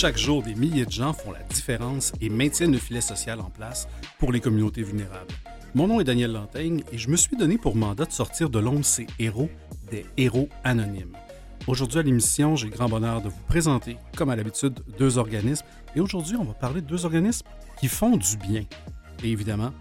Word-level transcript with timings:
chaque 0.00 0.16
jour, 0.16 0.42
des 0.42 0.54
milliers 0.54 0.86
de 0.86 0.90
gens 0.90 1.12
font 1.12 1.30
la 1.30 1.42
différence 1.42 2.14
et 2.22 2.30
maintiennent 2.30 2.72
le 2.72 2.78
filet 2.78 3.02
social 3.02 3.38
en 3.38 3.50
place 3.50 3.86
pour 4.18 4.32
les 4.32 4.40
communautés 4.40 4.82
vulnérables. 4.82 5.34
Mon 5.74 5.88
nom 5.88 6.00
est 6.00 6.04
Daniel 6.04 6.32
Lantaigne 6.32 6.82
et 6.90 6.96
je 6.96 7.10
me 7.10 7.16
suis 7.16 7.36
donné 7.36 7.58
pour 7.58 7.76
mandat 7.76 8.06
de 8.06 8.10
sortir 8.10 8.48
de 8.48 8.58
l'ombre 8.58 8.82
ces 8.82 9.06
héros, 9.18 9.50
des 9.90 10.06
héros 10.16 10.48
anonymes. 10.64 11.18
Aujourd'hui 11.66 11.98
à 11.98 12.02
l'émission, 12.02 12.56
j'ai 12.56 12.68
le 12.68 12.72
grand 12.72 12.88
bonheur 12.88 13.20
de 13.20 13.28
vous 13.28 13.42
présenter, 13.46 13.98
comme 14.16 14.30
à 14.30 14.36
l'habitude, 14.36 14.80
deux 14.98 15.18
organismes. 15.18 15.66
Et 15.94 16.00
aujourd'hui, 16.00 16.36
on 16.36 16.44
va 16.44 16.54
parler 16.54 16.80
de 16.80 16.86
deux 16.86 17.04
organismes 17.04 17.46
qui 17.78 17.88
font 17.88 18.16
du 18.16 18.38
bien. 18.38 18.64
Et 19.22 19.30
évidemment, 19.30 19.72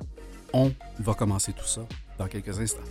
on 0.52 0.74
va 1.00 1.14
commencer 1.14 1.54
tout 1.54 1.66
ça 1.66 1.88
dans 2.18 2.28
quelques 2.28 2.60
instants. 2.60 2.84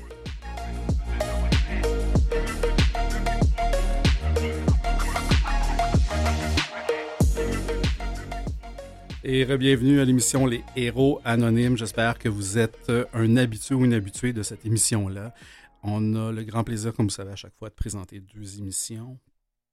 Et 9.24 9.44
bienvenue 9.56 9.98
à 9.98 10.04
l'émission 10.04 10.46
Les 10.46 10.62
Héros 10.76 11.20
Anonymes. 11.24 11.76
J'espère 11.76 12.20
que 12.20 12.28
vous 12.28 12.56
êtes 12.56 12.92
un 13.12 13.36
habitué 13.36 13.74
ou 13.74 13.84
une 13.84 13.92
habituée 13.92 14.32
de 14.32 14.44
cette 14.44 14.64
émission-là. 14.64 15.34
On 15.82 16.14
a 16.14 16.30
le 16.30 16.44
grand 16.44 16.62
plaisir, 16.62 16.94
comme 16.94 17.06
vous 17.06 17.12
savez, 17.12 17.32
à 17.32 17.36
chaque 17.36 17.56
fois 17.56 17.68
de 17.68 17.74
présenter 17.74 18.20
deux 18.20 18.58
émissions. 18.58 19.18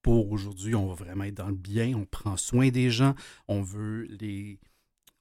Pour 0.01 0.31
aujourd'hui, 0.31 0.73
on 0.73 0.87
va 0.87 0.95
vraiment 0.95 1.25
être 1.25 1.35
dans 1.35 1.49
le 1.49 1.55
bien, 1.55 1.93
on 1.93 2.05
prend 2.05 2.37
soin 2.37 2.69
des 2.69 2.89
gens, 2.89 3.13
on 3.47 3.61
veut 3.61 4.07
les... 4.19 4.59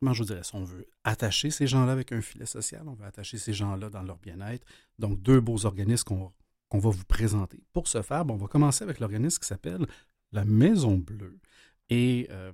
Comment 0.01 0.15
je 0.15 0.23
vous 0.23 0.29
dirais 0.29 0.43
ça? 0.43 0.57
On 0.57 0.65
veut 0.65 0.87
attacher 1.05 1.51
ces 1.51 1.67
gens-là 1.67 1.93
avec 1.93 2.11
un 2.11 2.23
filet 2.23 2.47
social, 2.47 2.83
on 2.87 2.95
veut 2.95 3.05
attacher 3.05 3.37
ces 3.37 3.53
gens-là 3.53 3.91
dans 3.91 4.03
leur 4.03 4.17
bien-être. 4.17 4.67
Donc, 4.99 5.21
deux 5.21 5.41
beaux 5.41 5.67
organismes 5.67 6.33
qu'on 6.71 6.79
va 6.79 6.91
vous 6.91 7.05
présenter. 7.05 7.63
Pour 7.75 7.89
ce 7.89 8.01
faire, 8.01 8.25
on 8.27 8.37
va 8.37 8.47
commencer 8.47 8.85
avec 8.85 9.01
l'organisme 9.01 9.39
qui 9.39 9.49
s'appelle 9.49 9.87
la 10.33 10.47
Maison 10.47 10.97
Bleue. 10.97 11.39
Et 11.91 12.27
euh, 12.31 12.53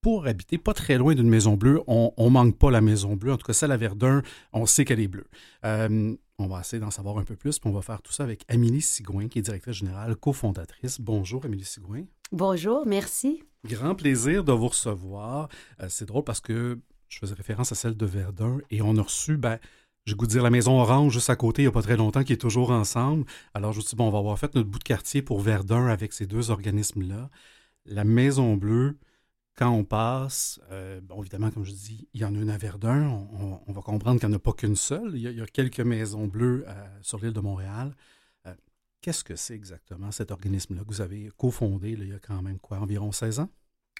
pour 0.00 0.26
habiter 0.26 0.58
pas 0.58 0.74
très 0.74 0.96
loin 0.96 1.14
d'une 1.14 1.28
Maison 1.28 1.56
Bleue, 1.56 1.82
on 1.86 2.12
ne 2.18 2.28
manque 2.28 2.56
pas 2.56 2.70
la 2.70 2.80
Maison 2.80 3.16
Bleue. 3.16 3.32
En 3.32 3.36
tout 3.36 3.46
cas, 3.46 3.52
celle 3.52 3.72
à 3.72 3.76
Verdun, 3.76 4.22
on 4.52 4.66
sait 4.66 4.84
qu'elle 4.84 5.00
est 5.00 5.08
bleue. 5.08 5.26
Euh, 5.64 6.14
on 6.38 6.46
va 6.46 6.60
essayer 6.60 6.80
d'en 6.80 6.90
savoir 6.90 7.18
un 7.18 7.24
peu 7.24 7.34
plus, 7.34 7.58
puis 7.58 7.68
on 7.68 7.72
va 7.72 7.82
faire 7.82 8.00
tout 8.00 8.12
ça 8.12 8.22
avec 8.22 8.44
Amélie 8.48 8.80
Sigouin, 8.80 9.28
qui 9.28 9.40
est 9.40 9.42
directrice 9.42 9.76
générale, 9.76 10.14
cofondatrice. 10.16 11.00
Bonjour, 11.00 11.44
Amélie 11.44 11.64
Sigouin. 11.64 12.04
Bonjour, 12.30 12.86
merci. 12.86 13.42
Grand 13.64 13.96
plaisir 13.96 14.44
de 14.44 14.52
vous 14.52 14.68
recevoir. 14.68 15.48
Euh, 15.82 15.86
c'est 15.88 16.06
drôle 16.06 16.22
parce 16.22 16.40
que 16.40 16.78
je 17.08 17.18
faisais 17.18 17.34
référence 17.34 17.72
à 17.72 17.74
celle 17.74 17.96
de 17.96 18.06
Verdun 18.06 18.58
et 18.70 18.82
on 18.82 18.96
a 18.98 19.02
reçu, 19.02 19.36
ben, 19.36 19.58
j'ai 20.06 20.14
goût 20.14 20.26
de 20.26 20.30
dire 20.30 20.42
la 20.42 20.50
Maison 20.50 20.80
Orange 20.80 21.12
juste 21.12 21.28
à 21.28 21.36
côté, 21.36 21.62
il 21.62 21.64
n'y 21.64 21.70
a 21.70 21.72
pas 21.72 21.82
très 21.82 21.96
longtemps, 21.96 22.22
qui 22.22 22.32
est 22.32 22.36
toujours 22.36 22.70
ensemble. 22.70 23.24
Alors, 23.52 23.72
je 23.72 23.78
me 23.78 23.82
suis 23.82 23.90
dit, 23.90 23.96
bon, 23.96 24.06
on 24.06 24.10
va 24.12 24.18
avoir 24.18 24.38
fait 24.38 24.54
notre 24.54 24.68
bout 24.68 24.78
de 24.78 24.84
quartier 24.84 25.22
pour 25.22 25.40
Verdun 25.40 25.88
avec 25.88 26.12
ces 26.12 26.26
deux 26.26 26.50
organismes-là. 26.50 27.30
La 27.84 28.04
Maison 28.04 28.56
Bleue, 28.56 28.96
quand 29.58 29.70
on 29.70 29.82
passe, 29.82 30.60
euh, 30.70 31.00
bon, 31.02 31.20
évidemment, 31.20 31.50
comme 31.50 31.64
je 31.64 31.72
dis, 31.72 32.08
il 32.14 32.20
y 32.20 32.24
en 32.24 32.32
a 32.32 32.38
une 32.38 32.48
à 32.48 32.56
Verdun. 32.56 33.26
On, 33.66 33.72
va 33.72 33.82
comprendre 33.82 34.20
qu'il 34.20 34.28
n'y 34.28 34.34
en 34.34 34.36
a 34.36 34.40
pas 34.40 34.52
qu'une 34.52 34.76
seule. 34.76 35.10
Il 35.14 35.20
y, 35.20 35.40
a, 35.40 35.46
quelques 35.46 35.80
maisons 35.80 36.28
bleues 36.28 36.64
euh, 36.68 36.72
sur 37.02 37.18
l'île 37.18 37.32
de 37.32 37.40
Montréal. 37.40 37.92
Euh, 38.46 38.54
qu'est-ce 39.00 39.24
que 39.24 39.34
c'est 39.34 39.54
exactement 39.54 40.12
cet 40.12 40.30
organisme-là 40.30 40.82
que 40.82 40.86
vous 40.86 41.00
avez 41.00 41.30
cofondé 41.36 41.90
il 41.90 42.08
y 42.08 42.12
a 42.12 42.20
quand 42.20 42.40
même 42.40 42.60
quoi, 42.60 42.78
environ 42.78 43.10
16 43.10 43.40
ans? 43.40 43.48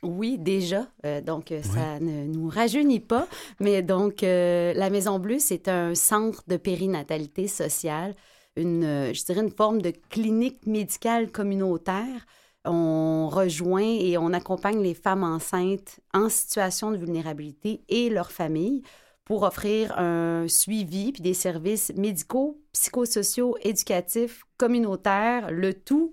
Oui, 0.05 0.39
déjà. 0.39 0.87
donc, 1.27 1.53
ça 1.65 1.99
ne 1.99 2.25
nous 2.27 2.49
rajeunit 2.49 3.01
pas. 3.01 3.27
Mais 3.59 3.83
donc, 3.83 4.23
la 4.23 4.91
Maison 4.91 5.19
Bleue, 5.19 5.41
c'est 5.41 5.67
un 5.67 5.97
centre 5.97 6.45
de 6.47 6.57
périnatalité 6.57 7.49
sociale, 7.49 8.15
une, 8.55 9.13
je 9.13 9.25
dirais, 9.25 9.41
une 9.41 9.51
forme 9.51 9.83
de 9.83 9.93
clinique 10.09 10.65
médicale 10.69 11.33
communautaire 11.33 12.27
on 12.69 13.29
rejoint 13.29 13.83
et 13.83 14.19
on 14.19 14.33
accompagne 14.33 14.83
les 14.83 14.95
femmes 14.95 15.25
enceintes 15.25 16.01
en 16.15 16.29
situation 16.29 16.91
de 16.91 16.97
vulnérabilité 16.97 17.83
et 17.89 18.11
leurs 18.11 18.31
familles 18.31 18.83
pour 19.25 19.43
offrir 19.43 19.99
un 19.99 20.47
suivi 20.49 21.13
puis 21.13 21.23
des 21.23 21.35
services 21.35 21.93
médicaux, 21.97 22.61
psychosociaux, 22.73 23.57
éducatifs, 23.63 24.45
communautaires, 24.57 25.51
le 25.51 25.75
tout 25.75 26.13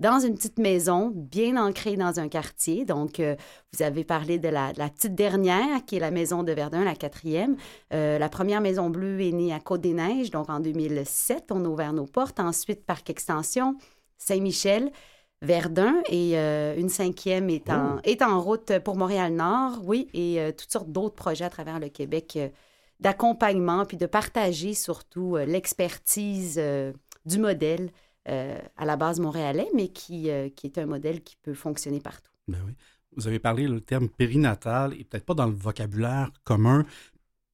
dans 0.00 0.18
une 0.18 0.34
petite 0.34 0.58
maison 0.58 1.12
bien 1.14 1.56
ancrée 1.56 1.96
dans 1.96 2.18
un 2.18 2.28
quartier. 2.28 2.84
Donc, 2.84 3.20
euh, 3.20 3.36
vous 3.72 3.82
avez 3.82 4.04
parlé 4.04 4.38
de 4.38 4.48
la, 4.48 4.72
petite 4.72 5.14
dernière, 5.14 5.84
qui 5.86 5.96
est 5.96 6.00
la 6.00 6.10
maison 6.10 6.42
de 6.42 6.52
Verdun, 6.52 6.84
la 6.84 6.96
quatrième. 6.96 7.56
Euh, 7.92 8.18
la 8.18 8.28
première 8.28 8.60
maison 8.60 8.90
bleue 8.90 9.20
est 9.20 9.32
née 9.32 9.52
à 9.52 9.60
Côte-des-Neiges, 9.60 10.30
donc 10.30 10.50
en 10.50 10.60
2007. 10.60 11.50
On 11.52 11.64
a 11.64 11.68
ouvert 11.68 11.92
nos 11.92 12.06
portes. 12.06 12.40
Ensuite, 12.40 12.84
Parc 12.84 13.08
Extension, 13.08 13.76
Saint-Michel. 14.18 14.90
Verdun 15.44 16.02
et 16.08 16.38
euh, 16.38 16.76
une 16.76 16.88
cinquième 16.88 17.50
est 17.50 17.70
en, 17.70 17.96
oh. 17.96 18.00
est 18.04 18.22
en 18.22 18.40
route 18.40 18.78
pour 18.80 18.96
Montréal-Nord, 18.96 19.80
oui, 19.84 20.08
et 20.14 20.40
euh, 20.40 20.52
toutes 20.52 20.70
sortes 20.70 20.90
d'autres 20.90 21.14
projets 21.14 21.44
à 21.44 21.50
travers 21.50 21.78
le 21.78 21.88
Québec 21.88 22.34
euh, 22.36 22.48
d'accompagnement, 23.00 23.84
puis 23.84 23.96
de 23.96 24.06
partager 24.06 24.74
surtout 24.74 25.36
l'expertise 25.36 26.60
du 27.26 27.38
modèle 27.38 27.90
à 28.24 28.84
la 28.86 28.96
base 28.96 29.18
montréalais, 29.20 29.68
mais 29.74 29.88
qui, 29.88 30.30
qui 30.56 30.66
est 30.66 30.78
un 30.78 30.86
modèle 30.86 31.20
qui 31.20 31.36
peut 31.42 31.54
fonctionner 31.54 32.00
partout. 32.00 32.30
Ben 32.46 32.58
oui. 32.64 32.72
Vous 33.16 33.26
avez 33.26 33.40
parlé 33.40 33.66
le 33.66 33.80
terme 33.80 34.08
périnatal, 34.08 34.94
et 34.94 35.04
peut-être 35.04 35.26
pas 35.26 35.34
dans 35.34 35.46
le 35.46 35.52
vocabulaire 35.52 36.30
commun, 36.44 36.86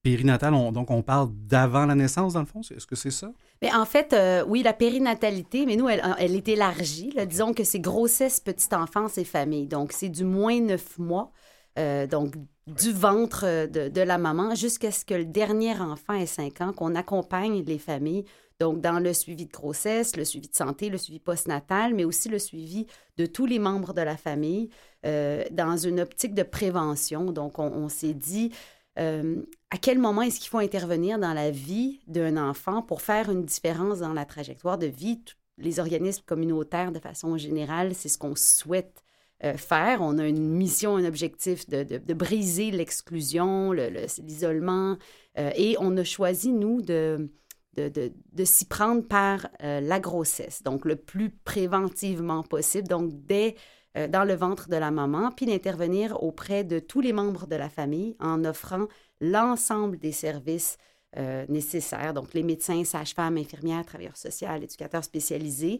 périnatal, 0.03 0.53
donc 0.71 0.89
on 0.89 1.01
parle 1.03 1.29
d'avant 1.31 1.85
la 1.85 1.95
naissance, 1.95 2.33
dans 2.33 2.39
le 2.39 2.45
fond? 2.45 2.61
Est-ce 2.61 2.87
que 2.87 2.95
c'est 2.95 3.11
ça? 3.11 3.31
Mais 3.61 3.73
en 3.73 3.85
fait, 3.85 4.13
euh, 4.13 4.43
oui, 4.47 4.63
la 4.63 4.73
périnatalité, 4.73 5.65
mais 5.65 5.75
nous, 5.75 5.87
elle, 5.89 6.35
est 6.35 6.47
élargie. 6.47 7.13
Disons 7.27 7.53
que 7.53 7.63
c'est 7.63 7.79
grossesse, 7.79 8.39
petite 8.39 8.73
enfance 8.73 9.17
et 9.17 9.23
famille. 9.23 9.67
Donc, 9.67 9.91
c'est 9.91 10.09
du 10.09 10.23
moins 10.23 10.59
neuf 10.59 10.97
mois, 10.97 11.31
euh, 11.77 12.07
donc 12.07 12.35
du 12.67 12.91
ventre 12.91 13.67
de, 13.67 14.01
la 14.01 14.17
maman 14.17 14.55
jusqu'à 14.55 14.91
ce 14.91 15.05
que 15.05 15.13
le 15.13 15.25
dernier 15.25 15.79
enfant 15.79 16.13
ait 16.13 16.25
cinq 16.25 16.61
ans, 16.61 16.73
qu'on 16.73 16.95
accompagne 16.95 17.63
les 17.63 17.79
familles. 17.79 18.25
Donc, 18.59 18.81
dans 18.81 18.99
le 18.99 19.13
suivi 19.13 19.47
de 19.47 19.51
grossesse, 19.51 20.15
le 20.15 20.23
suivi 20.23 20.47
de 20.47 20.55
santé, 20.55 20.89
le 20.89 20.97
suivi 20.97 21.19
postnatal, 21.19 21.95
mais 21.95 22.05
aussi 22.05 22.29
le 22.29 22.37
suivi 22.37 22.85
de 23.17 23.25
tous 23.25 23.47
les 23.47 23.57
membres 23.57 23.93
de 23.93 24.01
la 24.01 24.17
famille 24.17 24.69
euh, 25.05 25.43
dans 25.51 25.77
une 25.77 25.99
optique 25.99 26.35
de 26.35 26.43
prévention. 26.43 27.31
Donc, 27.31 27.57
on 27.57 27.89
s'est 27.89 28.13
dit, 28.13 28.51
euh, 28.99 29.41
à 29.71 29.77
quel 29.77 29.99
moment 29.99 30.21
est-ce 30.21 30.39
qu'il 30.39 30.49
faut 30.49 30.59
intervenir 30.59 31.17
dans 31.17 31.33
la 31.33 31.49
vie 31.49 32.01
d'un 32.07 32.35
enfant 32.35 32.81
pour 32.81 33.01
faire 33.01 33.31
une 33.31 33.45
différence 33.45 33.99
dans 33.99 34.13
la 34.13 34.25
trajectoire 34.25 34.77
de 34.77 34.87
vie? 34.87 35.23
Les 35.57 35.79
organismes 35.79 36.23
communautaires, 36.25 36.91
de 36.91 36.99
façon 36.99 37.37
générale, 37.37 37.95
c'est 37.95 38.09
ce 38.09 38.17
qu'on 38.17 38.35
souhaite 38.35 39.01
euh, 39.45 39.55
faire. 39.55 40.01
On 40.01 40.17
a 40.17 40.27
une 40.27 40.49
mission, 40.49 40.97
un 40.97 41.05
objectif 41.05 41.69
de, 41.69 42.13
briser 42.13 42.71
l'exclusion, 42.71 43.71
l'isolement, 43.71 44.97
euh, 45.37 45.51
et 45.55 45.77
on 45.79 45.95
a 45.95 46.03
choisi, 46.03 46.51
nous, 46.51 46.81
de, 46.81 47.29
de, 47.77 48.43
s'y 48.43 48.65
prendre 48.65 49.07
par 49.07 49.47
la 49.61 49.99
grossesse, 50.01 50.63
donc 50.63 50.83
le 50.83 50.97
plus 50.97 51.29
préventivement 51.29 52.43
possible, 52.43 52.89
donc 52.89 53.11
dès 53.25 53.55
euh, 53.97 54.07
dans 54.07 54.23
le 54.23 54.35
ventre 54.35 54.69
de 54.69 54.77
la 54.77 54.89
maman, 54.89 55.31
puis 55.31 55.45
d'intervenir 55.45 56.23
auprès 56.23 56.63
de 56.63 56.79
tous 56.79 57.01
les 57.01 57.11
membres 57.11 57.45
de 57.45 57.57
la 57.57 57.67
famille 57.67 58.15
en 58.21 58.45
offrant 58.45 58.87
l'ensemble 59.21 59.97
des 59.97 60.11
services 60.11 60.77
euh, 61.17 61.45
nécessaires, 61.47 62.13
donc 62.13 62.33
les 62.33 62.43
médecins, 62.43 62.83
sages-femmes, 62.83 63.37
infirmières, 63.37 63.85
travailleurs 63.85 64.17
sociaux, 64.17 64.49
éducateurs 64.61 65.03
spécialisés, 65.03 65.79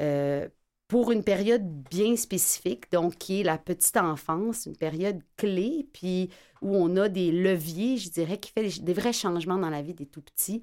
euh, 0.00 0.48
pour 0.88 1.10
une 1.10 1.24
période 1.24 1.64
bien 1.90 2.16
spécifique, 2.16 2.92
donc 2.92 3.16
qui 3.16 3.40
est 3.40 3.44
la 3.44 3.56
petite 3.56 3.96
enfance, 3.96 4.66
une 4.66 4.76
période 4.76 5.20
clé, 5.36 5.88
puis 5.92 6.28
où 6.60 6.76
on 6.76 6.96
a 6.96 7.08
des 7.08 7.32
leviers, 7.32 7.96
je 7.96 8.10
dirais, 8.10 8.38
qui 8.38 8.52
fait 8.52 8.80
des 8.80 8.92
vrais 8.92 9.14
changements 9.14 9.56
dans 9.56 9.70
la 9.70 9.80
vie 9.82 9.94
des 9.94 10.06
tout-petits. 10.06 10.62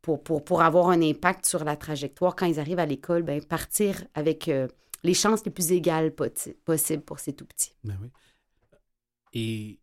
pour, 0.00 0.22
pour, 0.22 0.42
pour, 0.42 0.62
avoir 0.62 0.88
un 0.88 1.02
impact 1.02 1.44
sur 1.44 1.62
la 1.62 1.76
trajectoire 1.76 2.34
quand 2.34 2.46
ils 2.46 2.58
arrivent 2.58 2.78
à 2.78 2.86
l'école, 2.86 3.22
ben, 3.22 3.44
partir 3.44 4.02
avec 4.14 4.50
les 5.04 5.14
chances 5.14 5.44
les 5.44 5.50
plus 5.50 5.72
égales 5.72 6.12
possibles 6.12 7.02
pour 7.02 7.18
ces 7.18 7.32
tout 7.34 7.44
petits. 7.44 7.74
Ben 7.84 7.98
oui. 8.00 8.08
Et 9.34 9.78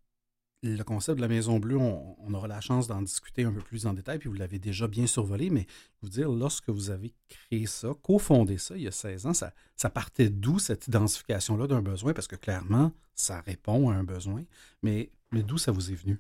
le 0.66 0.84
concept 0.84 1.18
de 1.18 1.22
la 1.22 1.28
Maison 1.28 1.60
Bleue, 1.60 1.78
on, 1.78 2.34
aura 2.34 2.48
la 2.48 2.60
chance 2.60 2.88
d'en 2.88 3.02
discuter 3.02 3.44
un 3.44 3.52
peu 3.52 3.62
plus 3.62 3.86
en 3.86 3.94
détail, 3.94 4.18
puis 4.18 4.30
vous 4.30 4.36
l'avez 4.36 4.60
déjà 4.60 4.88
bien 4.88 5.06
survolé, 5.06 5.50
mais 5.50 5.68
vous 6.02 6.10
dire, 6.10 6.30
lorsque 6.30 6.70
vous 6.70 6.90
avez 6.90 7.14
créé 7.28 7.66
ça, 7.68 7.94
cofondé 8.02 8.58
ça 8.58 8.76
il 8.76 8.84
y 8.84 8.88
a 8.88 8.92
16 8.92 9.28
ans, 9.28 9.34
ça, 9.34 9.54
ça 9.76 9.90
partait 9.90 10.30
d'où 10.30 10.60
cette 10.60 10.88
identification-là 10.88 11.68
d'un 11.68 11.82
besoin? 11.82 12.14
Parce 12.14 12.28
que 12.28 12.36
clairement, 12.36 12.92
ça 13.14 13.42
répond 13.42 13.90
à 13.90 13.96
un 13.96 14.04
besoin, 14.04 14.44
mais, 14.82 15.12
mais 15.32 15.44
d'où 15.44 15.58
ça 15.58 15.72
vous 15.72 15.92
est 15.92 15.96
venu? 15.96 16.20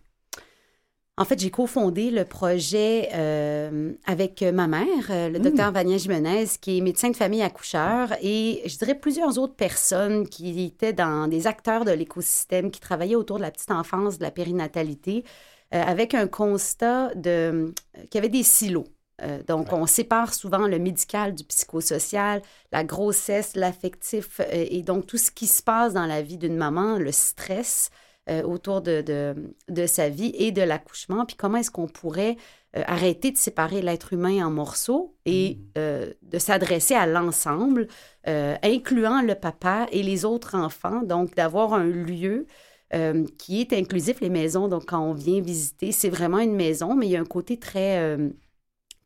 En 1.17 1.23
fait, 1.23 1.39
j'ai 1.39 1.49
cofondé 1.49 2.11
le 2.11 2.25
projet 2.25 3.09
euh, 3.13 3.93
avec 4.05 4.41
ma 4.41 4.67
mère, 4.67 4.85
euh, 5.09 5.29
le 5.29 5.39
docteur 5.39 5.71
mmh. 5.71 5.73
Vania 5.73 5.97
Jimenez, 5.97 6.45
qui 6.59 6.77
est 6.77 6.81
médecin 6.81 7.09
de 7.09 7.15
famille 7.15 7.41
accoucheur, 7.41 8.09
et 8.21 8.61
je 8.65 8.77
dirais 8.77 8.95
plusieurs 8.95 9.37
autres 9.37 9.55
personnes 9.55 10.27
qui 10.27 10.65
étaient 10.65 10.91
dans 10.91 11.29
des 11.29 11.47
acteurs 11.47 11.85
de 11.85 11.91
l'écosystème, 11.91 12.69
qui 12.69 12.81
travaillaient 12.81 13.15
autour 13.15 13.37
de 13.37 13.43
la 13.43 13.51
petite 13.51 13.71
enfance, 13.71 14.17
de 14.17 14.23
la 14.23 14.31
périnatalité, 14.31 15.23
euh, 15.73 15.81
avec 15.81 16.13
un 16.13 16.27
constat 16.27 17.15
de 17.15 17.73
qu'il 18.11 18.15
y 18.15 18.17
avait 18.17 18.27
des 18.27 18.43
silos. 18.43 18.83
Euh, 19.21 19.41
donc, 19.43 19.71
on 19.71 19.85
sépare 19.85 20.33
souvent 20.33 20.67
le 20.67 20.79
médical 20.79 21.33
du 21.33 21.45
psychosocial, 21.45 22.41
la 22.73 22.83
grossesse, 22.83 23.55
l'affectif 23.55 24.41
et 24.51 24.83
donc 24.83 25.07
tout 25.07 25.17
ce 25.17 25.31
qui 25.31 25.47
se 25.47 25.63
passe 25.63 25.93
dans 25.93 26.05
la 26.05 26.21
vie 26.21 26.37
d'une 26.37 26.57
maman, 26.57 26.97
le 26.97 27.13
stress 27.13 27.89
euh, 28.29 28.43
autour 28.43 28.81
de, 28.81 29.03
de, 29.69 29.85
sa 29.85 30.09
vie 30.09 30.33
et 30.37 30.51
de 30.51 30.61
l'accouchement. 30.61 31.25
Puis 31.25 31.35
comment 31.35 31.57
est-ce 31.57 31.71
qu'on 31.71 31.87
pourrait 31.87 32.37
arrêter 32.73 33.31
de 33.31 33.37
séparer 33.37 33.81
l'être 33.81 34.11
humain 34.11 34.45
en 34.45 34.51
morceaux 34.51 35.15
et 35.25 35.59
mmh. 35.77 35.79
de 36.23 36.37
s'adresser 36.39 36.93
à 36.93 37.07
l'ensemble, 37.07 37.87
incluant 38.25 39.21
le 39.21 39.33
papa 39.33 39.87
et 39.93 40.03
les 40.03 40.25
autres 40.25 40.55
enfants. 40.55 41.01
Donc, 41.01 41.35
d'avoir 41.35 41.73
un 41.73 41.85
lieu 41.85 42.47
qui 43.37 43.61
est 43.61 43.71
inclusif, 43.71 44.19
les 44.19 44.29
maisons. 44.29 44.67
Donc, 44.67 44.87
quand 44.87 44.99
on 44.99 45.13
vient 45.13 45.39
visiter, 45.39 45.93
c'est 45.93 46.09
vraiment 46.09 46.39
une 46.39 46.55
maison, 46.55 46.95
mais 46.95 47.05
il 47.05 47.11
y 47.13 47.15
a 47.15 47.21
un 47.21 47.23
côté 47.23 47.57
très 47.57 48.17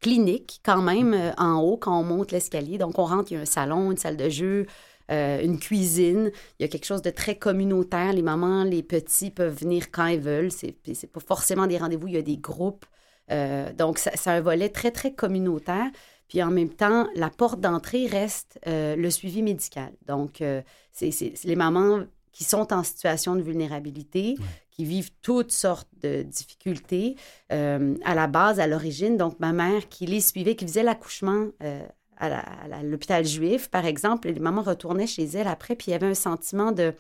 clinique 0.02 0.62
quand 0.64 0.82
même 0.82 1.14
euh, 1.14 1.32
en 1.38 1.62
haut 1.62 1.78
quand 1.78 1.98
on 2.00 2.04
monte 2.04 2.32
l'escalier. 2.32 2.78
Donc, 2.78 3.00
on 3.00 3.06
rentre, 3.06 3.32
il 3.32 3.36
y 3.36 3.38
a 3.38 3.42
un 3.42 3.46
salon, 3.46 3.92
une 3.92 3.98
salle 3.98 4.18
de 4.18 4.30
jeu, 4.30 4.66
euh, 5.12 5.42
une 5.42 5.60
cuisine. 5.60 6.32
Il 6.60 6.64
y 6.64 6.66
a 6.66 6.68
quelque 6.68 6.86
chose 6.86 7.02
de 7.02 7.10
très 7.10 7.36
communautaire. 7.36 8.14
Les 8.14 8.22
mamans, 8.22 8.64
les 8.64 8.84
petits 8.84 9.32
peuvent 9.32 9.58
venir 9.58 9.92
quand 9.92 10.08
ils 10.08 10.20
veulent. 10.20 10.52
C'est, 10.52 10.76
c'est 10.94 11.12
pas 11.12 11.20
forcément 11.20 11.68
des 11.68 11.78
rendez-vous, 11.78 12.08
il 12.08 12.14
y 12.16 12.18
a 12.18 12.22
des 12.22 12.38
groupes. 12.38 12.86
Euh, 13.32 13.72
donc, 13.74 14.00
c'est 14.00 14.30
un 14.30 14.42
volet 14.42 14.70
très, 14.70 14.92
très 14.92 15.14
communautaire. 15.14 15.88
Puis 16.28 16.44
en 16.44 16.52
même 16.52 16.70
temps, 16.70 17.08
la 17.16 17.30
porte 17.30 17.60
d'entrée 17.60 18.06
reste 18.06 18.60
le 18.68 19.10
suivi 19.10 19.42
médical. 19.42 19.92
Donc, 20.06 20.44
c'est, 20.92 21.34
les 21.44 21.56
mamans 21.56 22.04
qui 22.32 22.44
sont 22.44 22.72
en 22.72 22.84
situation 22.84 23.36
de 23.36 23.42
vulnérabilité, 23.42 24.36
qui 24.72 24.86
vivent 24.86 25.12
toutes 25.22 25.52
sortes 25.52 25.90
de 26.02 26.22
difficultés 26.22 27.18
euh, 27.52 27.96
à 28.06 28.16
la 28.16 28.28
base, 28.28 28.62
à 28.62 28.68
l'origine. 28.68 29.18
Donc, 29.18 29.38
ma 29.42 29.52
mère 29.52 29.90
qui 29.90 30.06
les 30.06 30.22
suivait, 30.22 30.56
qui 30.56 30.66
faisait 30.66 30.84
l'accouchement 30.84 31.48
euh, 31.62 31.86
à 32.20 32.84
l'hôpital 32.84 33.26
juif, 33.26 33.70
par 33.70 33.86
exemple, 33.86 34.30
les 34.30 34.40
mamans 34.40 34.62
retournaient 34.62 35.08
chez 35.08 35.24
elles 35.24 35.48
après, 35.48 35.76
puis 35.76 35.88
il 35.88 35.92
y 35.92 35.94
avait 35.94 36.08
un 36.08 36.14
sentiment 36.14 36.72
de 36.72 36.94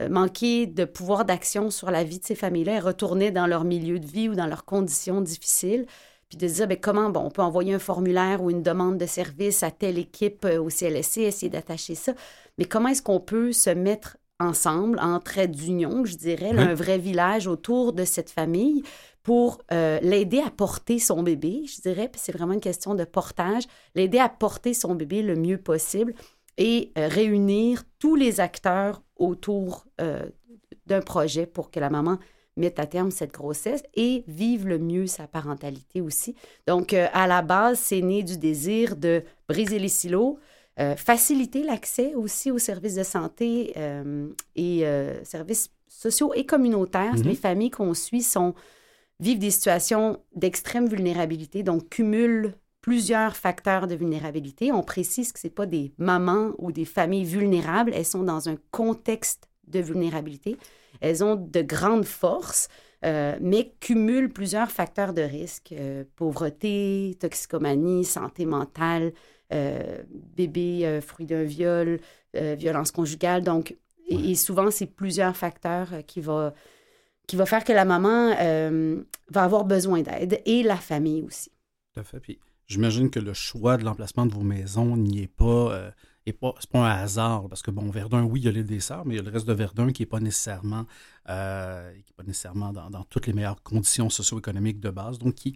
euh, 0.00 0.08
manquer 0.08 0.66
de 0.66 0.84
pouvoir 0.84 1.24
d'action 1.24 1.70
sur 1.70 1.90
la 1.90 2.04
vie 2.04 2.18
de 2.18 2.24
ces 2.24 2.34
familles-là. 2.34 2.76
Elles 2.76 2.82
retournaient 2.82 3.32
dans 3.32 3.46
leur 3.46 3.64
milieu 3.64 3.98
de 3.98 4.06
vie 4.06 4.28
ou 4.28 4.34
dans 4.34 4.46
leurs 4.46 4.64
conditions 4.64 5.20
difficiles 5.20 5.86
puis 6.28 6.38
de 6.38 6.46
dire 6.46 6.68
ben, 6.68 6.78
comment 6.80 7.10
bon, 7.10 7.24
on 7.24 7.30
peut 7.30 7.42
envoyer 7.42 7.74
un 7.74 7.80
formulaire 7.80 8.40
ou 8.40 8.50
une 8.50 8.62
demande 8.62 8.98
de 8.98 9.06
service 9.06 9.64
à 9.64 9.72
telle 9.72 9.98
équipe 9.98 10.46
au 10.46 10.70
CLSC, 10.70 11.18
essayer 11.18 11.50
d'attacher 11.50 11.96
ça. 11.96 12.12
Mais 12.56 12.66
comment 12.66 12.88
est-ce 12.88 13.02
qu'on 13.02 13.18
peut 13.18 13.52
se 13.52 13.70
mettre 13.70 14.16
ensemble, 14.38 14.98
en 15.00 15.20
trait 15.20 15.48
d'union, 15.48 16.04
je 16.04 16.16
dirais, 16.16 16.52
un 16.56 16.72
vrai 16.72 16.98
village 16.98 17.46
autour 17.46 17.92
de 17.92 18.04
cette 18.04 18.30
famille 18.30 18.82
pour 19.22 19.60
euh, 19.72 19.98
l'aider 20.00 20.40
à 20.40 20.50
porter 20.50 20.98
son 20.98 21.22
bébé, 21.22 21.64
je 21.66 21.80
dirais, 21.80 22.08
puis 22.08 22.20
c'est 22.22 22.32
vraiment 22.32 22.54
une 22.54 22.60
question 22.60 22.94
de 22.94 23.04
portage, 23.04 23.64
l'aider 23.94 24.18
à 24.18 24.28
porter 24.28 24.72
son 24.72 24.94
bébé 24.94 25.22
le 25.22 25.36
mieux 25.36 25.58
possible 25.58 26.14
et 26.56 26.92
euh, 26.96 27.06
réunir 27.08 27.84
tous 27.98 28.16
les 28.16 28.40
acteurs 28.40 29.02
autour 29.16 29.84
euh, 30.00 30.24
d'un 30.86 31.00
projet 31.00 31.46
pour 31.46 31.70
que 31.70 31.80
la 31.80 31.90
maman 31.90 32.18
mette 32.56 32.78
à 32.78 32.86
terme 32.86 33.10
cette 33.10 33.32
grossesse 33.32 33.82
et 33.94 34.24
vive 34.26 34.66
le 34.66 34.78
mieux 34.78 35.06
sa 35.06 35.26
parentalité 35.26 36.00
aussi. 36.00 36.34
Donc, 36.66 36.92
à 36.92 37.26
la 37.26 37.42
base, 37.42 37.78
c'est 37.78 38.02
né 38.02 38.22
du 38.22 38.36
désir 38.36 38.96
de 38.96 39.22
briser 39.48 39.78
les 39.78 39.88
silos, 39.88 40.38
faciliter 40.96 41.62
l'accès 41.62 42.14
aussi 42.14 42.50
aux 42.50 42.58
services 42.58 42.96
de 42.96 43.02
santé 43.02 43.72
et 44.56 44.84
services 45.22 45.70
sociaux 45.86 46.32
et 46.34 46.44
communautaires. 46.44 47.16
Mhm. 47.16 47.22
Les 47.22 47.34
familles 47.34 47.70
qu'on 47.70 47.94
suit 47.94 48.22
sont, 48.22 48.54
vivent 49.20 49.38
des 49.38 49.50
situations 49.50 50.18
d'extrême 50.34 50.88
vulnérabilité, 50.88 51.62
donc 51.62 51.88
cumulent 51.88 52.54
plusieurs 52.80 53.36
facteurs 53.36 53.86
de 53.86 53.94
vulnérabilité. 53.94 54.72
On 54.72 54.82
précise 54.82 55.32
que 55.32 55.38
ce 55.38 55.48
pas 55.48 55.66
des 55.66 55.92
mamans 55.98 56.52
ou 56.58 56.72
des 56.72 56.86
familles 56.86 57.24
vulnérables, 57.24 57.92
elles 57.94 58.06
sont 58.06 58.22
dans 58.22 58.48
un 58.48 58.56
contexte 58.70 59.48
de 59.66 59.80
vulnérabilité. 59.80 60.56
Elles 61.00 61.22
ont 61.22 61.36
de 61.36 61.60
grandes 61.60 62.06
forces, 62.06 62.68
mais 63.02 63.74
cumulent 63.80 64.32
plusieurs 64.32 64.70
facteurs 64.70 65.12
de 65.12 65.22
risque, 65.22 65.74
pauvreté, 66.16 67.16
toxicomanie, 67.20 68.04
santé 68.04 68.46
mentale, 68.46 69.12
euh, 69.52 70.02
bébé 70.36 70.82
euh, 70.84 71.00
fruit 71.00 71.26
d'un 71.26 71.42
viol, 71.42 71.98
euh, 72.36 72.54
violence 72.56 72.92
conjugale. 72.92 73.42
Donc, 73.42 73.76
et, 74.06 74.36
souvent, 74.36 74.70
c'est 74.70 74.86
plusieurs 74.86 75.36
facteurs 75.36 75.88
qui 76.06 76.20
vont 76.20 76.52
qui 77.30 77.36
va 77.36 77.46
faire 77.46 77.62
que 77.62 77.72
la 77.72 77.84
maman 77.84 78.34
va 79.30 79.44
avoir 79.44 79.64
besoin 79.64 80.02
d'aide 80.02 80.42
et 80.44 80.64
la 80.64 80.74
famille 80.74 81.22
aussi. 81.22 81.52
Tout 81.94 82.00
à 82.00 82.02
fait. 82.02 82.18
Puis 82.18 82.40
j'imagine 82.66 83.08
que 83.08 83.20
le 83.20 83.34
choix 83.34 83.76
de 83.76 83.84
l'emplacement 83.84 84.26
de 84.26 84.34
vos 84.34 84.42
maisons 84.42 84.96
n'y 84.96 85.22
est 85.22 85.28
pas. 85.28 85.92
et 86.26 86.32
pas, 86.32 86.54
c'est 86.58 86.68
pas 86.68 86.80
un 86.80 87.02
hasard, 87.02 87.48
parce 87.48 87.62
que, 87.62 87.70
bon, 87.70 87.88
Verdun, 87.88 88.24
oui, 88.24 88.40
il 88.40 88.46
y 88.46 88.48
a 88.48 88.50
l'île 88.50 88.66
des 88.66 88.80
Sœurs, 88.80 89.06
mais 89.06 89.14
il 89.14 89.18
y 89.18 89.20
a 89.20 89.22
le 89.22 89.30
reste 89.30 89.46
de 89.46 89.52
Verdun 89.52 89.92
qui 89.92 90.02
n'est 90.02 90.06
pas 90.06 90.18
nécessairement, 90.18 90.86
qui 91.24 91.30
est 91.30 92.16
pas 92.16 92.24
nécessairement 92.26 92.72
dans, 92.72 93.04
toutes 93.04 93.28
les 93.28 93.32
meilleures 93.32 93.62
conditions 93.62 94.10
socio-économiques 94.10 94.80
de 94.80 94.90
base, 94.90 95.20
donc 95.20 95.36
qui, 95.36 95.54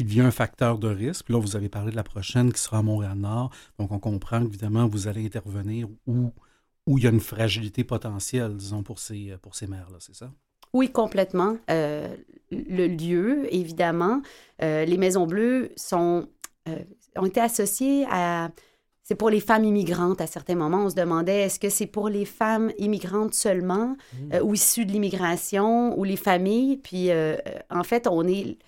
il 0.00 0.06
devient 0.06 0.22
un 0.22 0.32
facteur 0.32 0.78
de 0.78 0.88
risque. 0.88 1.26
Puis 1.26 1.34
là, 1.34 1.40
vous 1.40 1.54
avez 1.54 1.68
parlé 1.68 1.92
de 1.92 1.96
la 1.96 2.02
prochaine 2.02 2.52
qui 2.52 2.60
sera 2.60 2.78
à 2.78 2.82
Montréal-Nord. 2.82 3.50
Donc, 3.78 3.92
on 3.92 4.00
comprend 4.00 4.40
qu'évidemment, 4.40 4.88
vous 4.88 5.06
allez 5.06 5.24
intervenir 5.24 5.88
où, 6.06 6.32
où 6.86 6.98
il 6.98 7.04
y 7.04 7.06
a 7.06 7.10
une 7.10 7.20
fragilité 7.20 7.84
potentielle, 7.84 8.56
disons, 8.56 8.82
pour 8.82 8.98
ces, 8.98 9.36
pour 9.40 9.54
ces 9.54 9.68
mères-là, 9.68 9.98
c'est 10.00 10.16
ça? 10.16 10.32
Oui, 10.72 10.90
complètement. 10.90 11.56
Euh, 11.70 12.14
le 12.50 12.86
lieu, 12.86 13.46
évidemment. 13.54 14.22
Euh, 14.62 14.84
les 14.84 14.96
Maisons 14.96 15.26
Bleues 15.26 15.70
sont, 15.76 16.28
euh, 16.68 16.76
ont 17.16 17.26
été 17.26 17.40
associées 17.40 18.06
à... 18.10 18.50
C'est 19.02 19.16
pour 19.16 19.30
les 19.30 19.40
femmes 19.40 19.64
immigrantes 19.64 20.20
à 20.20 20.28
certains 20.28 20.54
moments. 20.54 20.84
On 20.84 20.90
se 20.90 20.94
demandait, 20.94 21.40
est-ce 21.40 21.58
que 21.58 21.68
c'est 21.68 21.88
pour 21.88 22.08
les 22.08 22.24
femmes 22.24 22.70
immigrantes 22.78 23.34
seulement 23.34 23.96
mmh. 24.12 24.36
ou 24.44 24.54
issues 24.54 24.86
de 24.86 24.92
l'immigration 24.92 25.98
ou 25.98 26.04
les 26.04 26.16
familles? 26.16 26.76
Puis, 26.76 27.10
en 27.70 27.82
fait, 27.82 28.06
on 28.06 28.28
est 28.28 28.58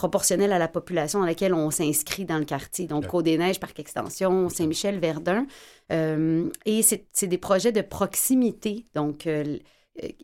proportionnelle 0.00 0.52
à 0.52 0.58
la 0.58 0.66
population 0.66 1.20
dans 1.20 1.26
laquelle 1.26 1.52
on 1.52 1.70
s'inscrit 1.70 2.24
dans 2.24 2.38
le 2.38 2.46
quartier. 2.46 2.86
Donc, 2.86 3.06
Côte-des-Neiges, 3.06 3.60
Parc 3.60 3.78
Extension, 3.78 4.48
Saint-Michel, 4.48 4.98
Verdun. 4.98 5.46
Euh, 5.92 6.48
et 6.64 6.80
c'est 6.82 7.26
des 7.26 7.36
projets 7.36 7.70
de 7.70 7.82
proximité. 7.82 8.86
Donc, 8.94 9.26
euh, 9.26 9.58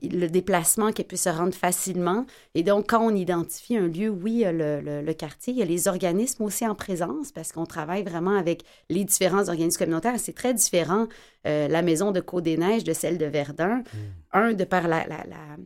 le 0.02 0.26
déplacement 0.28 0.92
qui 0.92 1.04
peut 1.04 1.16
se 1.16 1.28
rendre 1.28 1.54
facilement. 1.54 2.24
Et 2.54 2.62
donc, 2.62 2.90
quand 2.90 3.00
on 3.04 3.14
identifie 3.14 3.76
un 3.76 3.88
lieu, 3.88 4.08
oui, 4.08 4.44
le, 4.46 4.80
le, 4.80 5.12
quartier, 5.12 5.52
il 5.52 5.58
y 5.58 5.62
a 5.62 5.66
les 5.66 5.88
organismes 5.88 6.44
aussi 6.44 6.66
en 6.66 6.74
présence 6.74 7.32
parce 7.32 7.52
qu'on 7.52 7.66
travaille 7.66 8.02
vraiment 8.02 8.36
avec 8.36 8.62
les 8.88 9.04
différents 9.04 9.48
organismes 9.48 9.78
communautaires. 9.78 10.14
C'est 10.18 10.34
très 10.34 10.54
différent, 10.54 11.06
euh, 11.46 11.68
la 11.68 11.82
maison 11.82 12.12
de 12.12 12.20
Côte-des-Neiges 12.20 12.84
de 12.84 12.92
celle 12.92 13.18
de 13.18 13.26
Verdun. 13.26 13.78
Hmm. 13.78 14.38
Un, 14.38 14.52
de 14.52 14.64
par 14.64 14.88
la, 14.88 15.06
la, 15.06 15.24
la 15.26 15.56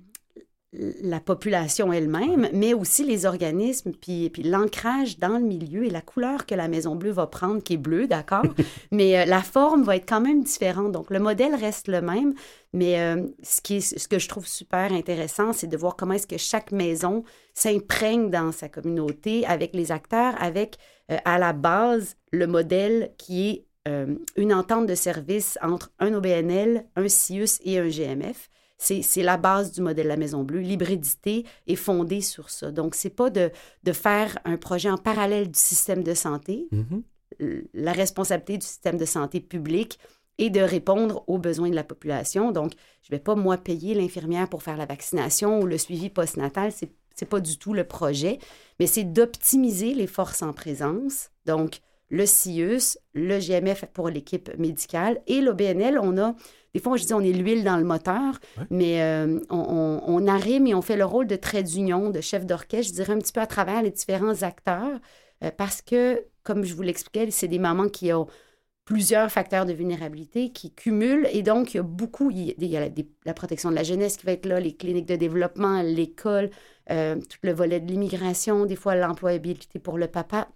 population 1.25 1.93
elle-même, 1.93 2.49
mais 2.53 2.75
aussi 2.75 3.05
les 3.05 3.27
organismes, 3.27 3.93
puis, 3.93 4.31
puis 4.31 4.43
l'ancrage 4.43 5.19
dans 5.19 5.39
le 5.39 5.45
milieu 5.45 5.85
et 5.85 5.91
la 5.91 6.01
couleur 6.01 6.47
que 6.47 6.55
la 6.55 6.69
Maison 6.69 6.95
Bleue 6.97 7.11
va 7.11 7.27
prendre, 7.27 7.63
qui 7.63 7.75
est 7.75 7.77
bleue, 7.77 8.07
d'accord, 8.07 8.45
mais 8.91 9.19
euh, 9.19 9.25
la 9.25 9.43
forme 9.43 9.83
va 9.83 9.97
être 9.97 10.09
quand 10.09 10.21
même 10.21 10.43
différente. 10.43 10.93
Donc, 10.93 11.11
le 11.11 11.19
modèle 11.19 11.55
reste 11.55 11.89
le 11.89 12.01
même, 12.01 12.35
mais 12.73 13.01
euh, 13.01 13.27
ce, 13.43 13.61
qui 13.61 13.77
est, 13.77 13.99
ce 13.99 14.09
que 14.09 14.19
je 14.19 14.29
trouve 14.29 14.47
super 14.47 14.93
intéressant, 14.93 15.53
c'est 15.53 15.67
de 15.67 15.77
voir 15.77 15.97
comment 15.97 16.15
est-ce 16.15 16.27
que 16.27 16.39
chaque 16.39 16.73
maison 16.73 17.25
s'imprègne 17.55 18.31
dans 18.31 18.53
sa 18.53 18.69
communauté 18.69 19.45
avec 19.47 19.75
les 19.75 19.93
acteurs, 19.93 20.35
avec 20.41 20.79
euh, 21.11 21.19
à 21.25 21.39
la 21.39 21.53
base 21.53 22.17
le 22.33 22.47
modèle 22.47 23.13
qui 23.19 23.49
est 23.49 23.67
une 24.37 24.55
entente 24.55 24.87
de 24.87 24.95
service 24.95 25.59
entre 25.63 25.91
un 25.99 26.13
OBNL, 26.15 26.85
un 26.95 27.09
CIUS 27.09 27.59
et 27.65 27.79
un 27.79 27.89
GMF 27.89 28.51
c'est 28.81 29.23
la 29.23 29.37
base 29.37 29.73
du 29.73 29.83
modèle 29.83 30.05
de 30.05 30.09
la 30.09 30.17
Maison 30.17 30.43
Bleue. 30.43 30.61
L'hybridité 30.61 31.45
est 31.67 31.77
fondée 31.77 32.23
sur 32.23 32.49
ça. 32.49 32.71
Donc, 32.71 32.95
c'est 32.95 33.11
pas 33.11 33.29
de, 33.29 33.51
de, 33.85 33.93
faire 33.93 34.39
un 34.47 34.57
projet 34.57 34.91
en 34.91 34.97
parallèle 34.97 35.51
du 35.51 35.59
système 35.59 36.03
de 36.03 36.15
santé. 36.15 36.67
Mm-hmm. 36.73 37.65
La 37.75 37.93
responsabilité 37.93 38.57
du 38.59 38.67
système 38.67 38.97
de 38.97 39.05
santé 39.05 39.41
public 39.41 39.99
est 40.39 40.51
de 40.51 40.61
répondre 40.61 41.25
aux 41.27 41.39
besoins 41.39 41.69
de 41.69 41.75
la 41.75 41.85
population. 41.85 42.53
Donc, 42.53 42.73
je 43.03 43.13
ne 43.13 43.17
vais 43.17 43.23
pas, 43.23 43.35
moi, 43.35 43.59
payer 43.59 43.95
l'infirmière 43.95 44.49
pour 44.49 44.63
faire 44.63 44.79
la 44.79 44.87
vaccination 44.87 45.61
ou 45.61 45.67
le 45.67 45.77
suivi 45.77 46.09
postnatal. 46.09 46.73
Ce 46.73 46.87
n'est 46.87 47.29
pas 47.29 47.41
du 47.41 47.59
tout 47.59 47.75
le 47.75 47.85
projet, 47.85 48.39
mais 48.79 48.87
c'est 48.87 49.05
d'optimiser 49.05 49.93
les 49.93 50.07
forces 50.07 50.43
en 50.43 50.55
présence. 50.55 51.29
Donc, 51.45 51.81
le 52.11 52.27
CIUS, 52.27 52.99
le 53.15 53.39
GMF 53.39 53.87
pour 53.87 54.09
l'équipe 54.09 54.51
médicale 54.59 55.21
et 55.27 55.41
l'OBNL, 55.41 55.99
on 56.03 56.19
a 56.19 56.35
des 56.75 56.81
fois, 56.81 56.97
je 56.97 57.05
dis 57.05 57.15
on 57.15 57.21
est 57.21 57.33
l'huile 57.33 57.65
dans 57.65 57.77
le 57.77 57.85
moteur, 57.85 58.39
mais 58.71 59.03
euh, 59.03 59.41
on, 59.51 60.27
arrive 60.29 60.67
et 60.67 60.75
on 60.75 60.83
fait 60.83 60.97
le 60.97 61.05
rôle 61.05 61.27
de 61.27 61.37
trait 61.37 61.63
d'union, 61.63 62.11
de 62.11 62.21
chef 62.21 62.47
d'orchestre, 62.47 62.93
je 62.93 62.93
dirais 62.93 63.13
un 63.13 63.19
petit 63.19 63.33
peu 63.33 63.41
à 63.41 63.47
travers 63.47 63.83
les 63.83 63.91
différents 63.91 64.43
acteurs, 64.43 65.01
euh, 65.43 65.51
parce 65.57 65.83
que, 65.83 66.25
comme 66.45 66.65
je 66.65 66.75
vous 66.75 66.83
l'expliquais, 66.83 67.31
c'est 67.31 67.49
des 67.49 67.59
mamans 67.59 67.89
qui 67.89 68.13
ont 68.13 68.29
plusieurs 68.85 69.31
facteurs 69.31 69.67
de 69.67 69.73
vulnérabilité 69.73 70.51
qui 70.51 70.73
cumulent 70.73 71.29
et 71.33 71.43
donc 71.43 71.75
il 71.75 71.77
y 71.77 71.81
a 71.81 71.85
beaucoup, 71.85 72.31
il 72.31 72.55
y 72.59 72.77
a, 72.77 72.89
la 73.25 73.35
protection 73.35 73.71
de 73.71 73.77
la 73.77 73.85
jeunesse 73.85 74.17
qui 74.17 74.27
va 74.27 74.33
être 74.33 74.47
là, 74.47 74.59
les 74.59 74.75
cliniques 74.75 75.07
de 75.07 75.17
développement, 75.17 75.83
l'école, 75.83 76.51
euh, 76.91 77.17
tout 77.17 77.39
le 77.43 77.53
volet 77.53 77.81
de 77.81 77.91
l'immigration, 77.91 78.65
des 78.65 78.77
fois 78.77 78.97
l'employabilité 78.97 79.79
pour 79.79 79.99
le 79.99 80.09
papa. 80.09 80.49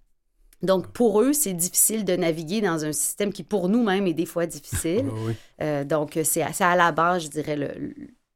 Donc, 0.64 0.88
pour 0.88 1.20
eux, 1.20 1.32
c'est 1.32 1.52
difficile 1.52 2.04
de 2.04 2.16
naviguer 2.16 2.60
dans 2.60 2.84
un 2.84 2.92
système 2.92 3.32
qui, 3.32 3.42
pour 3.42 3.68
nous-mêmes, 3.68 4.06
est 4.06 4.14
des 4.14 4.26
fois 4.26 4.46
difficile. 4.46 5.06
Euh, 5.62 5.84
donc, 5.84 6.18
c'est 6.24 6.42
à 6.42 6.76
la 6.76 6.90
base, 6.90 7.24
je 7.24 7.28
dirais, 7.28 7.54
le, 7.54 7.94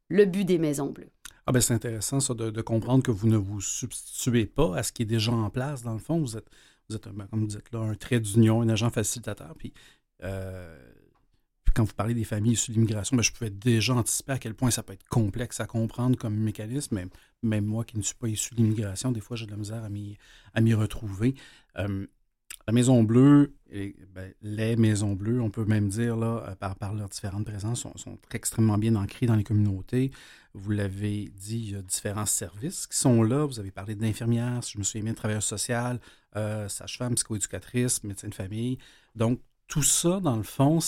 le 0.08 0.24
but 0.24 0.44
des 0.44 0.58
Maisons 0.58 0.90
Bleues. 0.90 1.10
Ah 1.48 1.52
ben 1.52 1.62
c'est 1.62 1.72
intéressant 1.72 2.20
ça 2.20 2.34
de, 2.34 2.60
comprendre 2.60 3.02
que 3.02 3.10
vous 3.10 3.26
ne 3.26 3.38
vous 3.38 3.62
substituez 3.62 4.44
pas 4.44 4.76
à 4.76 4.82
ce 4.82 4.92
qui 4.92 5.00
est 5.00 5.06
déjà 5.06 5.32
en 5.32 5.48
place. 5.48 5.82
Dans 5.82 5.94
le 5.94 5.98
fond, 5.98 6.20
vous 6.20 6.36
êtes, 6.36 6.46
vous 6.90 6.96
êtes 6.96 7.08
ben, 7.08 7.26
comme 7.26 7.40
vous 7.40 7.46
dites 7.46 7.72
là, 7.72 7.78
un 7.78 7.94
trait 7.94 8.20
d'union, 8.20 8.60
un 8.60 8.68
agent 8.68 8.90
facilitateur. 8.90 9.54
Puis 9.56 9.72
euh, 10.22 10.78
quand 11.74 11.84
vous 11.84 11.94
parlez 11.94 12.12
des 12.12 12.24
familles 12.24 12.52
issues 12.52 12.72
de 12.72 12.76
l'immigration, 12.76 13.16
ben, 13.16 13.22
je 13.22 13.32
pouvais 13.32 13.48
déjà 13.48 13.94
anticiper 13.94 14.32
à 14.32 14.38
quel 14.38 14.52
point 14.52 14.70
ça 14.70 14.82
peut 14.82 14.92
être 14.92 15.08
complexe 15.08 15.58
à 15.60 15.66
comprendre 15.66 16.18
comme 16.18 16.36
mécanisme. 16.36 16.96
Mais 16.96 17.06
même 17.42 17.64
moi 17.64 17.82
qui 17.84 17.96
ne 17.96 18.02
suis 18.02 18.14
pas 18.14 18.28
issu 18.28 18.54
de 18.54 18.56
l'immigration, 18.56 19.10
des 19.10 19.22
fois 19.22 19.34
j'ai 19.34 19.46
de 19.46 19.50
la 19.50 19.56
misère 19.56 19.82
à 19.82 20.60
m'y 20.60 20.74
retrouver. 20.74 21.34
Euh, 21.78 22.06
la 22.68 22.72
Maison 22.72 23.02
Bleue, 23.02 23.54
ben, 24.14 24.30
les 24.42 24.76
Maisons 24.76 25.14
Bleues, 25.14 25.40
on 25.40 25.48
peut 25.48 25.64
même 25.64 25.88
dire, 25.88 26.18
là, 26.18 26.44
euh, 26.46 26.54
par, 26.54 26.76
par 26.76 26.92
leurs 26.92 27.08
différentes 27.08 27.46
présences, 27.46 27.86
sont, 27.96 28.18
extrêmement 28.30 28.76
bien 28.76 28.94
ancrées 28.94 29.24
dans 29.24 29.36
les 29.36 29.42
communautés. 29.42 30.10
Vous 30.52 30.70
l'avez 30.70 31.32
dit, 31.34 31.58
il 31.58 31.70
y 31.70 31.74
a 31.76 31.80
différents 31.80 32.26
services 32.26 32.86
qui 32.86 32.98
sont 32.98 33.22
là. 33.22 33.46
Vous 33.46 33.58
avez 33.58 33.70
parlé 33.70 33.94
d'infirmières, 33.94 34.62
si 34.62 34.74
je 34.74 34.78
me 34.78 34.82
souviens 34.82 35.04
bien, 35.04 35.12
de 35.12 35.16
travailleurs 35.16 35.42
social, 35.42 35.98
euh, 36.36 36.68
sage-femme, 36.68 37.14
psychoéducatrice, 37.14 38.04
médecin 38.04 38.28
de 38.28 38.34
famille. 38.34 38.76
Donc, 39.14 39.40
tout 39.66 39.82
ça, 39.82 40.20
dans 40.20 40.36
le 40.36 40.42
fond, 40.42 40.78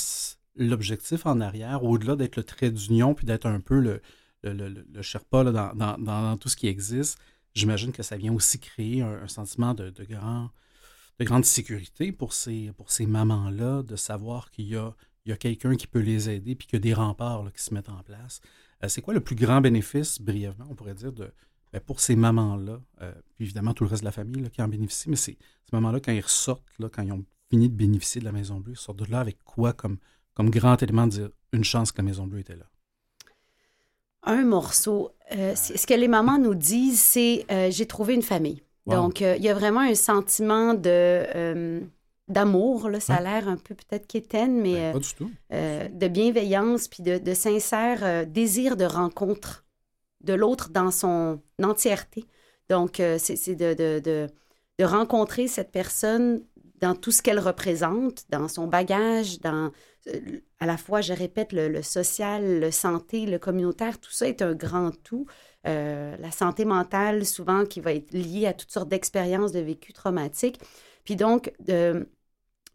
l'objectif 0.57 1.25
en 1.25 1.41
arrière, 1.41 1.83
au-delà 1.83 2.15
d'être 2.15 2.37
le 2.37 2.45
trait 2.45 2.71
d'union 2.71 3.15
puis 3.15 3.25
d'être 3.25 3.47
un 3.47 3.61
peu 3.61 3.81
le, 3.81 4.03
le, 4.43 5.01
Sherpa 5.01 5.45
dans, 5.45 6.37
tout 6.37 6.51
ce 6.51 6.57
qui 6.57 6.67
existe, 6.67 7.19
j'imagine 7.55 7.93
que 7.93 8.03
ça 8.03 8.19
vient 8.19 8.35
aussi 8.35 8.59
créer 8.59 9.01
un, 9.01 9.29
sentiment 9.29 9.73
de 9.73 10.05
grand 10.05 10.51
de 11.21 11.25
grande 11.25 11.45
sécurité 11.45 12.13
pour 12.13 12.33
ces, 12.33 12.73
pour 12.79 12.91
ces 12.91 13.07
mamans-là, 13.07 13.83
de 13.83 13.95
savoir 13.95 14.51
qu'il 14.51 14.69
y 14.69 14.77
a, 14.77 14.95
a 15.29 15.37
quelqu'un 15.37 15.77
qui 15.77 15.87
peut 15.87 16.01
les 16.01 16.31
aider, 16.31 16.55
puis 16.55 16.67
qu'il 16.67 16.79
y 16.79 16.81
a 16.81 16.83
des 16.83 16.95
remparts 16.95 17.53
qui 17.53 17.63
se 17.63 17.75
mettent 17.75 17.91
en 17.91 18.03
place. 18.03 18.41
Euh, 18.83 18.89
c'est 18.89 19.03
quoi 19.03 19.13
le 19.13 19.21
plus 19.21 19.37
grand 19.37 19.61
bénéfice, 19.61 20.19
brièvement, 20.21 20.67
on 20.71 20.75
pourrait 20.75 20.95
dire, 20.95 21.13
de, 21.13 21.31
ben, 21.73 21.81
pour 21.81 22.01
ces 22.01 22.17
mamans-là, 22.17 22.81
euh, 23.03 23.13
puis 23.35 23.45
évidemment 23.45 23.75
tout 23.75 23.85
le 23.85 23.91
reste 23.91 24.03
de 24.03 24.07
la 24.07 24.13
famille 24.13 24.49
qui 24.51 24.63
en 24.63 24.69
bénéficie, 24.69 25.11
mais 25.11 25.17
ces, 25.17 25.37
ces 25.65 25.71
mamans-là, 25.75 26.01
quand 26.01 26.13
ils 26.13 26.23
ressortent, 26.23 26.65
là, 26.79 26.89
quand 26.89 27.03
ils 27.03 27.13
ont 27.13 27.25
fini 27.51 27.69
de 27.69 27.75
bénéficier 27.75 28.23
de 28.23 28.25
la 28.25 28.33
Maison 28.33 28.59
Bleue, 28.59 28.73
ils 28.73 28.79
sortent 28.79 29.01
de 29.01 29.11
là 29.11 29.21
avec 29.21 29.45
quoi 29.45 29.75
comme, 29.75 29.99
comme 30.33 30.49
grand 30.49 30.83
élément 30.83 31.07
de 31.07 31.13
dire 31.13 31.29
une 31.53 31.65
chance 31.65 31.93
que 31.93 31.99
la 31.99 32.05
Maison 32.05 32.27
Bleue 32.27 32.41
était 32.41 32.57
là? 32.57 32.65
Un 34.23 34.45
morceau. 34.45 35.13
Euh, 35.33 35.55
ce 35.55 35.87
que 35.87 35.95
les 35.95 36.09
mamans 36.09 36.39
nous 36.39 36.55
disent, 36.55 37.01
c'est 37.01 37.47
j'ai 37.71 37.87
trouvé 37.87 38.15
une 38.15 38.23
famille. 38.23 38.63
Donc, 38.91 39.23
euh, 39.23 39.37
il 39.37 39.45
y 39.45 39.49
a 39.49 39.55
vraiment 39.55 39.81
un 39.81 39.95
sentiment 39.95 40.75
de 40.75 40.81
euh, 40.87 41.81
d'amour, 42.29 42.89
là, 42.89 43.01
ça 43.01 43.17
a 43.17 43.21
l'air 43.21 43.49
un 43.49 43.57
peu 43.57 43.75
peut-être 43.75 44.07
quétaine, 44.07 44.61
mais 44.61 44.93
ben, 44.93 45.01
euh, 45.53 45.89
de 45.89 46.09
bienveillance, 46.09 46.87
puis 46.87 47.03
de, 47.03 47.19
de 47.19 47.35
sincère 47.35 48.25
désir 48.27 48.77
de 48.77 48.85
rencontre 48.85 49.65
de 50.21 50.35
l'autre 50.35 50.69
dans 50.69 50.93
son 50.93 51.41
entièreté. 51.61 52.27
Donc, 52.69 53.03
c'est 53.19 53.57
de, 53.57 53.75
de, 53.75 54.01
de, 54.79 54.85
rencontrer 54.85 55.49
cette 55.49 55.73
personne 55.73 56.41
dans 56.81 56.95
tout 56.95 57.11
ce 57.11 57.21
qu'elle 57.21 57.41
représente, 57.41 58.25
dans 58.31 58.47
son 58.47 58.69
bagage, 58.69 59.41
dans 59.41 59.73
à 60.61 60.67
la 60.67 60.77
fois, 60.77 61.01
je 61.01 61.13
répète, 61.13 61.53
le, 61.53 61.69
le, 61.69 61.83
social, 61.83 62.61
le 62.61 62.71
santé, 62.71 63.27
le 63.27 63.39
communautaire, 63.39 63.99
tout 63.99 64.13
ça 64.13 64.29
est 64.29 64.41
un 64.41 64.55
grand 64.55 64.91
tout. 65.03 65.27
Euh, 65.67 66.17
la 66.19 66.31
santé 66.31 66.65
mentale, 66.65 67.27
souvent, 67.27 67.65
qui 67.65 67.81
va 67.81 67.93
être 67.93 68.13
liée 68.13 68.47
à 68.47 68.53
toutes 68.53 68.71
sortes 68.71 68.89
d'expériences 68.89 69.53
de 69.53 69.61
vécu 69.61 69.93
traumatiques. 69.93 70.61
Puis 71.05 71.17
donc, 71.17 71.53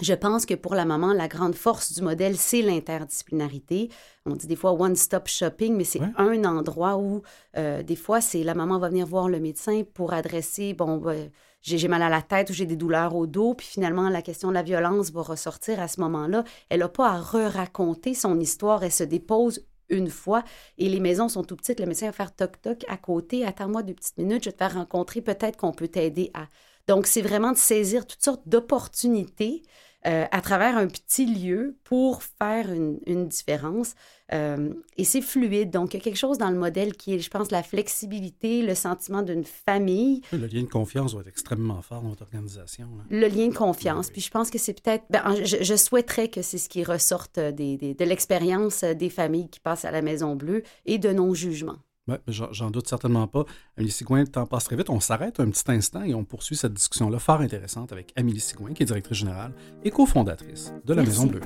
je 0.01 0.13
pense 0.13 0.45
que 0.45 0.55
pour 0.55 0.75
la 0.75 0.83
maman, 0.83 1.13
la 1.13 1.29
grande 1.29 1.55
force 1.55 1.93
du 1.93 2.01
modèle, 2.01 2.35
c'est 2.35 2.61
l'interdisciplinarité. 2.61 3.89
On 4.25 4.35
dit 4.35 4.47
des 4.47 4.57
fois 4.57 4.73
one-stop 4.73 5.27
shopping, 5.27 5.73
mais 5.75 5.85
c'est 5.85 6.01
un 6.17 6.43
endroit 6.43 6.97
où, 6.97 7.21
euh, 7.57 7.81
des 7.81 7.95
fois, 7.95 8.19
c'est 8.19 8.43
la 8.43 8.55
maman 8.55 8.77
va 8.77 8.89
venir 8.89 9.05
voir 9.05 9.29
le 9.29 9.39
médecin 9.39 9.83
pour 9.93 10.11
adresser, 10.11 10.73
bon, 10.73 10.97
ben, 10.97 11.31
j'ai 11.61 11.87
mal 11.87 12.01
à 12.01 12.09
la 12.09 12.21
tête 12.21 12.49
ou 12.49 12.53
j'ai 12.53 12.65
des 12.65 12.75
douleurs 12.75 13.15
au 13.15 13.25
dos, 13.25 13.53
puis 13.53 13.67
finalement, 13.67 14.09
la 14.09 14.21
question 14.21 14.49
de 14.49 14.53
la 14.53 14.63
violence 14.63 15.11
va 15.11 15.21
ressortir 15.21 15.79
à 15.79 15.87
ce 15.87 16.01
moment-là. 16.01 16.43
Elle 16.69 16.81
n'a 16.81 16.89
pas 16.89 17.11
à 17.11 17.21
re-raconter 17.21 18.13
son 18.13 18.37
histoire, 18.39 18.83
elle 18.83 18.91
se 18.91 19.03
dépose 19.05 19.65
une 19.89 20.09
fois. 20.09 20.43
Et 20.77 20.89
les 20.89 20.99
maisons 20.99 21.29
sont 21.29 21.43
tout 21.43 21.55
petites, 21.55 21.79
le 21.79 21.85
médecin 21.85 22.07
va 22.07 22.11
faire 22.11 22.35
toc-toc 22.35 22.85
à 22.87 22.97
côté, 22.97 23.45
attends-moi 23.45 23.83
deux 23.83 23.93
petites 23.93 24.17
minutes, 24.17 24.43
je 24.43 24.49
vais 24.49 24.53
te 24.53 24.57
faire 24.57 24.73
rencontrer, 24.73 25.21
peut-être 25.21 25.57
qu'on 25.57 25.71
peut 25.71 25.87
t'aider 25.87 26.31
à. 26.33 26.47
Donc, 26.87 27.07
c'est 27.07 27.21
vraiment 27.21 27.51
de 27.51 27.57
saisir 27.57 28.05
toutes 28.05 28.23
sortes 28.23 28.47
d'opportunités 28.47 29.63
euh, 30.05 30.25
à 30.31 30.41
travers 30.41 30.77
un 30.77 30.87
petit 30.87 31.25
lieu 31.25 31.77
pour 31.83 32.21
faire 32.21 32.71
une, 32.71 33.27
différence. 33.27 33.95
Euh, 34.33 34.73
et 34.97 35.03
c'est 35.03 35.21
fluide. 35.21 35.71
Donc, 35.71 35.93
il 35.93 35.97
y 35.97 35.99
a 35.99 36.03
quelque 36.03 36.17
chose 36.17 36.37
dans 36.37 36.49
le 36.51 36.57
modèle 36.57 36.95
qui 36.95 37.15
est, 37.15 37.19
je 37.19 37.29
pense, 37.29 37.51
la 37.51 37.63
flexibilité, 37.63 38.61
le 38.61 38.75
sentiment 38.75 39.23
d'une 39.23 39.43
famille. 39.43 40.21
Le 40.31 40.45
lien 40.45 40.61
de 40.61 40.67
confiance 40.67 41.15
va 41.15 41.21
être 41.21 41.27
extrêmement 41.27 41.81
fort 41.81 42.03
dans 42.03 42.09
votre 42.09 42.23
organisation. 42.23 42.87
Le 43.09 43.27
lien 43.27 43.47
de 43.47 43.55
confiance. 43.55 44.11
Puis 44.11 44.21
je 44.21 44.29
pense 44.29 44.51
que 44.51 44.59
c'est 44.59 44.79
peut-être... 44.79 45.05
Ben, 45.09 45.35
je, 45.43 45.75
souhaiterais 45.75 46.27
que 46.27 46.41
c'est 46.41 46.59
ce 46.59 46.69
qui 46.69 46.83
ressorte 46.83 47.39
des, 47.39 47.77
de 47.77 48.05
l'expérience 48.05 48.83
des 48.83 49.09
familles 49.09 49.49
qui 49.49 49.59
passent 49.59 49.85
à 49.85 49.91
la 49.91 50.01
Maison 50.01 50.35
Bleue 50.35 50.63
et 50.85 50.99
de 50.99 51.11
non-jugement. 51.11 51.77
Oui, 52.07 52.15
j'en 52.27 52.69
doute 52.69 52.87
certainement 52.87 53.27
pas. 53.27 53.45
Amélie 53.77 53.91
Sigouin, 53.91 54.21
le 54.21 54.27
temps 54.27 54.45
passe 54.45 54.65
très 54.65 54.75
vite. 54.75 54.89
On 54.89 54.99
s'arrête 54.99 55.39
un 55.39 55.49
petit 55.49 55.71
instant 55.71 56.03
et 56.03 56.13
on 56.13 56.23
poursuit 56.23 56.55
cette 56.55 56.73
discussion-là 56.73 57.17
fort 57.17 57.41
intéressante 57.41 57.91
avec 57.91 58.13
Amélie 58.15 58.39
Sigouin, 58.39 58.73
qui 58.73 58.83
est 58.83 58.85
directrice 58.85 59.17
générale 59.17 59.53
et 59.83 59.89
cofondatrice 59.89 60.73
de 60.85 60.93
la 60.93 61.03
Maison 61.03 61.25
Bleue. 61.25 61.41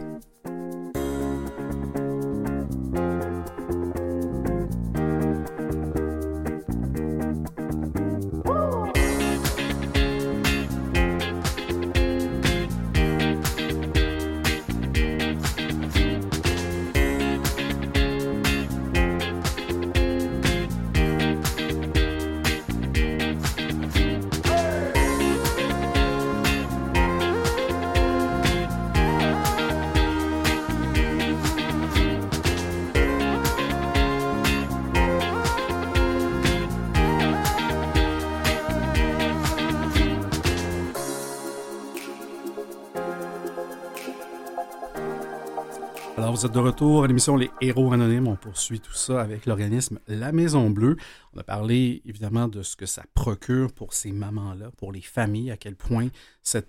Vous 46.28 46.46
êtes 46.46 46.52
de 46.52 46.60
retour 46.60 47.04
à 47.04 47.08
l'émission 47.08 47.38
Les 47.38 47.50
Héros 47.62 47.92
Anonymes. 47.94 48.28
On 48.28 48.36
poursuit 48.36 48.80
tout 48.80 48.94
ça 48.94 49.22
avec 49.22 49.46
l'organisme 49.46 50.00
La 50.08 50.32
Maison 50.32 50.70
Bleue. 50.70 50.98
On 51.34 51.40
a 51.40 51.44
parlé 51.44 52.02
évidemment 52.06 52.48
de 52.48 52.62
ce 52.62 52.76
que 52.76 52.86
ça 52.86 53.04
procure 53.14 53.72
pour 53.72 53.94
ces 53.94 54.12
mamans-là, 54.12 54.72
pour 54.78 54.92
les 54.92 55.02
familles, 55.02 55.50
à 55.50 55.58
quel 55.58 55.76
point 55.76 56.10
cet 56.44 56.68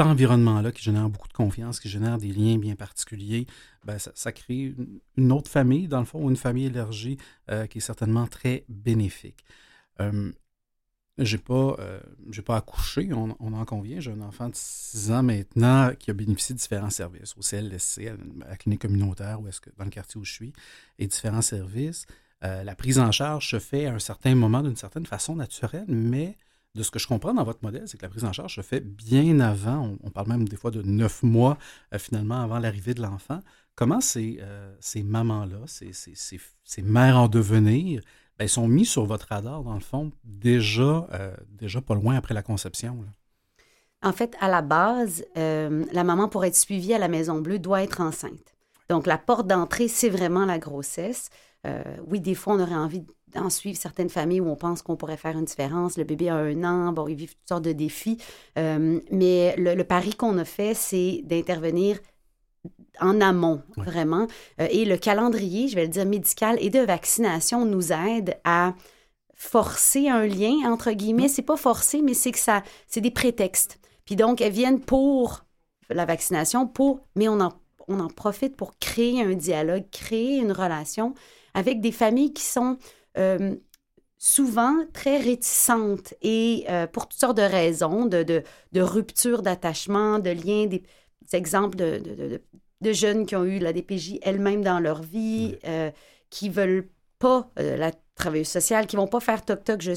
environnement-là 0.00 0.72
qui 0.72 0.82
génère 0.82 1.10
beaucoup 1.10 1.28
de 1.28 1.32
confiance, 1.32 1.80
qui 1.80 1.88
génère 1.88 2.18
des 2.18 2.32
liens 2.32 2.56
bien 2.56 2.76
particuliers, 2.76 3.46
ben, 3.84 3.98
ça, 3.98 4.32
crée 4.32 4.74
une 5.16 5.32
autre 5.32 5.50
famille, 5.50 5.88
dans 5.88 6.00
le 6.00 6.06
fond, 6.06 6.28
une 6.30 6.36
famille 6.36 6.66
élargie 6.66 7.18
euh, 7.50 7.66
qui 7.66 7.78
est 7.78 7.82
certainement 7.82 8.26
très 8.26 8.64
bénéfique. 8.68 9.44
Euh, 10.00 10.32
j'ai 11.24 11.38
pas, 11.38 11.76
euh, 11.78 12.00
j'ai 12.30 12.42
pas 12.42 12.56
accouché, 12.56 13.10
on, 13.12 13.30
en 13.40 13.64
convient. 13.64 14.00
J'ai 14.00 14.12
un 14.12 14.20
enfant 14.20 14.48
de 14.48 14.54
6 14.54 15.10
ans 15.10 15.22
maintenant 15.22 15.92
qui 15.98 16.10
a 16.10 16.14
bénéficié 16.14 16.54
de 16.54 16.60
différents 16.60 16.90
services 16.90 17.34
au 17.36 17.42
CLSC, 17.42 18.08
à 18.08 18.48
la 18.48 18.56
clinique 18.56 18.82
communautaire, 18.82 19.40
où 19.40 19.48
est-ce 19.48 19.60
que, 19.60 19.70
dans 19.76 19.84
le 19.84 19.90
quartier 19.90 20.20
où 20.20 20.24
je 20.24 20.32
suis, 20.32 20.52
et 20.98 21.06
différents 21.06 21.42
services. 21.42 22.06
Euh, 22.44 22.62
la 22.62 22.76
prise 22.76 23.00
en 23.00 23.10
charge 23.10 23.50
se 23.50 23.58
fait 23.58 23.86
à 23.86 23.94
un 23.94 23.98
certain 23.98 24.36
moment 24.36 24.62
d'une 24.62 24.76
certaine 24.76 25.06
façon 25.06 25.34
naturelle, 25.34 25.86
mais 25.88 26.36
de 26.76 26.84
ce 26.84 26.92
que 26.92 27.00
je 27.00 27.08
comprends 27.08 27.34
dans 27.34 27.42
votre 27.42 27.64
modèle, 27.64 27.88
c'est 27.88 27.96
que 27.96 28.04
la 28.04 28.10
prise 28.10 28.24
en 28.24 28.32
charge 28.32 28.54
se 28.54 28.60
fait 28.60 28.80
bien 28.80 29.40
avant. 29.40 29.96
On, 30.04 30.10
parle 30.10 30.28
même 30.28 30.48
des 30.48 30.56
fois 30.56 30.70
de 30.70 30.82
neuf 30.82 31.24
mois 31.24 31.58
euh, 31.92 31.98
finalement 31.98 32.40
avant 32.40 32.60
l'arrivée 32.60 32.94
de 32.94 33.02
l'enfant. 33.02 33.40
Comment 33.74 34.00
ces, 34.00 34.40
ces 34.80 35.04
mamans-là, 35.04 35.60
ces, 35.66 35.92
ces, 35.92 36.14
ces, 36.64 36.82
mères 36.82 37.16
en 37.16 37.28
devenir, 37.28 38.02
ben, 38.38 38.44
ils 38.44 38.48
sont 38.48 38.68
mis 38.68 38.84
sur 38.84 39.04
votre 39.04 39.26
radar, 39.28 39.62
dans 39.62 39.74
le 39.74 39.80
fond, 39.80 40.12
déjà, 40.24 41.08
euh, 41.12 41.34
déjà 41.50 41.80
pas 41.80 41.94
loin 41.94 42.16
après 42.16 42.34
la 42.34 42.42
conception. 42.42 43.04
En 44.02 44.12
fait, 44.12 44.36
à 44.40 44.48
la 44.48 44.62
base, 44.62 45.24
euh, 45.36 45.84
la 45.92 46.04
maman, 46.04 46.28
pour 46.28 46.44
être 46.44 46.54
suivie 46.54 46.94
à 46.94 46.98
la 46.98 47.08
Maison 47.08 47.40
Bleue, 47.40 47.58
doit 47.58 47.82
être 47.82 48.00
enceinte. 48.00 48.54
Donc, 48.88 49.06
la 49.06 49.18
porte 49.18 49.46
d'entrée, 49.46 49.88
c'est 49.88 50.08
vraiment 50.08 50.44
la 50.44 50.58
grossesse. 50.58 51.30
oui, 52.06 52.20
des 52.20 52.34
fois, 52.34 52.54
on 52.54 52.60
aurait 52.60 52.74
envie 52.74 53.04
d'en 53.34 53.50
suivre 53.50 53.76
certaines 53.76 54.08
familles 54.08 54.40
où 54.40 54.48
on 54.48 54.56
pense 54.56 54.80
qu'on 54.80 54.96
pourrait 54.96 55.18
faire 55.18 55.36
une 55.36 55.44
différence. 55.44 55.98
Le 55.98 56.04
bébé 56.04 56.30
a 56.30 56.36
un 56.36 56.64
an, 56.64 56.92
bon, 56.92 57.08
il 57.08 57.16
vit 57.16 57.26
toutes 57.26 57.48
sortes 57.48 57.64
de 57.64 57.72
défis. 57.72 58.16
mais 58.56 59.54
le 59.58 59.82
pari 59.82 60.14
qu'on 60.14 60.38
a 60.38 60.46
fait, 60.46 60.72
c'est 60.72 61.20
d'intervenir 61.24 61.98
en 63.00 63.20
amont, 63.20 63.62
vraiment. 63.76 64.26
Euh, 64.60 64.68
et 64.70 64.84
le 64.84 64.96
calendrier, 64.96 65.68
je 65.68 65.74
vais 65.74 65.82
le 65.82 65.88
dire, 65.88 66.06
médical 66.06 66.56
et 66.60 66.70
de 66.70 66.80
vaccination 66.80 67.64
nous 67.64 67.92
aide 67.92 68.38
à 68.44 68.74
forcer 69.34 70.08
un 70.08 70.26
lien, 70.26 70.70
entre 70.70 70.92
guillemets. 70.92 71.28
C'est 71.28 71.42
pas 71.42 71.56
forcé, 71.56 72.02
mais 72.02 72.14
c'est 72.14 72.32
que 72.32 72.38
ça, 72.38 72.62
c'est 72.86 73.00
des 73.00 73.10
prétextes. 73.10 73.78
Puis 74.04 74.16
donc, 74.16 74.40
elles 74.40 74.52
viennent 74.52 74.80
pour 74.80 75.44
la 75.90 76.04
vaccination, 76.04 76.66
pour, 76.66 77.00
mais 77.14 77.28
on 77.28 77.40
en, 77.40 77.52
on 77.88 78.00
en 78.00 78.08
profite 78.08 78.56
pour 78.56 78.78
créer 78.78 79.22
un 79.22 79.34
dialogue, 79.34 79.84
créer 79.90 80.38
une 80.38 80.52
relation 80.52 81.14
avec 81.54 81.80
des 81.80 81.92
familles 81.92 82.32
qui 82.32 82.44
sont 82.44 82.78
euh, 83.16 83.56
souvent 84.18 84.74
très 84.92 85.18
réticentes 85.18 86.14
et 86.22 86.64
euh, 86.68 86.86
pour 86.86 87.08
toutes 87.08 87.20
sortes 87.20 87.36
de 87.36 87.42
raisons, 87.42 88.06
de, 88.06 88.22
de, 88.22 88.42
de 88.72 88.80
rupture 88.80 89.42
d'attachement, 89.42 90.18
de 90.18 90.30
liens, 90.30 90.66
des, 90.66 90.82
exemples 91.32 91.76
de, 91.76 91.98
de 91.98 92.42
jeunes 92.92 93.26
qui 93.26 93.36
ont 93.36 93.44
eu 93.44 93.58
la 93.58 93.72
DPJ 93.72 94.18
elles-mêmes 94.22 94.62
dans 94.62 94.80
leur 94.80 95.02
vie, 95.02 95.56
euh, 95.66 95.90
qui 96.30 96.48
veulent 96.48 96.88
pas 97.18 97.50
euh, 97.58 97.76
la 97.76 97.92
travailleuse 98.14 98.48
sociale, 98.48 98.86
qui 98.86 98.96
vont 98.96 99.06
pas 99.06 99.20
faire 99.20 99.44
toc-toc, 99.44 99.80
je, 99.80 99.92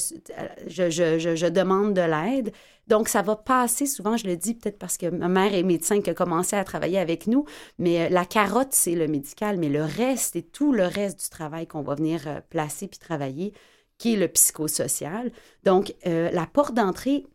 je, 0.67 0.89
je, 0.89 1.35
je, 1.35 1.47
demande 1.47 1.93
de 1.93 2.01
l'aide. 2.01 2.51
Donc, 2.88 3.09
ça 3.09 3.21
va 3.21 3.35
passer 3.35 3.85
souvent, 3.85 4.17
je 4.17 4.27
le 4.27 4.35
dis 4.38 4.53
peut-être 4.53 4.77
parce 4.77 4.97
que 4.97 5.07
ma 5.07 5.27
mère 5.27 5.53
est 5.53 5.63
médecin 5.63 6.01
qui 6.01 6.09
a 6.09 6.13
commencé 6.13 6.55
à 6.55 6.63
travailler 6.63 7.00
avec 7.00 7.27
nous, 7.27 7.45
mais 7.79 8.05
euh, 8.05 8.09
la 8.09 8.25
carotte, 8.25 8.73
c'est 8.73 8.95
le 8.95 9.07
médical, 9.07 9.57
mais 9.57 9.69
le 9.69 9.83
reste 9.83 10.35
et 10.35 10.43
tout 10.43 10.71
le 10.71 10.85
reste 10.85 11.23
du 11.23 11.29
travail 11.29 11.67
qu'on 11.67 11.81
va 11.81 11.95
venir 11.95 12.41
placer 12.50 12.88
puis 12.88 13.00
travailler, 13.00 13.53
qui 13.97 14.13
est 14.13 14.17
le 14.17 14.27
psychosocial. 14.27 15.31
Donc, 15.63 15.93
la 16.05 16.47
porte 16.47 16.73
d'entrée, 16.73 17.25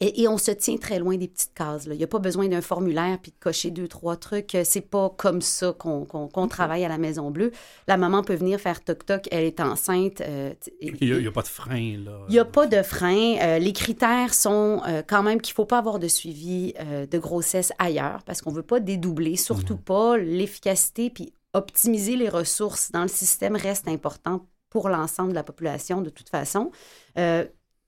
et, 0.00 0.28
on 0.28 0.38
se 0.38 0.52
tient 0.52 0.76
très 0.76 1.00
loin 1.00 1.16
des 1.16 1.26
petites 1.26 1.54
cases. 1.54 1.86
Il 1.86 1.96
n'y 1.96 2.04
a 2.04 2.08
pas 2.08 2.20
besoin 2.20 2.46
d'un 2.46 2.60
formulaire 2.60 3.18
puis 3.20 3.32
de 3.32 3.36
cocher 3.40 3.72
deux, 3.72 3.88
trois 3.88 4.16
trucs. 4.16 4.56
C'est 4.62 4.88
pas 4.88 5.10
comme 5.16 5.42
ça 5.42 5.72
qu'on 5.72 6.48
travaille 6.48 6.84
à 6.84 6.88
la 6.88 6.98
Maison 6.98 7.32
Bleue. 7.32 7.50
La 7.88 7.96
maman 7.96 8.22
peut 8.22 8.36
venir 8.36 8.60
faire 8.60 8.84
toc-toc, 8.84 9.26
elle 9.32 9.44
est 9.44 9.58
enceinte. 9.58 10.20
Euh, 10.20 10.54
il 10.80 10.94
n'y 11.00 11.26
a, 11.26 11.32
pas 11.32 11.42
de 11.42 11.48
frein, 11.48 11.98
là. 12.04 12.20
Il 12.28 12.32
n'y 12.32 12.38
a 12.38 12.44
pas 12.44 12.68
de 12.68 12.80
frein. 12.82 13.38
Euh, 13.40 13.58
les 13.58 13.72
critères 13.72 14.34
sont 14.34 14.82
euh, 14.86 15.02
quand 15.04 15.24
même 15.24 15.40
qu'il 15.40 15.52
ne 15.52 15.56
faut 15.56 15.64
pas 15.64 15.78
avoir 15.78 15.98
de 15.98 16.08
suivi 16.08 16.74
de 16.78 17.18
grossesse 17.18 17.72
ailleurs 17.78 18.22
parce 18.24 18.40
qu'on 18.40 18.50
ne 18.50 18.56
veut 18.56 18.62
pas 18.62 18.78
dédoubler, 18.78 19.36
surtout 19.36 19.74
mhm. 19.74 19.80
pas 19.80 20.16
l'efficacité 20.16 21.10
puis 21.10 21.32
optimiser 21.54 22.16
les 22.16 22.28
ressources 22.28 22.92
dans 22.92 23.02
le 23.02 23.08
système 23.08 23.56
reste 23.56 23.88
important 23.88 24.46
pour 24.70 24.90
l'ensemble 24.90 25.30
de 25.30 25.34
la 25.34 25.42
population 25.42 26.02
de 26.02 26.10
toute 26.10 26.28
façon 26.28 26.70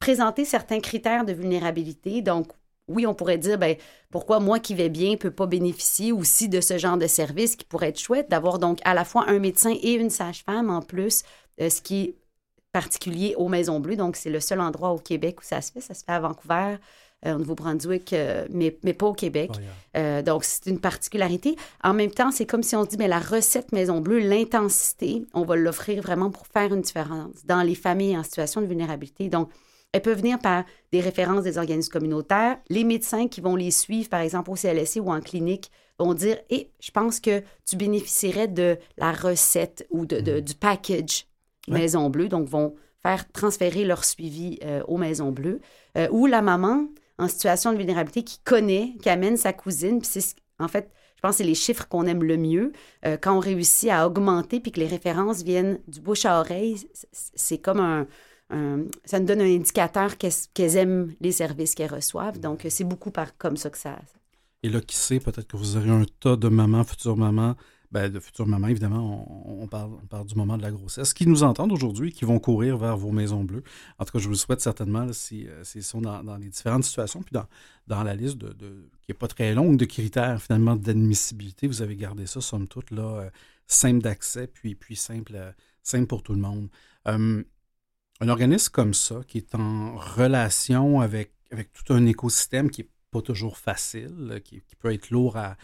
présenter 0.00 0.44
certains 0.44 0.80
critères 0.80 1.24
de 1.24 1.32
vulnérabilité. 1.32 2.22
Donc, 2.22 2.48
oui, 2.88 3.06
on 3.06 3.14
pourrait 3.14 3.38
dire, 3.38 3.56
ben, 3.56 3.76
pourquoi 4.10 4.40
moi 4.40 4.58
qui 4.58 4.74
vais 4.74 4.88
bien 4.88 5.12
ne 5.12 5.16
peux 5.16 5.30
pas 5.30 5.46
bénéficier 5.46 6.10
aussi 6.10 6.48
de 6.48 6.60
ce 6.60 6.76
genre 6.76 6.96
de 6.96 7.06
service 7.06 7.54
qui 7.54 7.64
pourrait 7.64 7.90
être 7.90 8.00
chouette, 8.00 8.28
d'avoir 8.28 8.58
donc 8.58 8.80
à 8.84 8.94
la 8.94 9.04
fois 9.04 9.26
un 9.28 9.38
médecin 9.38 9.74
et 9.80 9.92
une 9.92 10.10
sage-femme 10.10 10.70
en 10.70 10.82
plus, 10.82 11.22
euh, 11.60 11.70
ce 11.70 11.80
qui 11.80 12.02
est 12.02 12.14
particulier 12.72 13.34
aux 13.36 13.48
Maisons 13.48 13.78
Bleues. 13.78 13.96
Donc, 13.96 14.16
c'est 14.16 14.30
le 14.30 14.40
seul 14.40 14.60
endroit 14.60 14.90
au 14.90 14.98
Québec 14.98 15.40
où 15.40 15.44
ça 15.44 15.60
se 15.60 15.70
fait. 15.70 15.80
Ça 15.80 15.94
se 15.94 16.02
fait 16.04 16.12
à 16.12 16.20
Vancouver, 16.20 16.76
euh, 17.26 17.34
au 17.34 17.38
Nouveau-Brunswick, 17.38 18.12
euh, 18.12 18.46
mais, 18.50 18.76
mais, 18.82 18.94
pas 18.94 19.06
au 19.06 19.12
Québec. 19.12 19.50
donc, 20.24 20.44
c'est 20.44 20.66
une 20.66 20.80
particularité. 20.80 21.56
En 21.84 21.94
même 21.94 22.10
temps, 22.10 22.30
c'est 22.32 22.46
comme 22.46 22.62
si 22.62 22.74
on 22.74 22.84
dit, 22.84 22.96
mais 22.96 23.08
la 23.08 23.20
recette 23.20 23.70
Maison 23.72 24.00
Bleue, 24.00 24.20
l'intensité, 24.20 25.26
on 25.34 25.44
va 25.44 25.56
l'offrir 25.56 26.02
vraiment 26.02 26.30
pour 26.30 26.46
faire 26.46 26.72
une 26.72 26.80
différence 26.80 27.44
dans 27.44 27.62
les 27.62 27.74
familles 27.74 28.16
en 28.16 28.22
situation 28.22 28.62
de 28.62 28.66
vulnérabilité. 28.66 29.28
Donc, 29.28 29.50
elles 29.92 30.02
peuvent 30.02 30.18
venir 30.18 30.38
par 30.38 30.64
des 30.92 31.00
références 31.00 31.42
des 31.42 31.58
organismes 31.58 31.92
communautaires. 31.92 32.58
Les 32.68 32.84
médecins 32.84 33.28
qui 33.28 33.40
vont 33.40 33.56
les 33.56 33.70
suivre, 33.70 34.08
par 34.08 34.20
exemple 34.20 34.50
au 34.50 34.56
CLSC 34.56 35.00
ou 35.00 35.10
en 35.10 35.20
clinique, 35.20 35.70
vont 35.98 36.14
dire 36.14 36.38
Eh, 36.50 36.70
je 36.80 36.90
pense 36.90 37.20
que 37.20 37.42
tu 37.66 37.76
bénéficierais 37.76 38.48
de 38.48 38.78
la 38.96 39.12
recette 39.12 39.86
ou 39.90 40.06
de, 40.06 40.20
mm. 40.20 40.40
du 40.40 40.54
package 40.54 41.26
Maison 41.68 42.08
Bleue. 42.10 42.28
Donc, 42.28 42.48
vont 42.48 42.74
faire 43.02 43.30
transférer 43.32 43.84
leur 43.84 44.04
suivi 44.04 44.58
euh, 44.64 44.82
aux 44.86 44.98
Maisons 44.98 45.32
Bleues. 45.32 45.60
Euh, 45.96 46.08
ou 46.10 46.26
la 46.26 46.42
maman 46.42 46.86
en 47.18 47.28
situation 47.28 47.72
de 47.72 47.78
vulnérabilité 47.78 48.22
qui 48.22 48.38
connaît, 48.44 48.94
qui 49.02 49.08
amène 49.08 49.36
sa 49.36 49.52
cousine. 49.52 50.00
Puis 50.00 50.10
c'est 50.12 50.36
en 50.58 50.68
fait, 50.68 50.90
je 51.16 51.20
pense 51.22 51.32
que 51.32 51.36
c'est 51.38 51.44
les 51.44 51.54
chiffres 51.54 51.86
qu'on 51.88 52.06
aime 52.06 52.22
le 52.22 52.36
mieux. 52.36 52.72
Euh, 53.06 53.16
quand 53.20 53.36
on 53.36 53.40
réussit 53.40 53.90
à 53.90 54.06
augmenter 54.06 54.60
puis 54.60 54.72
que 54.72 54.80
les 54.80 54.86
références 54.86 55.42
viennent 55.42 55.80
du 55.88 56.00
bouche 56.00 56.24
à 56.24 56.40
oreille, 56.40 56.76
c'est 57.12 57.58
comme 57.58 57.80
un, 57.80 58.06
ça 59.04 59.20
nous 59.20 59.26
donne 59.26 59.40
un 59.40 59.54
indicateur 59.54 60.16
qu'elles 60.18 60.76
aiment 60.76 61.14
les 61.20 61.32
services 61.32 61.74
qu'elles 61.74 61.92
reçoivent. 61.92 62.40
Donc, 62.40 62.66
c'est 62.68 62.84
beaucoup 62.84 63.12
comme 63.38 63.56
ça 63.56 63.70
que 63.70 63.78
ça. 63.78 63.98
Et 64.62 64.68
là, 64.68 64.80
qui 64.80 64.96
sait, 64.96 65.20
peut-être 65.20 65.46
que 65.46 65.56
vous 65.56 65.76
aurez 65.76 65.90
un 65.90 66.04
tas 66.20 66.36
de 66.36 66.48
mamans, 66.48 66.84
futures 66.84 67.16
mamans, 67.16 67.56
ben, 67.92 68.08
de 68.08 68.20
futures 68.20 68.46
mamans, 68.46 68.68
évidemment, 68.68 69.62
on, 69.62 69.66
parle, 69.66 69.92
on 70.00 70.06
parle 70.06 70.26
du 70.26 70.36
moment 70.36 70.56
de 70.56 70.62
la 70.62 70.70
grossesse, 70.70 71.12
qui 71.12 71.26
nous 71.26 71.42
entendent 71.42 71.72
aujourd'hui, 71.72 72.12
qui 72.12 72.24
vont 72.24 72.38
courir 72.38 72.76
vers 72.76 72.96
vos 72.96 73.10
maisons 73.10 73.42
bleues. 73.42 73.64
En 73.98 74.04
tout 74.04 74.12
cas, 74.12 74.18
je 74.20 74.28
vous 74.28 74.36
souhaite 74.36 74.60
certainement, 74.60 75.08
euh, 75.08 75.12
s'ils 75.12 75.82
sont 75.82 76.00
dans, 76.00 76.22
dans, 76.22 76.36
les 76.36 76.48
différentes 76.48 76.84
situations, 76.84 77.22
puis 77.22 77.32
dans, 77.32 77.46
dans 77.88 78.04
la 78.04 78.14
liste 78.14 78.38
de, 78.38 78.52
qui 79.02 79.10
n'est 79.10 79.14
pas 79.14 79.26
très 79.26 79.54
longue 79.54 79.76
de 79.76 79.86
critères, 79.86 80.40
finalement, 80.40 80.76
d'admissibilité, 80.76 81.66
vous 81.66 81.82
avez 81.82 81.96
gardé 81.96 82.26
ça, 82.26 82.40
somme 82.40 82.68
toute, 82.68 82.92
là, 82.92 83.02
euh, 83.02 83.30
simple 83.66 84.02
d'accès, 84.02 84.46
puis, 84.46 84.76
puis 84.76 84.94
simple, 84.94 85.32
euh, 85.34 85.50
simple 85.82 86.06
pour 86.06 86.22
tout 86.22 86.34
le 86.34 86.40
monde. 86.40 86.68
Un 88.20 88.28
organisme 88.28 88.70
comme 88.70 88.94
ça, 88.94 89.20
qui 89.26 89.38
est 89.38 89.54
en 89.54 89.96
relation 89.96 91.00
avec, 91.00 91.32
avec 91.50 91.72
tout 91.72 91.92
un 91.92 92.06
écosystème 92.06 92.70
qui 92.70 92.82
n'est 92.82 92.88
pas 93.10 93.22
toujours 93.22 93.58
facile, 93.58 94.40
qui, 94.44 94.62
peut 94.78 94.92
être 94.92 95.10
lourd 95.10 95.36
à, 95.36 95.56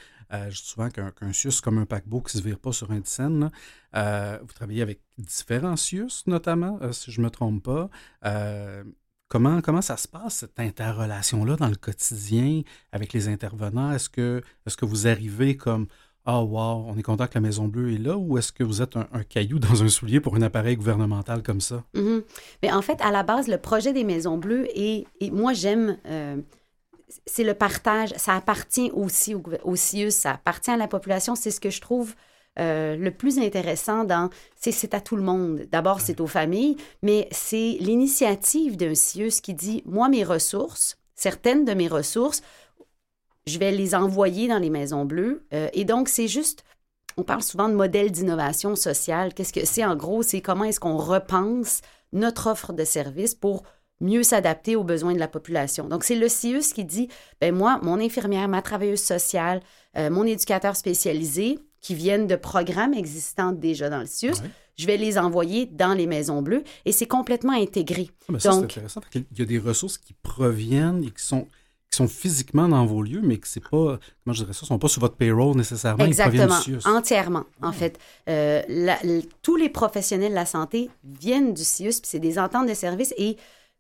souvent 0.51 0.90
qu'un 0.90 1.11
qu 1.11 1.33
CIUS 1.33 1.61
comme 1.62 1.79
un 1.79 1.87
paquebot 1.87 2.21
qui 2.21 2.37
ne 2.37 2.42
se 2.42 2.47
vire 2.47 2.59
pas 2.59 2.73
sur 2.73 2.90
un 2.90 3.01
scène. 3.05 3.51
Euh, 3.95 4.38
vous 4.40 4.53
travaillez 4.53 4.83
avec 4.83 5.01
différents 5.19 5.77
CIUS, 5.77 6.25
notamment, 6.27 6.79
euh, 6.83 6.92
si 6.92 7.12
je 7.12 7.21
ne 7.21 7.27
me 7.27 7.31
trompe 7.31 7.62
pas. 7.62 7.88
Euh, 8.25 8.83
comment, 9.29 9.61
comment 9.61 9.83
ça 9.83 9.97
se 9.97 10.09
passe, 10.09 10.37
cette 10.37 10.59
interrelation-là, 10.59 11.57
dans 11.57 11.69
le 11.69 11.77
quotidien 11.77 12.62
avec 12.90 13.12
les 13.12 13.29
intervenants? 13.29 13.92
Est-ce 13.92 14.09
que, 14.09 14.42
est 14.66 14.71
-ce 14.71 14.77
que 14.77 14.87
vous 14.87 15.07
arrivez 15.07 15.57
comme 15.57 15.87
ah, 16.27 16.43
wow, 16.43 16.87
on 16.89 16.99
est 16.99 17.03
content 17.03 17.29
que 17.29 17.35
la 17.35 17.41
Maison 17.41 17.69
Bleue 17.69 17.95
est 17.95 17.99
là 17.99 18.17
ou 18.17 18.37
est-ce 18.37 18.53
que 18.53 18.65
vous 18.65 18.83
êtes 18.83 18.97
un, 18.97 19.23
caillou 19.23 19.61
dans 19.61 19.85
un 19.85 19.89
soulier 19.89 20.21
pour 20.21 20.35
un 20.35 20.43
appareil 20.43 20.77
gouvernemental 20.77 21.43
comme 21.43 21.61
ça? 21.61 21.85
Mm-hmm. 21.95 22.23
Mais 22.65 22.73
en 22.73 22.83
fait, 22.83 23.01
à 23.01 23.12
la 23.12 23.23
base, 23.23 23.47
le 23.47 23.59
projet 23.59 23.93
des 23.93 24.03
Maisons 24.03 24.37
Bleues, 24.37 24.67
et, 24.75 25.07
moi, 25.31 25.53
j'aime. 25.53 25.99
Euh, 26.07 26.37
c'est 27.25 27.45
le 27.45 27.55
partage, 27.55 28.12
ça 28.17 28.35
appartient 28.35 28.91
aussi 28.93 29.37
au, 29.37 29.43
au 29.62 29.77
CIUS, 29.77 30.11
ça 30.11 30.33
appartient 30.33 30.73
à 30.73 30.77
la 30.77 30.89
population. 30.89 31.37
C'est 31.37 31.53
ce 31.53 31.61
que 31.61 31.71
je 31.71 31.81
trouve 31.81 32.17
euh, 32.59 32.97
le 32.97 33.11
plus 33.11 33.39
intéressant 33.39 34.05
dans. 34.05 34.31
C'est 34.59 34.95
à 34.95 35.01
tout 35.01 35.17
le 35.17 35.23
monde. 35.23 35.67
D'abord, 35.71 36.01
c'est 36.01 36.21
aux 36.21 36.27
familles, 36.27 36.77
mais 37.03 37.29
c'est 37.31 37.77
l'initiative 37.81 38.77
d'un 38.77 38.95
CIUS 38.95 39.41
qui 39.43 39.55
dit 39.55 39.83
Moi, 39.85 40.09
mes 40.09 40.25
ressources, 40.25 40.97
certaines 41.15 41.65
de 41.65 41.75
mes 41.75 41.87
ressources, 41.87 42.43
je 43.47 43.59
vais 43.59 43.73
les 43.73 43.95
envoyer 43.95 44.49
dans 44.49 44.59
les 44.59 44.71
maisons 44.71 45.05
bleues. 45.05 45.47
Euh, 45.53 45.69
et 45.73 45.85
donc, 45.85 46.09
c'est 46.09 46.29
juste, 46.29 46.65
on 47.17 47.23
parle 47.23 47.43
souvent 47.43 47.69
de 47.69 47.75
modèle 47.75 48.11
d'innovation 48.11 48.77
sociale. 48.77 49.35
Qu'est-ce 49.35 49.53
que 49.53 49.65
c'est 49.65 49.85
en 49.85 49.97
gros? 49.97 50.23
C'est 50.23 50.41
comment 50.41 50.65
est-ce 50.65 50.81
qu'on 50.81 50.97
repense 50.97 51.81
notre 52.13 52.49
offre 52.49 52.73
de 52.73 52.85
services 52.85 53.35
pour 53.35 53.63
mieux 54.01 54.23
s'adapter 54.23 54.77
aux 54.77 54.85
besoins 54.85 55.15
de 55.15 55.19
la 55.19 55.29
population. 55.29 55.89
Donc, 55.89 56.05
c'est 56.05 56.17
le 56.17 56.29
CIUS 56.29 56.73
qui 56.75 56.85
dit, 56.85 57.09
ben 57.41 57.55
moi, 57.55 57.81
mon 57.83 57.99
infirmière, 57.99 58.47
ma 58.47 58.61
travailleuse 58.61 59.03
sociale, 59.03 59.63
euh, 59.97 60.11
mon 60.11 60.25
éducateur 60.25 60.77
spécialisé, 60.77 61.59
qui 61.81 61.95
viennent 61.95 62.27
de 62.27 62.37
programmes 62.37 62.95
existants 62.95 63.53
déjà 63.53 63.89
dans 63.89 64.01
le 64.01 64.07
CIUS, 64.07 64.43
je 64.77 64.87
vais 64.87 64.97
les 64.97 65.19
envoyer 65.19 65.67
dans 65.67 65.95
les 65.95 66.07
maisons 66.07 66.43
bleues 66.43 66.65
et 66.85 66.93
c'est 66.93 67.07
complètement 67.07 67.53
intégré. 67.53 68.11
Ah, 68.23 68.33
ben 68.33 68.39
ça, 68.41 68.53
c'est 68.53 68.59
intéressant 68.59 69.01
qu'il 69.11 69.25
y 69.39 69.43
a 69.43 69.45
des 69.45 69.59
ressources 69.59 69.97
qui 69.97 70.13
proviennent 70.13 71.05
et 71.05 71.11
qui 71.11 71.23
sont 71.23 71.47
qui 71.90 71.96
sont 71.96 72.09
physiquement 72.09 72.68
dans 72.68 72.85
vos 72.85 73.03
lieux, 73.03 73.20
mais 73.22 73.38
que 73.38 73.49
c'est 73.49 73.61
pas, 73.61 73.99
comment 74.25 74.35
je 74.35 74.42
dirais 74.42 74.53
ça, 74.53 74.66
sont 74.66 74.79
pas 74.79 74.88
sur 74.88 75.01
votre 75.01 75.16
payroll 75.16 75.57
nécessairement. 75.57 76.05
Exactement, 76.05 76.59
entièrement, 76.85 77.44
en 77.62 77.72
fait. 77.72 77.99
Euh, 78.29 79.22
tous 79.42 79.57
les 79.57 79.68
professionnels 79.68 80.31
de 80.31 80.35
la 80.35 80.46
santé 80.46 80.90
viennent 81.05 81.55
du 81.55 81.64
CIUS, 81.64 82.01
puis 82.01 82.01
c'est 82.05 82.18
des 82.18 82.38
ententes 82.38 82.68
de 82.68 82.75
services 82.75 83.14
et 83.16 83.37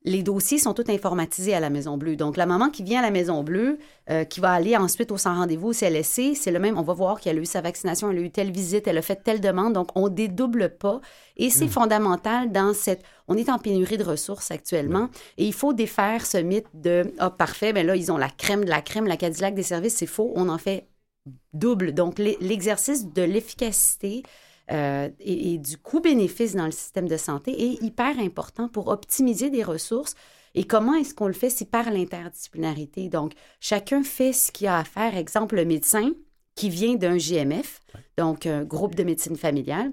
les 0.06 0.22
dossiers 0.22 0.58
sont 0.58 0.72
tous 0.72 0.88
informatisés 0.88 1.52
à 1.52 1.60
la 1.60 1.68
Maison 1.68 1.98
Bleue. 1.98 2.14
Donc, 2.14 2.36
la 2.36 2.46
maman 2.46 2.70
qui 2.70 2.84
vient 2.84 3.00
à 3.00 3.02
la 3.02 3.10
Maison 3.10 3.42
Bleue, 3.42 3.78
euh, 4.08 4.22
qui 4.22 4.38
va 4.38 4.52
aller 4.52 4.76
ensuite 4.76 5.10
au 5.10 5.18
sans 5.18 5.34
rendez-vous 5.34 5.70
au 5.70 5.72
CLSC, 5.72 6.36
c'est 6.36 6.52
le 6.52 6.60
même. 6.60 6.78
On 6.78 6.82
va 6.82 6.94
voir 6.94 7.20
qu'elle 7.20 7.38
a 7.38 7.40
eu 7.40 7.44
sa 7.44 7.60
vaccination, 7.60 8.10
elle 8.12 8.18
a 8.18 8.20
eu 8.20 8.30
telle 8.30 8.52
visite, 8.52 8.86
elle 8.86 8.98
a 8.98 9.02
fait 9.02 9.16
telle 9.16 9.40
demande. 9.40 9.72
Donc, 9.72 9.88
on 9.96 10.08
dédouble 10.08 10.70
pas. 10.70 11.00
Et 11.36 11.50
c'est 11.50 11.66
hmm. 11.66 11.70
fondamental 11.70 12.52
dans 12.52 12.72
cette. 12.72 13.02
On 13.26 13.36
est 13.36 13.50
en 13.50 13.58
pénurie 13.58 13.98
de 13.98 14.04
ressources 14.04 14.52
actuellement 14.52 15.10
et 15.36 15.44
il 15.44 15.52
faut 15.52 15.72
défaire 15.72 16.24
ce 16.24 16.38
mythe 16.38 16.68
de 16.74 17.12
Ah, 17.18 17.30
parfait, 17.30 17.72
mais 17.72 17.82
ben 17.82 17.88
là, 17.88 17.96
ils 17.96 18.12
ont 18.12 18.16
la 18.16 18.28
crème 18.28 18.64
de 18.64 18.70
la 18.70 18.82
crème, 18.82 19.08
la 19.08 19.16
Cadillac 19.16 19.56
des 19.56 19.64
services. 19.64 19.96
C'est 19.96 20.06
faux. 20.06 20.32
On 20.36 20.48
en 20.48 20.58
fait 20.58 20.86
double. 21.52 21.92
Donc, 21.92 22.18
l'exercice 22.18 23.12
de 23.12 23.22
l'efficacité, 23.22 24.22
et, 24.68 25.52
et, 25.54 25.58
du 25.58 25.76
coût-bénéfice 25.76 26.54
dans 26.54 26.66
le 26.66 26.72
système 26.72 27.08
de 27.08 27.16
santé 27.16 27.52
est 27.52 27.82
hyper 27.82 28.18
important 28.18 28.68
pour 28.68 28.88
optimiser 28.88 29.50
des 29.50 29.62
ressources. 29.62 30.14
Et 30.54 30.64
comment 30.64 30.94
est-ce 30.94 31.14
qu'on 31.14 31.26
le 31.26 31.34
fait? 31.34 31.50
C'est 31.50 31.70
par 31.70 31.90
l'interdisciplinarité. 31.90 33.08
Donc, 33.08 33.32
chacun 33.60 34.02
fait 34.02 34.32
ce 34.32 34.50
qu'il 34.50 34.66
a 34.66 34.78
à 34.78 34.84
faire. 34.84 35.16
Exemple, 35.16 35.54
le 35.56 35.64
médecin 35.66 36.12
qui 36.54 36.70
vient 36.70 36.94
d'un 36.94 37.18
GMF, 37.18 37.80
donc 38.16 38.46
un 38.46 38.64
groupe 38.64 38.94
de 38.94 39.04
médecine 39.04 39.36
familiale, 39.36 39.92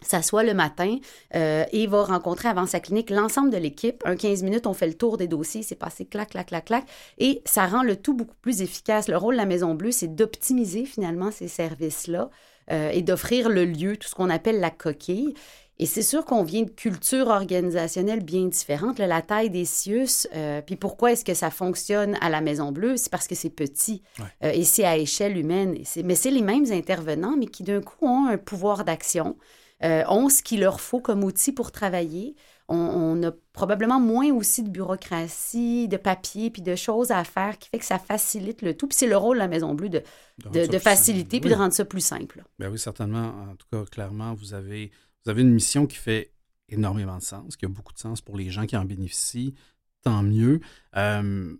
s'assoit 0.00 0.44
le 0.44 0.54
matin 0.54 0.98
euh, 1.34 1.64
et 1.72 1.86
va 1.86 2.04
rencontrer 2.04 2.48
avant 2.48 2.66
sa 2.66 2.80
clinique 2.80 3.10
l'ensemble 3.10 3.50
de 3.50 3.56
l'équipe. 3.56 4.00
Un 4.04 4.16
15 4.16 4.42
minutes, 4.44 4.66
on 4.66 4.74
fait 4.74 4.86
le 4.86 4.94
tour 4.94 5.16
des 5.16 5.26
dossiers, 5.26 5.62
c'est 5.62 5.74
passé 5.74 6.06
clac, 6.06 6.30
clac, 6.30 6.46
clac, 6.46 6.64
clac, 6.64 6.84
et 7.18 7.42
ça 7.44 7.66
rend 7.66 7.82
le 7.82 7.96
tout 7.96 8.14
beaucoup 8.14 8.36
plus 8.40 8.62
efficace. 8.62 9.08
Le 9.08 9.16
rôle 9.16 9.34
de 9.34 9.38
la 9.40 9.46
Maison 9.46 9.74
Bleue, 9.74 9.90
c'est 9.90 10.14
d'optimiser 10.14 10.84
finalement 10.84 11.32
ces 11.32 11.48
services-là 11.48 12.30
euh, 12.70 12.90
et 12.90 13.02
d'offrir 13.02 13.48
le 13.48 13.64
lieu, 13.64 13.96
tout 13.96 14.08
ce 14.08 14.14
qu'on 14.14 14.30
appelle 14.30 14.60
la 14.60 14.70
coquille. 14.70 15.34
Et 15.80 15.86
c'est 15.86 16.02
sûr 16.02 16.24
qu'on 16.24 16.42
vient 16.42 16.62
de 16.62 16.70
cultures 16.70 17.28
organisationnelles 17.28 18.24
bien 18.24 18.46
différentes. 18.46 18.98
la 18.98 19.22
taille 19.22 19.48
des 19.48 19.64
CIUS, 19.64 20.26
euh, 20.34 20.60
puis 20.60 20.74
pourquoi 20.74 21.12
est-ce 21.12 21.24
que 21.24 21.34
ça 21.34 21.50
fonctionne 21.50 22.16
à 22.20 22.30
la 22.30 22.40
Maison 22.40 22.72
Bleue? 22.72 22.96
C'est 22.96 23.10
parce 23.10 23.28
que 23.28 23.36
c'est 23.36 23.50
petit 23.50 24.02
et 24.42 24.64
c'est 24.64 24.84
à 24.84 24.96
échelle 24.96 25.36
humaine. 25.36 25.78
mais 26.04 26.16
c'est 26.16 26.32
les 26.32 26.42
mêmes 26.42 26.66
intervenants, 26.72 27.36
mais 27.38 27.46
qui 27.46 27.62
d'un 27.62 27.80
coup 27.80 28.06
ont 28.06 28.26
un 28.26 28.38
pouvoir 28.38 28.84
d'action 28.84 29.36
euh, 29.84 30.02
ont 30.08 30.28
ce 30.28 30.42
qu'il 30.42 30.60
leur 30.60 30.80
faut 30.80 31.00
comme 31.00 31.22
outil 31.22 31.52
pour 31.52 31.70
travailler. 31.70 32.34
On, 32.68 33.22
a 33.22 33.32
probablement 33.52 33.98
moins 33.98 34.30
aussi 34.30 34.62
de 34.62 34.68
bureaucratie, 34.68 35.88
de 35.88 35.96
papier, 35.96 36.50
puis 36.50 36.60
de 36.60 36.76
choses 36.76 37.10
à 37.10 37.24
faire 37.24 37.58
qui 37.58 37.70
fait 37.70 37.78
que 37.78 37.84
ça 37.84 37.98
facilite 37.98 38.60
le 38.60 38.76
tout. 38.76 38.86
Puis 38.86 38.98
c'est 38.98 39.06
le 39.06 39.16
rôle 39.16 39.38
de 39.38 39.40
la 39.40 39.48
Maison 39.48 39.74
Bleue 39.74 39.88
de, 39.88 40.02
de, 40.44 40.78
faciliter 40.78 41.40
puis 41.40 41.50
de 41.50 41.54
rendre 41.54 41.72
ça 41.72 41.84
plus 41.84 42.04
simple. 42.04 42.44
Bien 42.58 42.68
oui, 42.70 42.78
certainement. 42.78 43.32
En 43.50 43.56
tout 43.56 43.66
cas, 43.72 43.84
clairement, 43.90 44.34
vous 44.34 44.52
avez, 44.52 44.90
vous 45.24 45.30
avez 45.30 45.42
une 45.42 45.52
mission 45.52 45.86
qui 45.86 45.96
fait 45.96 46.32
énormément 46.68 47.16
de 47.16 47.22
sens, 47.22 47.56
qui 47.56 47.64
a 47.64 47.68
beaucoup 47.68 47.94
de 47.94 47.98
sens 47.98 48.20
pour 48.20 48.36
les 48.36 48.50
gens 48.50 48.66
qui 48.66 48.76
en 48.76 48.84
bénéficient. 48.84 49.54
Tant 50.02 50.22
mieux. 50.22 50.60
Euh, 50.96 51.56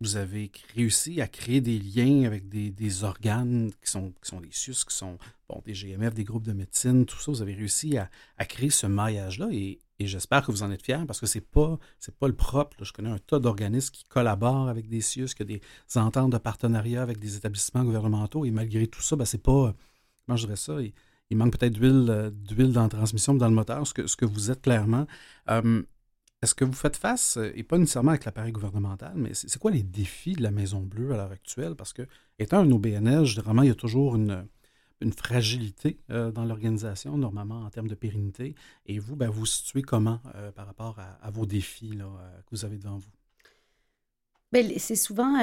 vous 0.00 0.16
avez 0.16 0.50
réussi 0.74 1.20
à 1.20 1.28
créer 1.28 1.60
des 1.60 1.78
liens 1.78 2.24
avec 2.24 2.48
des, 2.48 3.04
organes 3.04 3.70
qui 3.84 3.90
sont, 3.90 4.12
qui 4.22 4.30
sont 4.30 4.40
des 4.40 4.50
SUS, 4.50 4.84
qui 4.84 4.96
sont 4.96 5.18
bon, 5.48 5.62
des 5.64 5.74
GMF, 5.74 6.14
des 6.14 6.24
groupes 6.24 6.46
de 6.46 6.52
médecine, 6.52 7.04
tout 7.04 7.18
ça. 7.18 7.30
Vous 7.30 7.42
avez 7.42 7.54
réussi 7.54 7.98
à, 7.98 8.08
créer 8.46 8.70
ce 8.70 8.86
maillage-là 8.86 9.48
et, 9.52 9.78
j'espère 10.06 10.44
que 10.44 10.50
vous 10.50 10.62
en 10.62 10.70
êtes 10.70 10.82
fiers 10.82 11.04
parce 11.06 11.20
que 11.20 11.26
ce 11.26 11.38
n'est 11.38 11.44
pas, 11.44 11.78
pas 12.18 12.28
le 12.28 12.34
propre. 12.34 12.84
Je 12.84 12.92
connais 12.92 13.10
un 13.10 13.18
tas 13.18 13.38
d'organismes 13.38 13.92
qui 13.92 14.04
collaborent 14.04 14.68
avec 14.68 14.88
des 14.88 15.00
SUS, 15.00 15.34
qui 15.34 15.42
ont 15.42 15.46
des 15.46 15.60
ententes 15.96 16.32
de 16.32 16.38
partenariat 16.38 17.02
avec 17.02 17.18
des 17.18 17.36
établissements 17.36 17.84
gouvernementaux 17.84 18.44
et 18.44 18.50
malgré 18.50 18.86
tout 18.86 19.02
ça, 19.02 19.16
ben, 19.16 19.24
c'est 19.24 19.42
pas. 19.42 19.74
Comment 20.26 20.36
je 20.36 20.46
dirais 20.46 20.56
ça? 20.56 20.76
Il, 21.30 21.36
manque 21.36 21.56
peut-être 21.56 21.74
d'huile, 21.74 22.06
euh, 22.08 22.30
d'huile 22.30 22.72
dans 22.72 22.82
la 22.82 22.88
transmission, 22.88 23.34
dans 23.34 23.48
le 23.48 23.54
moteur, 23.54 23.86
ce 23.86 23.94
que, 23.94 24.06
ce 24.06 24.16
que 24.16 24.24
vous 24.24 24.50
êtes 24.50 24.62
clairement. 24.62 25.06
Euh, 25.48 25.82
est-ce 26.42 26.54
que 26.54 26.64
vous 26.64 26.72
faites 26.72 26.96
face, 26.96 27.36
euh, 27.36 27.52
et 27.54 27.62
pas 27.62 27.76
nécessairement 27.78 28.10
avec 28.10 28.24
l'appareil 28.24 28.50
gouvernemental, 28.50 29.12
mais 29.14 29.34
c'est 29.34 29.58
quoi 29.58 29.70
les 29.70 29.82
défis 29.82 30.32
de 30.32 30.42
la 30.42 30.50
Maison 30.50 30.80
Bleue 30.80 31.12
à 31.12 31.16
l'heure 31.18 31.32
actuelle? 31.32 31.74
Parce 31.76 31.92
que, 31.92 32.02
étant 32.38 32.60
un 32.60 32.70
OBNL, 32.70 33.26
généralement, 33.26 33.62
il 33.62 33.68
y 33.68 33.72
a 33.72 33.74
toujours 33.74 34.16
une, 34.16 34.46
une 35.00 35.12
fragilité 35.12 35.98
euh, 36.10 36.30
dans 36.30 36.44
l'organisation, 36.44 37.16
normalement, 37.16 37.62
en 37.62 37.70
termes 37.70 37.88
de 37.88 37.94
pérennité. 37.94 38.54
Et 38.86 38.98
vous, 38.98 39.16
ben, 39.16 39.30
vous 39.30 39.46
situez 39.46 39.82
comment 39.82 40.20
euh, 40.34 40.52
par 40.52 40.66
rapport 40.66 40.98
à, 40.98 41.30
vos 41.30 41.46
défis 41.46 41.92
là, 41.92 42.06
que 42.46 42.56
vous 42.56 42.64
avez 42.64 42.76
devant 42.76 42.98
vous? 42.98 43.10
Bien, 44.52 44.68
c'est 44.78 44.96
souvent 44.96 45.38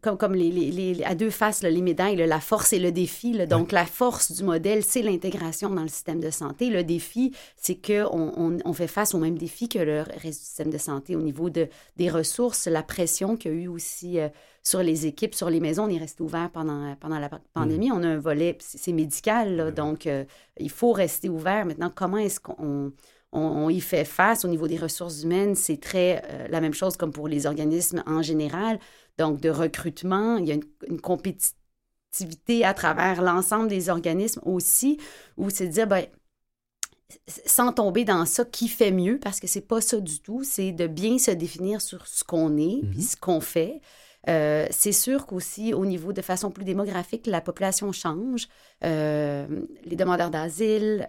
comme, 0.00 0.16
comme 0.16 0.34
les, 0.34 0.50
les, 0.50 1.04
à 1.04 1.14
deux 1.14 1.30
faces, 1.30 1.62
les 1.62 1.82
médailles, 1.82 2.16
la 2.16 2.40
force 2.40 2.72
et 2.72 2.78
le 2.78 2.90
défi. 2.90 3.46
Donc, 3.46 3.72
la 3.72 3.86
force 3.86 4.32
du 4.32 4.42
modèle, 4.42 4.82
c'est 4.82 5.02
l'intégration 5.02 5.70
dans 5.70 5.82
le 5.82 5.88
système 5.88 6.20
de 6.20 6.30
santé. 6.30 6.70
Le 6.70 6.82
défi, 6.82 7.32
c'est 7.56 7.76
qu'on 7.76 8.32
on, 8.36 8.58
on, 8.64 8.72
fait 8.72 8.88
face 8.88 9.14
au 9.14 9.18
même 9.18 9.38
défi 9.38 9.68
que 9.68 9.78
le 9.78 10.02
reste 10.02 10.40
du 10.40 10.44
système 10.46 10.70
de 10.70 10.78
santé 10.78 11.14
au 11.14 11.20
niveau 11.20 11.48
de, 11.48 11.68
des 11.96 12.10
ressources, 12.10 12.66
la 12.66 12.82
pression 12.82 13.36
qu'il 13.36 13.52
y 13.52 13.54
a 13.54 13.58
eu 13.58 13.68
aussi 13.68 14.18
euh, 14.18 14.28
sur 14.62 14.82
les 14.82 15.06
équipes, 15.06 15.34
sur 15.34 15.50
les 15.50 15.60
maisons. 15.60 15.84
On 15.84 15.90
est 15.90 15.98
resté 15.98 16.22
ouvert 16.22 16.50
pendant, 16.50 16.94
pendant 16.96 17.18
la 17.18 17.30
pandémie. 17.54 17.90
Mm. 17.90 17.94
On 17.94 18.02
a 18.02 18.08
un 18.08 18.18
volet, 18.18 18.58
c'est 18.60 18.92
médical, 18.92 19.72
donc 19.74 20.06
euh, 20.06 20.24
il 20.58 20.70
faut 20.70 20.92
rester 20.92 21.28
ouvert. 21.28 21.64
Maintenant, 21.66 21.92
comment 21.94 22.18
est-ce 22.18 22.40
qu'on 22.40 22.92
on, 23.32 23.70
y 23.70 23.80
fait 23.80 24.04
face 24.04 24.44
au 24.44 24.48
niveau 24.48 24.66
des 24.66 24.76
ressources 24.76 25.22
humaines? 25.22 25.54
C'est 25.54 25.80
très 25.80 26.22
euh, 26.24 26.48
la 26.48 26.60
même 26.60 26.74
chose 26.74 26.96
comme 26.96 27.12
pour 27.12 27.28
les 27.28 27.46
organismes 27.46 28.02
en 28.06 28.22
général. 28.22 28.78
Donc, 29.18 29.40
de 29.40 29.50
recrutement, 29.50 30.36
il 30.36 30.46
y 30.46 30.52
a 30.52 30.56
une, 30.86 31.00
compétitivité 31.00 32.64
à 32.64 32.72
travers 32.72 33.20
l'ensemble 33.20 33.68
des 33.68 33.90
organismes 33.90 34.40
aussi, 34.44 34.98
où 35.36 35.50
c'est 35.50 35.66
de 35.66 35.72
dire, 35.72 35.86
ben, 35.86 36.06
sans 37.26 37.72
tomber 37.72 38.04
dans 38.04 38.24
ça, 38.24 38.44
qui 38.44 38.68
fait 38.68 38.92
mieux, 38.92 39.18
parce 39.18 39.40
que 39.40 39.46
c'est 39.46 39.66
pas 39.66 39.80
ça 39.80 39.98
du 39.98 40.20
tout, 40.20 40.44
c'est 40.44 40.72
de 40.72 40.86
bien 40.86 41.18
se 41.18 41.30
définir 41.30 41.80
sur 41.80 42.06
ce 42.06 42.24
qu'on 42.24 42.56
est, 42.56 42.80
puis 42.90 43.00
mm-hmm. 43.00 43.10
ce 43.10 43.16
qu'on 43.16 43.40
fait. 43.40 43.80
Euh, 44.28 44.66
c'est 44.70 44.92
sûr 44.92 45.26
qu'aussi, 45.26 45.72
au 45.74 45.86
niveau 45.86 46.12
de 46.12 46.22
façon 46.22 46.50
plus 46.50 46.64
démographique, 46.64 47.26
la 47.26 47.40
population 47.40 47.92
change. 47.92 48.48
Euh, 48.84 49.46
les 49.84 49.96
demandeurs 49.96 50.30
d'asile, 50.30 51.06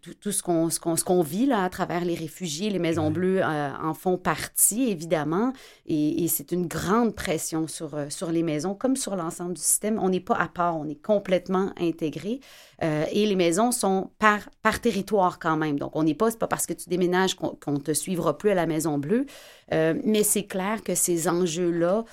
tout, 0.00 0.32
ce 0.32 0.42
qu'on 0.42 0.70
ce 0.70 1.22
vit 1.22 1.46
là, 1.46 1.64
à 1.64 1.68
travers 1.68 2.04
les 2.04 2.14
réfugiés, 2.14 2.70
les 2.70 2.78
Maisons 2.78 3.10
Bleues 3.10 3.40
euh, 3.42 3.70
en 3.82 3.94
font 3.94 4.16
partie, 4.16 4.90
évidemment. 4.90 5.52
Et, 5.86 6.26
c'est 6.28 6.52
une 6.52 6.66
grande 6.66 7.14
pression 7.14 7.68
sur, 7.68 7.94
euh, 7.94 8.06
sur 8.08 8.30
les 8.30 8.42
maisons, 8.42 8.74
comme 8.74 8.96
sur 8.96 9.16
l'ensemble 9.16 9.54
du 9.54 9.60
système. 9.60 9.98
On 9.98 10.08
n'est 10.08 10.20
pas 10.20 10.36
à 10.36 10.48
part, 10.48 10.78
on 10.78 10.88
est 10.88 11.00
complètement 11.00 11.72
intégré. 11.78 12.40
Euh, 12.82 13.04
et 13.12 13.26
les 13.26 13.36
maisons 13.36 13.70
sont 13.70 14.10
par, 14.18 14.48
par 14.62 14.80
territoire 14.80 15.38
quand 15.38 15.56
même. 15.56 15.78
Donc, 15.78 15.94
on 15.94 16.04
n'est 16.04 16.14
pas, 16.14 16.30
c'est 16.30 16.38
pas 16.38 16.48
parce 16.48 16.66
que 16.66 16.72
tu 16.72 16.88
déménages 16.88 17.34
qu'on 17.34 17.72
ne 17.72 17.78
te 17.78 17.92
suivra 17.92 18.38
plus 18.38 18.50
à 18.50 18.54
la 18.54 18.66
Maison 18.66 18.98
Bleue. 18.98 19.26
mais 19.70 20.22
c'est 20.22 20.44
clair 20.44 20.82
que 20.82 20.94
ces 20.94 21.28
enjeux-là 21.28 22.04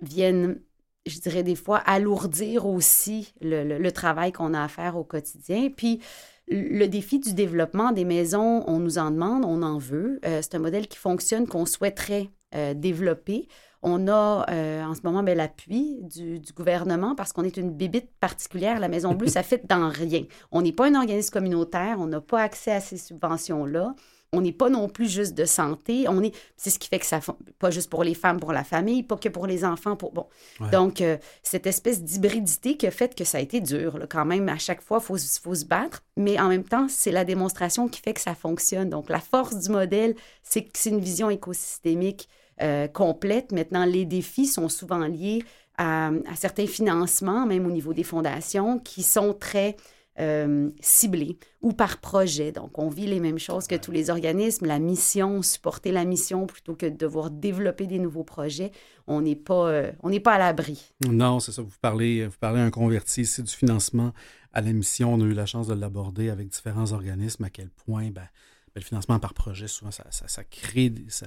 viennent 0.00 0.58
je 1.06 1.18
dirais 1.18 1.42
des 1.42 1.54
fois, 1.54 1.78
alourdir 1.78 2.66
aussi 2.66 3.34
le, 3.42 3.62
le, 3.62 3.78
le 3.78 3.92
travail 3.92 4.32
qu'on 4.32 4.54
a 4.54 4.62
à 4.62 4.68
faire 4.68 4.96
au 4.96 5.04
quotidien. 5.04 5.68
Puis, 5.68 6.00
le 6.48 6.86
défi 6.86 7.18
du 7.18 7.32
développement 7.34 7.92
des 7.92 8.04
maisons, 8.04 8.64
on 8.66 8.78
nous 8.78 8.98
en 8.98 9.10
demande, 9.10 9.44
on 9.44 9.62
en 9.62 9.78
veut. 9.78 10.20
Euh, 10.24 10.40
c'est 10.42 10.54
un 10.54 10.58
modèle 10.58 10.88
qui 10.88 10.98
fonctionne, 10.98 11.46
qu'on 11.46 11.66
souhaiterait 11.66 12.28
euh, 12.54 12.74
développer. 12.74 13.48
On 13.82 14.08
a 14.08 14.46
euh, 14.50 14.82
en 14.82 14.94
ce 14.94 15.00
moment 15.04 15.22
ben, 15.22 15.36
l'appui 15.36 15.98
du, 16.02 16.40
gouvernement 16.54 17.14
parce 17.14 17.32
qu'on 17.32 17.44
est 17.44 17.56
une 17.56 17.70
bébite 17.70 18.10
particulière. 18.20 18.78
La 18.78 18.88
Maison 18.88 19.12
Bleue, 19.14 19.28
ça 19.28 19.42
fait 19.44 19.66
dans 19.66 19.88
rien. 19.88 20.22
On 20.52 20.62
n'est 20.62 20.72
pas 20.72 20.86
un 20.86 20.94
organisme 20.94 21.32
communautaire, 21.32 21.96
on 21.98 22.06
n'a 22.06 22.20
pas 22.20 22.40
accès 22.40 22.72
à 22.72 22.80
ces 22.80 22.96
subventions-là 22.96 23.94
on 24.32 24.40
n'est 24.40 24.52
pas 24.52 24.68
non 24.68 24.88
plus 24.88 25.08
juste 25.08 25.34
de 25.34 25.44
santé. 25.44 26.06
On 26.08 26.22
est, 26.22 26.34
c'est 26.56 26.70
ce 26.70 26.78
qui 26.78 26.88
fait 26.88 26.98
que 26.98 27.06
ça, 27.06 27.20
pas 27.58 27.70
juste 27.70 27.90
pour 27.90 28.04
les 28.04 28.14
femmes, 28.14 28.40
pour 28.40 28.52
la 28.52 28.64
famille, 28.64 29.02
pas 29.02 29.16
que 29.16 29.28
pour 29.28 29.46
les 29.46 29.64
enfants. 29.64 29.96
Pour, 29.96 30.12
bon. 30.12 30.26
Donc, 30.72 31.00
euh, 31.00 31.16
cette 31.42 31.66
espèce 31.66 32.02
d'hybridité 32.02 32.76
qui 32.76 32.86
a 32.86 32.90
fait 32.90 33.14
que 33.14 33.24
ça 33.24 33.38
a 33.38 33.40
été 33.40 33.60
dur. 33.60 33.98
quand 34.10 34.24
même, 34.24 34.48
à 34.48 34.58
chaque 34.58 34.82
fois, 34.82 34.98
il 35.00 35.04
faut, 35.04 35.16
faut, 35.16 35.54
se 35.54 35.64
battre. 35.64 36.02
Mais 36.16 36.38
en 36.40 36.48
même 36.48 36.64
temps, 36.64 36.86
c'est 36.88 37.12
la 37.12 37.24
démonstration 37.24 37.88
qui 37.88 38.00
fait 38.00 38.14
que 38.14 38.20
ça 38.20 38.34
fonctionne. 38.34 38.90
Donc, 38.90 39.08
la 39.08 39.20
force 39.20 39.56
du 39.56 39.70
modèle, 39.70 40.14
c'est 40.42 40.62
que 40.62 40.70
c'est 40.74 40.90
une 40.90 41.00
vision 41.00 41.30
écosystémique 41.30 42.28
euh, 42.62 42.88
complète. 42.88 43.52
Maintenant, 43.52 43.84
les 43.84 44.04
défis 44.04 44.46
sont 44.46 44.68
souvent 44.68 45.06
liés 45.06 45.44
à, 45.76 46.08
à, 46.08 46.36
certains 46.36 46.66
financements, 46.66 47.46
même 47.46 47.66
au 47.66 47.70
niveau 47.70 47.92
des 47.92 48.04
fondations, 48.04 48.78
qui 48.78 49.02
sont 49.02 49.34
très 49.34 49.76
euh, 50.20 50.70
ciblé 50.80 51.38
ou 51.60 51.72
par 51.72 51.98
projet. 51.98 52.52
Donc, 52.52 52.78
on 52.78 52.88
vit 52.88 53.06
les 53.06 53.20
mêmes 53.20 53.38
choses 53.38 53.66
que 53.66 53.74
tous 53.74 53.90
les 53.90 54.10
organismes. 54.10 54.66
La 54.66 54.78
mission, 54.78 55.42
supporter 55.42 55.90
la 55.90 56.04
mission 56.04 56.46
plutôt 56.46 56.74
que 56.74 56.86
de 56.86 56.96
devoir 56.96 57.30
développer 57.30 57.86
des 57.86 57.98
nouveaux 57.98 58.24
projets, 58.24 58.70
on 59.06 59.22
n'est 59.22 59.36
pas, 59.36 59.68
euh, 59.68 59.92
on 60.02 60.10
n'est 60.10 60.20
pas 60.20 60.34
à 60.34 60.38
l'abri. 60.38 60.92
Non, 61.08 61.40
c'est 61.40 61.52
ça. 61.52 61.62
Vous 61.62 61.70
parlez, 61.80 62.26
vous 62.26 62.38
parlez 62.38 62.60
un 62.60 62.70
converti 62.70 63.26
c'est 63.26 63.42
du 63.42 63.52
financement 63.52 64.12
à 64.52 64.60
la 64.60 64.72
mission. 64.72 65.14
On 65.14 65.20
a 65.20 65.24
eu 65.24 65.32
la 65.32 65.46
chance 65.46 65.66
de 65.66 65.74
l'aborder 65.74 66.30
avec 66.30 66.48
différents 66.48 66.92
organismes. 66.92 67.44
À 67.44 67.50
quel 67.50 67.70
point 67.70 68.04
ben, 68.04 68.12
ben 68.12 68.30
le 68.76 68.82
financement 68.82 69.18
par 69.18 69.34
projet, 69.34 69.66
souvent, 69.66 69.90
ça, 69.90 70.04
ça, 70.10 70.28
ça 70.28 70.44
crée, 70.44 70.92
ça, 71.08 71.26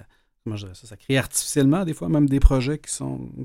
ça, 0.56 0.96
crée 0.98 1.18
artificiellement 1.18 1.84
des 1.84 1.94
fois 1.94 2.10
même 2.10 2.30
des 2.30 2.40
projets 2.40 2.80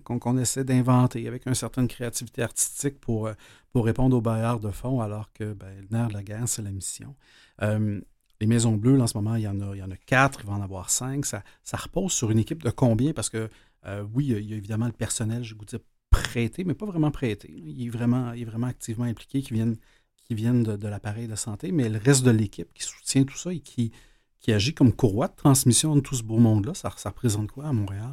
qu'on 0.04 0.38
essaie 0.38 0.64
d'inventer 0.64 1.26
avec 1.26 1.46
une 1.46 1.54
certaine 1.54 1.88
créativité 1.88 2.42
artistique 2.42 3.00
pour, 3.00 3.26
euh, 3.26 3.32
pour 3.72 3.84
répondre 3.86 4.16
aux 4.16 4.20
bailleurs 4.20 4.60
de 4.60 4.70
fonds, 4.70 5.00
alors 5.00 5.32
que 5.32 5.54
ben, 5.54 5.74
le 5.80 5.96
nerf 5.96 6.08
de 6.08 6.14
la 6.14 6.22
guerre, 6.22 6.46
c'est 6.46 6.62
la 6.62 6.70
mission. 6.70 7.14
Les 8.42 8.48
Maisons 8.48 8.72
Bleues, 8.72 9.00
en 9.00 9.06
ce 9.06 9.16
moment, 9.16 9.36
il 9.36 9.42
y 9.42 9.46
en 9.46 9.60
a, 9.60 9.76
il 9.76 9.78
y 9.78 9.82
en 9.84 9.90
a 9.92 9.96
quatre, 9.96 10.40
il 10.42 10.48
va 10.48 10.54
en 10.54 10.62
avoir 10.62 10.90
cinq. 10.90 11.26
Ça, 11.26 11.44
ça 11.62 11.76
repose 11.76 12.10
sur 12.10 12.32
une 12.32 12.40
équipe 12.40 12.60
de 12.64 12.70
combien? 12.70 13.12
Parce 13.12 13.30
que 13.30 13.48
euh, 13.86 14.04
oui, 14.14 14.26
il 14.26 14.50
y, 14.50 14.52
a, 14.52 14.56
évidemment 14.56 14.86
le 14.86 14.92
personnel, 14.92 15.44
je 15.44 15.54
vous 15.54 15.64
dis 15.64 15.76
prêté, 16.10 16.64
mais 16.64 16.74
pas 16.74 16.86
vraiment 16.86 17.12
prêté. 17.12 17.52
Il 17.56 17.86
est 17.86 17.88
vraiment, 17.88 18.32
il 18.32 18.42
est 18.42 18.44
vraiment 18.44 18.66
activement 18.66 19.04
impliqué, 19.04 19.42
qui 19.42 19.54
viennent, 19.54 19.76
qui 20.24 20.34
viennent 20.34 20.64
de, 20.64 20.76
de 20.76 20.88
l'appareil 20.88 21.28
de 21.28 21.36
santé, 21.36 21.70
mais 21.70 21.88
le 21.88 21.98
reste 21.98 22.24
de 22.24 22.32
l'équipe 22.32 22.72
qui 22.74 22.82
soutient 22.82 23.22
tout 23.22 23.36
ça 23.36 23.52
et 23.52 23.60
qui, 23.60 23.92
qui 24.42 24.52
agit 24.52 24.74
comme 24.74 24.92
courroie 24.92 25.28
de 25.28 25.36
transmission 25.36 25.94
de 25.96 26.00
tout 26.00 26.16
ce 26.16 26.22
beau 26.22 26.36
monde-là, 26.36 26.74
ça, 26.74 26.90
représente 27.08 27.50
quoi 27.50 27.66
à 27.66 27.72
Montréal? 27.72 28.12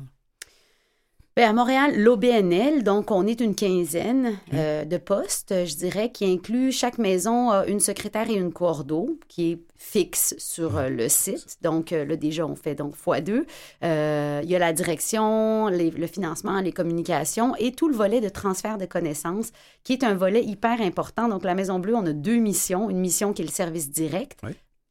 Bien, 1.36 1.52
à 1.52 1.54
Montréal, 1.54 1.94
l'OBNL, 1.98 2.84
donc 2.84 3.12
on 3.12 3.26
est 3.26 3.40
une 3.40 3.56
quinzaine 3.56 4.38
euh, 4.54 4.84
de 4.84 4.98
postes, 4.98 5.66
je 5.66 5.76
dirais, 5.76 6.12
qui 6.12 6.26
inclut 6.26 6.72
chaque 6.72 6.98
maison 6.98 7.50
a 7.52 7.66
une 7.66 7.80
secrétaire 7.80 8.30
et 8.30 8.34
une 8.34 8.52
cordeau 8.52 9.18
qui 9.30 9.52
est 9.52 9.60
fixe 9.78 10.36
sur 10.38 10.78
euh, 10.78 10.90
le 10.90 11.08
site. 11.08 11.58
Donc 11.62 11.94
euh, 11.94 12.04
là, 12.04 12.18
déjà, 12.18 12.46
on 12.46 12.56
fait 12.56 12.76
donc 12.76 12.96
fois 12.96 13.22
deux. 13.22 13.46
il 13.82 13.88
y 13.88 14.56
a 14.56 14.60
la 14.60 14.74
direction, 14.74 15.70
le 15.70 16.08
financement, 16.08 16.60
les 16.60 16.74
communications 16.74 17.56
et 17.56 17.72
tout 17.72 17.88
le 17.88 17.96
volet 17.96 18.20
de 18.20 18.30
transfert 18.30 18.78
de 18.78 18.86
connaissances 18.86 19.52
qui 19.86 19.94
est 19.94 20.04
un 20.04 20.16
volet 20.16 20.44
hyper 20.44 20.82
important. 20.82 21.30
Donc 21.30 21.44
la 21.46 21.56
Maison 21.56 21.80
Bleue, 21.80 21.96
on 21.96 22.06
a 22.06 22.14
deux 22.14 22.38
missions. 22.38 22.90
Une 22.90 23.00
mission 23.00 23.32
qui 23.32 23.44
est 23.44 23.46
le 23.46 23.52
service 23.52 23.90
direct. 23.90 24.42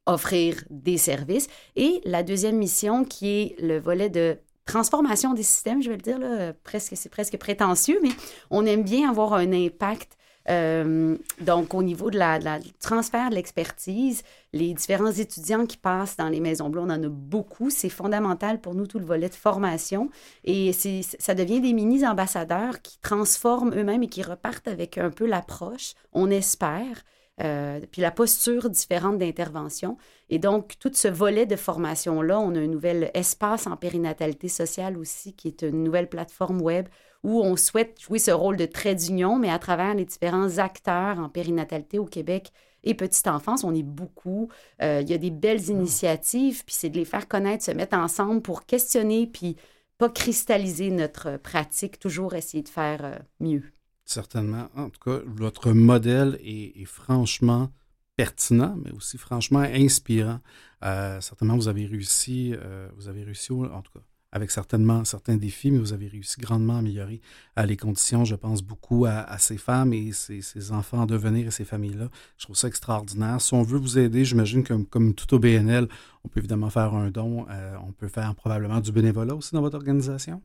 Offrir 0.09 0.64
des 0.71 0.97
services. 0.97 1.49
Et 1.77 2.01
la 2.05 2.23
deuxième 2.23 2.57
mission 2.57 3.05
qui 3.05 3.29
est 3.29 3.61
le 3.61 3.79
volet 3.79 4.09
de 4.09 4.38
transformation 4.64 5.35
des 5.35 5.42
systèmes, 5.42 5.83
je 5.83 5.90
vais 5.90 5.97
le 5.97 6.03
dire, 6.03 6.18
là, 6.18 6.53
presque, 6.64 6.92
c'est 6.97 7.09
presque 7.09 7.38
prétentieux, 7.38 7.99
mais 8.03 8.11
on 8.51 8.66
aime 8.66 8.83
bien 8.83 9.11
avoir 9.11 9.35
un 9.35 9.53
impact. 9.53 10.12
Euh, 10.49 11.18
donc, 11.42 11.75
au 11.75 11.83
niveau 11.83 12.11
de 12.11 12.18
la, 12.18 12.38
transfert 12.81 13.29
de 13.29 13.35
l'expertise, 13.35 14.23
les 14.55 14.73
différents 14.73 15.12
étudiants 15.12 15.66
qui 15.66 15.77
passent 15.77 16.16
dans 16.16 16.31
les 16.31 16.40
maisons 16.40 16.71
bleues, 16.71 16.81
on 16.81 16.90
en 16.90 17.03
a 17.03 17.09
beaucoup. 17.09 17.68
C'est 17.68 17.90
fondamental 17.90 18.59
pour 18.59 18.75
nous, 18.75 18.87
tout 18.87 18.99
le 18.99 19.05
volet 19.05 19.29
de 19.29 19.35
formation. 19.35 20.09
Et 20.44 20.73
ça 20.73 21.35
devient 21.35 21.61
des 21.61 21.75
mini-ambassadeurs 21.75 22.81
qui 22.81 22.99
transforment 23.01 23.75
eux-mêmes 23.75 24.05
et 24.05 24.09
qui 24.09 24.23
repartent 24.23 24.68
avec 24.68 24.97
un 24.97 25.11
peu 25.11 25.27
l'approche, 25.27 25.92
on 26.14 26.31
espère, 26.31 27.05
euh, 27.40 27.81
puis 27.90 28.03
la 28.03 28.11
posture 28.11 28.68
différente 28.70 29.18
d'intervention. 29.18 29.96
Et 30.29 30.38
donc, 30.38 30.74
tout 30.79 30.90
ce 30.92 31.09
volet 31.09 31.46
de 31.46 31.57
formation-là, 31.57 32.38
on 32.40 32.55
a 32.55 32.59
un 32.59 32.66
nouvel 32.66 33.11
espace 33.14 33.66
en 33.66 33.77
périnatalité 33.77 34.48
sociale 34.48 34.98
aussi, 34.98 35.35
qui 35.35 35.48
est 35.48 35.62
une 35.62 35.85
nouvelle 35.85 36.09
plateforme 36.09 36.61
web 36.61 36.88
où 37.24 37.42
on 37.42 37.57
souhaite 37.57 38.01
jouer 38.01 38.18
ce 38.18 38.31
rôle 38.31 38.57
de 38.57 38.66
trait 38.66 38.94
d'union, 38.94 39.38
mais 39.38 39.51
à 39.51 39.59
travers 39.59 39.94
les 39.94 40.05
différents 40.05 40.59
acteurs 40.59 41.18
en 41.18 41.29
périnatalité 41.29 41.98
au 41.98 42.05
Québec 42.05 42.53
et 42.85 42.94
petite 42.94 43.27
enfance, 43.27 43.64
on 43.64 43.74
est 43.74 43.83
beaucoup. 43.83 44.48
Euh, 44.83 45.01
il 45.03 45.11
y 45.11 45.14
a 45.14 45.18
des 45.18 45.31
belles 45.31 45.62
ah. 45.68 45.72
initiatives, 45.72 46.64
puis 46.64 46.74
c'est 46.74 46.90
de 46.90 46.96
les 46.96 47.05
faire 47.05 47.29
connaître, 47.29 47.64
se 47.64 47.72
mettre 47.72 47.96
ensemble 47.96 48.40
pour 48.40 48.66
questionner, 48.66 49.27
puis 49.27 49.57
pas 49.98 50.09
cristalliser 50.09 50.90
notre 50.90 51.37
pratique, 51.38 51.98
toujours 51.98 52.35
essayer 52.35 52.62
de 52.62 52.68
faire 52.68 53.05
euh, 53.05 53.18
mieux. 53.40 53.64
Certainement. 54.09 54.71
En 54.75 54.88
tout 54.88 55.01
cas, 55.05 55.21
votre 55.27 55.73
modèle 55.73 56.40
est, 56.42 56.87
franchement 56.87 57.71
pertinent, 58.16 58.75
mais 58.83 58.90
aussi 58.92 59.18
franchement 59.18 59.59
inspirant. 59.59 60.40
Euh, 60.83 61.21
certainement, 61.21 61.57
vous 61.57 61.68
avez 61.68 61.85
réussi, 61.85 62.55
euh, 62.57 62.88
vous 62.97 63.09
avez 63.09 63.23
réussi, 63.23 63.53
en 63.53 63.83
tout 63.83 63.92
cas, 63.92 64.01
avec 64.33 64.51
certainement 64.51 65.05
certains 65.05 65.37
défis, 65.37 65.71
mais 65.71 65.79
vous 65.79 65.92
avez 65.92 66.09
réussi 66.09 66.40
grandement 66.40 66.77
à 66.77 66.79
améliorer 66.79 67.21
euh, 67.59 67.66
les 67.66 67.77
conditions. 67.77 68.25
Je 68.25 68.35
pense 68.35 68.62
beaucoup 68.62 69.05
à, 69.05 69.37
ces 69.37 69.59
femmes 69.59 69.92
et 69.92 70.12
ces, 70.12 70.73
enfants 70.73 71.01
en 71.03 71.07
devenir 71.07 71.47
et 71.47 71.51
ces 71.51 71.66
familles-là. 71.66 72.09
Je 72.38 72.44
trouve 72.44 72.57
ça 72.57 72.68
extraordinaire. 72.68 73.42
Si 73.42 73.53
on 73.53 73.62
veut 73.62 73.79
vous 73.79 73.99
aider, 73.99 74.25
j'imagine 74.25 74.64
que 74.64 74.73
comme 74.85 75.12
tout 75.12 75.35
au 75.35 75.38
BNL, 75.38 75.87
on 76.25 76.29
peut 76.29 76.40
évidemment 76.40 76.71
faire 76.71 76.94
un 76.94 77.11
don. 77.11 77.44
on 77.87 77.92
peut 77.92 78.09
faire 78.09 78.35
probablement 78.35 78.81
du 78.81 78.90
bénévolat 78.90 79.35
aussi 79.35 79.53
dans 79.53 79.61
votre 79.61 79.77
organisation. 79.77 80.40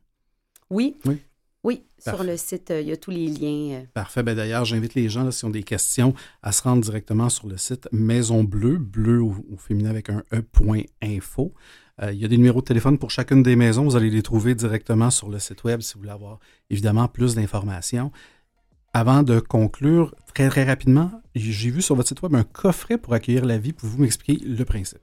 Oui. 0.69 0.97
Oui. 1.05 1.21
Oui, 1.63 1.85
sur 1.97 2.23
le 2.23 2.35
site, 2.35 2.71
euh, 2.71 2.81
il 2.81 2.89
y 2.89 2.91
a 2.91 2.97
tous 2.97 3.11
les 3.11 3.27
liens. 3.27 3.77
Euh. 3.77 3.83
Parfait. 3.93 4.21
Ben, 4.21 4.35
D'ailleurs, 4.35 4.65
j'invite 4.65 4.95
les 4.95 5.07
gens, 5.07 5.23
là, 5.23 5.31
s'ils 5.31 5.47
ont 5.47 5.51
des 5.51 5.63
questions, 5.63 6.13
à 6.41 6.51
se 6.51 6.61
rendre 6.61 6.81
directement 6.81 7.29
sur 7.29 7.47
le 7.47 7.55
site 7.55 7.87
Maison 7.93 8.43
Bleue, 8.43 8.77
bleu 8.77 9.21
au, 9.21 9.33
féminin 9.57 9.89
avec 9.89 10.09
un 10.09 10.23
e.info. 10.33 11.53
Euh, 12.01 12.11
il 12.11 12.19
y 12.19 12.25
a 12.25 12.27
des 12.27 12.37
numéros 12.37 12.59
de 12.59 12.65
téléphone 12.65 12.97
pour 12.97 13.11
chacune 13.11 13.43
des 13.43 13.55
maisons. 13.55 13.85
Vous 13.85 13.95
allez 13.95 14.09
les 14.09 14.23
trouver 14.23 14.55
directement 14.55 15.09
sur 15.09 15.29
le 15.29 15.39
site 15.39 15.63
web 15.63 15.81
si 15.81 15.93
vous 15.93 16.01
voulez 16.01 16.11
avoir 16.11 16.39
évidemment 16.69 17.07
plus 17.07 17.35
d'informations. 17.35 18.11
Avant 18.93 19.23
de 19.23 19.39
conclure, 19.39 20.13
très 20.33 20.49
très 20.49 20.65
rapidement, 20.65 21.11
j'ai 21.33 21.69
vu 21.69 21.81
sur 21.81 21.95
votre 21.95 22.09
site 22.09 22.21
web 22.21 22.35
un 22.35 22.43
coffret 22.43 22.97
pour 22.97 23.13
accueillir 23.13 23.45
la 23.45 23.57
vie. 23.57 23.71
Pouvez-vous 23.71 24.01
m'expliquer 24.01 24.43
le 24.45 24.65
principe? 24.65 24.99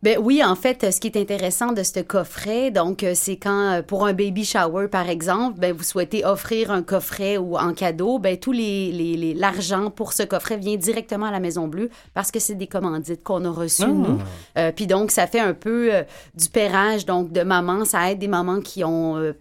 Ben 0.00 0.16
oui, 0.22 0.44
en 0.44 0.54
fait, 0.54 0.92
ce 0.92 1.00
qui 1.00 1.08
est 1.08 1.16
intéressant 1.16 1.72
de 1.72 1.82
ce 1.82 1.98
coffret, 1.98 2.70
donc, 2.70 3.02
euh, 3.02 3.14
c'est 3.16 3.36
quand, 3.36 3.72
euh, 3.72 3.82
pour 3.82 4.06
un 4.06 4.12
baby 4.12 4.44
shower, 4.44 4.86
par 4.86 5.08
exemple, 5.08 5.58
ben, 5.58 5.72
vous 5.72 5.82
souhaitez 5.82 6.24
offrir 6.24 6.70
un 6.70 6.82
coffret 6.82 7.36
ou 7.36 7.56
en 7.56 7.74
cadeau, 7.74 8.20
ben, 8.20 8.36
tout 8.36 8.52
les, 8.52 9.34
l'argent 9.34 9.90
pour 9.90 10.12
ce 10.12 10.22
coffret 10.22 10.56
vient 10.56 10.76
directement 10.76 11.26
à 11.26 11.32
la 11.32 11.40
Maison 11.40 11.66
Bleue 11.66 11.90
parce 12.14 12.30
que 12.30 12.38
c'est 12.38 12.54
des 12.54 12.68
commandites 12.68 13.24
qu'on 13.24 13.44
a 13.44 13.50
reçues, 13.50 13.82
ah. 13.86 13.88
nous. 13.88 14.18
Euh, 14.56 14.70
puis 14.70 14.86
donc, 14.86 15.10
ça 15.10 15.26
fait 15.26 15.40
un 15.40 15.54
peu 15.54 15.90
du 16.34 16.48
pérage, 16.48 17.04
donc, 17.04 17.32
de 17.32 17.42
mamans. 17.42 17.84
Ça 17.84 18.12
aide 18.12 18.20
des 18.20 18.28
mamans 18.28 18.60
qui 18.60 18.84
ont 18.84 19.34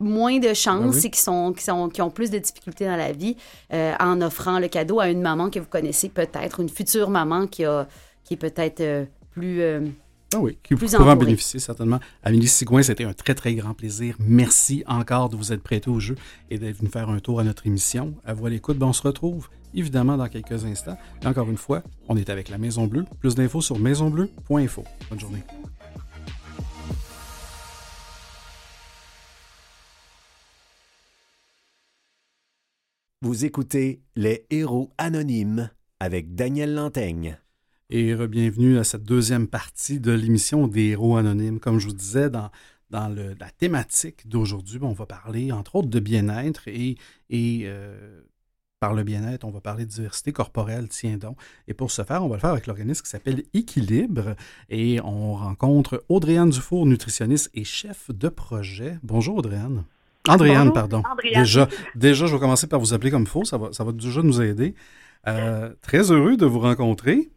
moins 0.00 0.38
de 0.38 0.54
chance 0.54 0.96
ben 0.96 1.04
et 1.04 1.10
qui, 1.10 1.20
sont, 1.20 1.52
qui, 1.52 1.62
sont, 1.62 1.88
qui 1.88 2.02
ont 2.02 2.10
plus 2.10 2.30
de 2.30 2.38
difficultés 2.38 2.86
dans 2.86 2.96
la 2.96 3.12
vie 3.12 3.36
en 3.72 4.20
offrant 4.22 4.58
le 4.58 4.66
cadeau 4.66 4.98
à 4.98 5.08
une 5.08 5.20
maman 5.20 5.50
que 5.50 5.60
vous 5.60 5.68
connaissez 5.68 6.08
peut-être, 6.08 6.58
une 6.58 6.68
future 6.68 7.10
maman 7.10 7.46
qui, 7.46 7.64
a, 7.64 7.86
qui 8.24 8.34
est 8.34 8.36
peut-être 8.36 9.06
plus. 9.30 9.60
Euh, 9.60 9.86
ah 10.32 10.38
oui, 10.38 10.58
qui 10.62 10.76
pourra 10.76 11.12
en 11.12 11.16
bénéficier 11.16 11.58
certainement. 11.58 11.98
Amélie 12.22 12.46
Sigouin, 12.46 12.84
c'était 12.84 13.02
un 13.02 13.12
très, 13.12 13.34
très 13.34 13.54
grand 13.54 13.74
plaisir. 13.74 14.14
Merci 14.20 14.84
encore 14.86 15.28
de 15.28 15.36
vous 15.36 15.52
être 15.52 15.62
prêté 15.62 15.90
au 15.90 15.98
jeu 15.98 16.14
et 16.50 16.58
d'être 16.58 16.76
venu 16.76 16.88
faire 16.88 17.08
un 17.08 17.18
tour 17.18 17.40
à 17.40 17.44
notre 17.44 17.66
émission. 17.66 18.14
À 18.24 18.32
vous 18.32 18.46
à 18.46 18.50
l'écoute. 18.50 18.78
Ben, 18.78 18.86
on 18.86 18.92
se 18.92 19.02
retrouve 19.02 19.48
évidemment 19.74 20.16
dans 20.16 20.28
quelques 20.28 20.64
instants. 20.64 20.96
Et 21.22 21.26
encore 21.26 21.50
une 21.50 21.56
fois, 21.56 21.82
on 22.08 22.16
est 22.16 22.30
avec 22.30 22.48
la 22.48 22.58
Maison 22.58 22.86
Bleue. 22.86 23.04
Plus 23.18 23.34
d'infos 23.34 23.60
sur 23.60 23.80
maisonbleu.info. 23.80 24.84
Bonne 25.10 25.20
journée. 25.20 25.42
Vous 33.22 33.44
écoutez 33.44 34.00
Les 34.14 34.46
Héros 34.50 34.92
Anonymes 34.96 35.70
avec 35.98 36.34
Daniel 36.36 36.72
Lantaigne 36.72 37.36
et 37.90 38.14
bienvenue 38.28 38.78
à 38.78 38.84
cette 38.84 39.02
deuxième 39.02 39.48
partie 39.48 39.98
de 39.98 40.12
l'émission 40.12 40.68
des 40.68 40.90
héros 40.90 41.16
anonymes. 41.16 41.58
Comme 41.58 41.80
je 41.80 41.88
vous 41.88 41.92
disais, 41.92 42.30
dans, 42.30 42.50
dans 42.90 43.08
le, 43.08 43.34
la 43.40 43.50
thématique 43.50 44.28
d'aujourd'hui, 44.28 44.78
on 44.80 44.92
va 44.92 45.06
parler 45.06 45.50
entre 45.50 45.76
autres 45.76 45.88
de 45.88 45.98
bien-être 45.98 46.68
et, 46.68 46.96
et 47.30 47.62
euh, 47.64 48.20
par 48.78 48.94
le 48.94 49.02
bien-être, 49.02 49.44
on 49.44 49.50
va 49.50 49.60
parler 49.60 49.86
de 49.86 49.90
diversité 49.90 50.32
corporelle, 50.32 50.88
tiens 50.88 51.16
donc. 51.16 51.36
Et 51.66 51.74
pour 51.74 51.90
ce 51.90 52.02
faire, 52.02 52.24
on 52.24 52.28
va 52.28 52.36
le 52.36 52.40
faire 52.40 52.50
avec 52.50 52.68
l'organisme 52.68 53.02
qui 53.02 53.10
s'appelle 53.10 53.42
Équilibre 53.54 54.36
et 54.68 55.00
on 55.02 55.34
rencontre 55.34 56.04
Audriane 56.08 56.50
Dufour, 56.50 56.86
nutritionniste 56.86 57.50
et 57.54 57.64
chef 57.64 58.10
de 58.12 58.28
projet. 58.28 58.98
Bonjour 59.02 59.38
Audriane. 59.38 59.84
Andréane, 60.28 60.72
pardon. 60.72 61.02
Déjà, 61.34 61.68
déjà, 61.96 62.26
je 62.26 62.34
vais 62.34 62.40
commencer 62.40 62.68
par 62.68 62.78
vous 62.78 62.94
appeler 62.94 63.10
comme 63.10 63.22
il 63.22 63.28
faut, 63.28 63.44
ça 63.44 63.58
va, 63.58 63.72
ça 63.72 63.82
va 63.82 63.90
déjà 63.90 64.22
nous 64.22 64.40
aider. 64.40 64.76
Euh, 65.26 65.74
très 65.82 66.12
heureux 66.12 66.36
de 66.36 66.46
vous 66.46 66.60
rencontrer. 66.60 67.30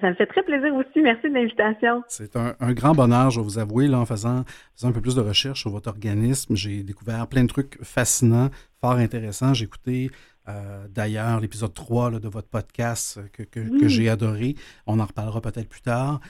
Ça 0.00 0.08
me 0.08 0.14
fait 0.14 0.26
très 0.26 0.42
plaisir 0.42 0.74
aussi. 0.74 1.00
Merci 1.02 1.28
de 1.28 1.34
l'invitation. 1.34 2.02
C'est 2.08 2.36
un, 2.36 2.54
grand 2.72 2.94
bonheur, 2.94 3.30
je 3.30 3.40
vais 3.40 3.44
vous 3.44 3.58
avouer, 3.58 3.86
là, 3.86 3.98
en 3.98 4.06
faisant, 4.06 4.44
un 4.82 4.92
peu 4.92 5.00
plus 5.00 5.14
de 5.14 5.20
recherche 5.20 5.60
sur 5.60 5.70
votre 5.70 5.88
organisme. 5.88 6.56
J'ai 6.56 6.82
découvert 6.82 7.26
plein 7.26 7.42
de 7.42 7.48
trucs 7.48 7.78
fascinants, 7.82 8.48
fort 8.80 8.92
intéressants. 8.92 9.54
J'ai 9.54 9.64
écouté 9.64 10.10
euh, 10.48 10.86
d'ailleurs 10.88 11.40
l'épisode 11.40 11.74
3 11.74 12.18
de 12.18 12.28
votre 12.28 12.48
podcast 12.48 13.20
que, 13.32 13.42
que, 13.42 13.88
j'ai 13.88 14.08
adoré. 14.08 14.54
On 14.86 15.00
en 15.00 15.04
reparlera 15.04 15.40
peut-être 15.40 15.68
plus 15.68 15.82
tard. 15.82 16.20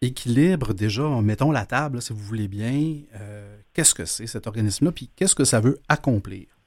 Équilibre, 0.00 0.74
déjà, 0.74 1.08
mettons 1.22 1.50
la 1.50 1.66
table, 1.66 2.02
si 2.02 2.12
vous 2.12 2.20
voulez 2.20 2.48
bien. 2.48 3.00
Euh, 3.14 3.58
qu'est-ce 3.72 3.94
que 3.94 4.04
c'est 4.04 4.26
cet 4.26 4.46
organisme-là? 4.46 4.92
Puis 4.92 5.10
qu'est-ce 5.16 5.34
que 5.34 5.44
ça 5.44 5.60
veut 5.60 5.78
accomplir? 5.88 6.57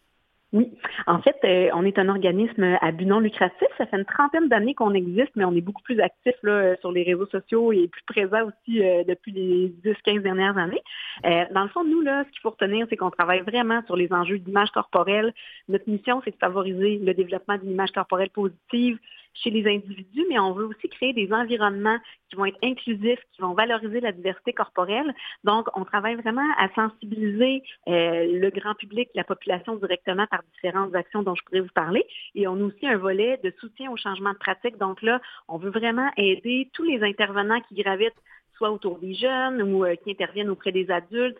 Oui. 0.53 0.69
En 1.07 1.21
fait, 1.21 1.37
euh, 1.45 1.69
on 1.73 1.85
est 1.85 1.97
un 1.97 2.09
organisme 2.09 2.77
à 2.81 2.91
but 2.91 3.05
non 3.05 3.21
lucratif. 3.21 3.67
Ça 3.77 3.85
fait 3.85 3.97
une 3.97 4.05
trentaine 4.05 4.49
d'années 4.49 4.73
qu'on 4.73 4.93
existe, 4.93 5.31
mais 5.37 5.45
on 5.45 5.55
est 5.55 5.61
beaucoup 5.61 5.81
plus 5.81 6.01
actif 6.01 6.33
là, 6.43 6.75
sur 6.81 6.91
les 6.91 7.03
réseaux 7.03 7.25
sociaux 7.27 7.71
et 7.71 7.87
plus 7.87 8.03
présent 8.05 8.47
aussi 8.47 8.83
euh, 8.83 9.05
depuis 9.07 9.31
les 9.31 9.73
10-15 9.85 10.21
dernières 10.21 10.57
années. 10.57 10.81
Euh, 11.25 11.45
dans 11.53 11.63
le 11.63 11.69
fond, 11.69 11.85
nous, 11.85 12.01
là, 12.01 12.25
ce 12.25 12.31
qu'il 12.31 12.41
faut 12.41 12.49
retenir, 12.49 12.85
c'est 12.89 12.97
qu'on 12.97 13.11
travaille 13.11 13.39
vraiment 13.41 13.81
sur 13.85 13.95
les 13.95 14.11
enjeux 14.11 14.39
d'image 14.39 14.71
corporelle. 14.71 15.33
Notre 15.69 15.89
mission, 15.89 16.21
c'est 16.25 16.31
de 16.31 16.37
favoriser 16.37 16.97
le 16.97 17.13
développement 17.13 17.57
d'une 17.57 17.71
image 17.71 17.91
corporelle 17.91 18.29
positive, 18.29 18.99
chez 19.33 19.49
les 19.49 19.67
individus, 19.67 20.25
mais 20.29 20.39
on 20.39 20.53
veut 20.53 20.65
aussi 20.65 20.89
créer 20.89 21.13
des 21.13 21.31
environnements 21.31 21.97
qui 22.29 22.35
vont 22.35 22.45
être 22.45 22.57
inclusifs, 22.63 23.19
qui 23.33 23.41
vont 23.41 23.53
valoriser 23.53 23.99
la 23.99 24.11
diversité 24.11 24.53
corporelle. 24.53 25.13
Donc, 25.43 25.67
on 25.75 25.85
travaille 25.85 26.15
vraiment 26.15 26.47
à 26.57 26.69
sensibiliser 26.73 27.63
euh, 27.87 28.39
le 28.39 28.49
grand 28.49 28.75
public, 28.75 29.09
la 29.15 29.23
population 29.23 29.75
directement 29.75 30.27
par 30.27 30.41
différentes 30.53 30.95
actions 30.95 31.23
dont 31.23 31.35
je 31.35 31.43
pourrais 31.43 31.61
vous 31.61 31.73
parler. 31.73 32.05
Et 32.35 32.47
on 32.47 32.55
a 32.55 32.63
aussi 32.63 32.87
un 32.87 32.97
volet 32.97 33.39
de 33.43 33.53
soutien 33.59 33.91
au 33.91 33.97
changement 33.97 34.33
de 34.33 34.37
pratique. 34.37 34.77
Donc 34.77 35.01
là, 35.01 35.21
on 35.47 35.57
veut 35.57 35.71
vraiment 35.71 36.09
aider 36.17 36.69
tous 36.73 36.83
les 36.83 37.03
intervenants 37.03 37.61
qui 37.61 37.75
gravitent 37.75 38.13
soit 38.61 38.69
autour 38.69 38.99
des 38.99 39.15
jeunes 39.15 39.59
ou 39.63 39.83
qui 40.03 40.11
interviennent 40.11 40.51
auprès 40.51 40.71
des 40.71 40.91
adultes, 40.91 41.37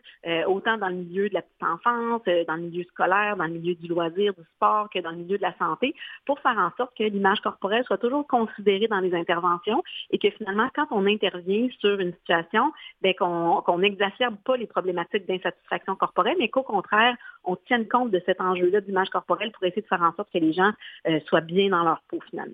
autant 0.48 0.78
dans 0.78 0.90
le 0.90 0.96
milieu 0.96 1.30
de 1.30 1.36
la 1.36 1.44
petite 1.44 1.64
enfance, 1.64 2.24
dans 2.48 2.56
le 2.56 2.62
milieu 2.64 2.84
scolaire, 2.86 3.38
dans 3.38 3.46
le 3.46 3.52
milieu 3.52 3.76
du 3.76 3.88
loisir, 3.88 4.34
du 4.34 4.44
sport 4.56 4.90
que 4.90 4.98
dans 4.98 5.12
le 5.12 5.18
milieu 5.18 5.38
de 5.38 5.44
la 5.44 5.56
santé, 5.60 5.94
pour 6.26 6.40
faire 6.40 6.58
en 6.58 6.72
sorte 6.78 6.98
que 6.98 7.04
l'image 7.04 7.40
corporelle 7.42 7.84
soit 7.86 8.00
toujours 8.00 8.26
considérée 8.26 8.88
dans 8.88 9.02
les 9.02 9.14
interventions 9.14 9.84
et 10.10 10.18
que 10.18 10.32
finalement, 10.32 10.68
quand 10.74 10.88
on 10.90 11.06
intervient 11.06 11.68
sur 11.80 12.00
une 12.00 12.14
situation, 12.14 12.72
ben, 13.04 13.14
qu'on 13.14 13.78
n'exacerbe 13.78 14.38
pas 14.44 14.58
les 14.58 14.68
problématiques 14.68 15.28
d'insatisfaction 15.28 15.96
corporelle, 15.96 16.38
mais 16.40 16.50
qu'au 16.50 16.64
contraire, 16.64 17.16
on 17.44 17.56
tienne 17.56 17.88
compte 17.88 18.10
de 18.10 18.22
cet 18.26 18.42
enjeu-là 18.42 18.82
d'image 18.82 19.10
corporelle 19.10 19.52
pour 19.52 19.64
essayer 19.66 19.84
de 19.84 19.88
faire 19.88 20.02
en 20.02 20.14
sorte 20.14 20.32
que 20.32 20.40
les 20.40 20.54
gens 20.54 20.72
euh, 21.08 21.20
soient 21.28 21.42
bien 21.42 21.70
dans 21.70 21.84
leur 21.84 22.02
peau 22.08 22.20
finalement. 22.30 22.54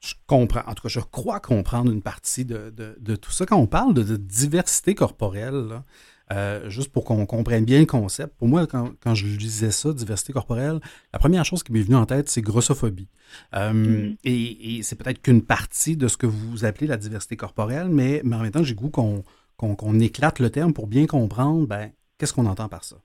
Je 0.00 0.14
comprends, 0.26 0.62
en 0.66 0.74
tout 0.74 0.82
cas, 0.84 0.88
je 0.88 1.00
crois 1.00 1.40
comprendre 1.40 1.92
une 1.92 2.02
partie 2.02 2.44
de, 2.44 2.70
tout 3.16 3.30
ça. 3.30 3.46
Quand 3.46 3.58
on 3.58 3.66
parle 3.66 3.94
de, 3.94 4.16
diversité 4.16 4.94
corporelle, 4.94 5.82
euh, 6.32 6.70
juste 6.70 6.90
pour 6.90 7.04
qu'on 7.04 7.26
comprenne 7.26 7.64
bien 7.64 7.80
le 7.80 7.86
concept, 7.86 8.34
pour 8.36 8.48
moi, 8.48 8.66
quand, 8.66 9.14
je 9.14 9.26
lisais 9.26 9.70
ça, 9.70 9.92
diversité 9.92 10.32
corporelle, 10.32 10.80
la 11.12 11.18
première 11.18 11.44
chose 11.44 11.62
qui 11.62 11.72
m'est 11.72 11.82
venue 11.82 11.96
en 11.96 12.06
tête, 12.06 12.30
c'est 12.30 12.40
grossophobie. 12.40 13.08
Euh, 13.54 14.14
mm-hmm. 14.14 14.16
Et, 14.24 14.82
c'est 14.82 14.96
peut-être 14.96 15.20
qu'une 15.20 15.42
partie 15.42 15.96
de 15.96 16.08
ce 16.08 16.16
que 16.16 16.26
vous 16.26 16.64
appelez 16.64 16.86
la 16.86 16.96
diversité 16.96 17.36
corporelle, 17.36 17.88
mais, 17.88 18.22
mais 18.24 18.36
en 18.36 18.40
même 18.40 18.52
temps, 18.52 18.62
j'ai 18.62 18.74
goût 18.74 18.90
qu'on 18.90 19.22
qu'on 19.60 20.00
éclate 20.00 20.38
le 20.38 20.50
terme 20.50 20.72
pour 20.72 20.86
bien 20.86 21.06
comprendre 21.06 21.66
ben, 21.66 21.90
qu'est-ce 22.18 22.32
qu'on 22.32 22.46
entend 22.46 22.68
par 22.68 22.84
ça. 22.84 22.96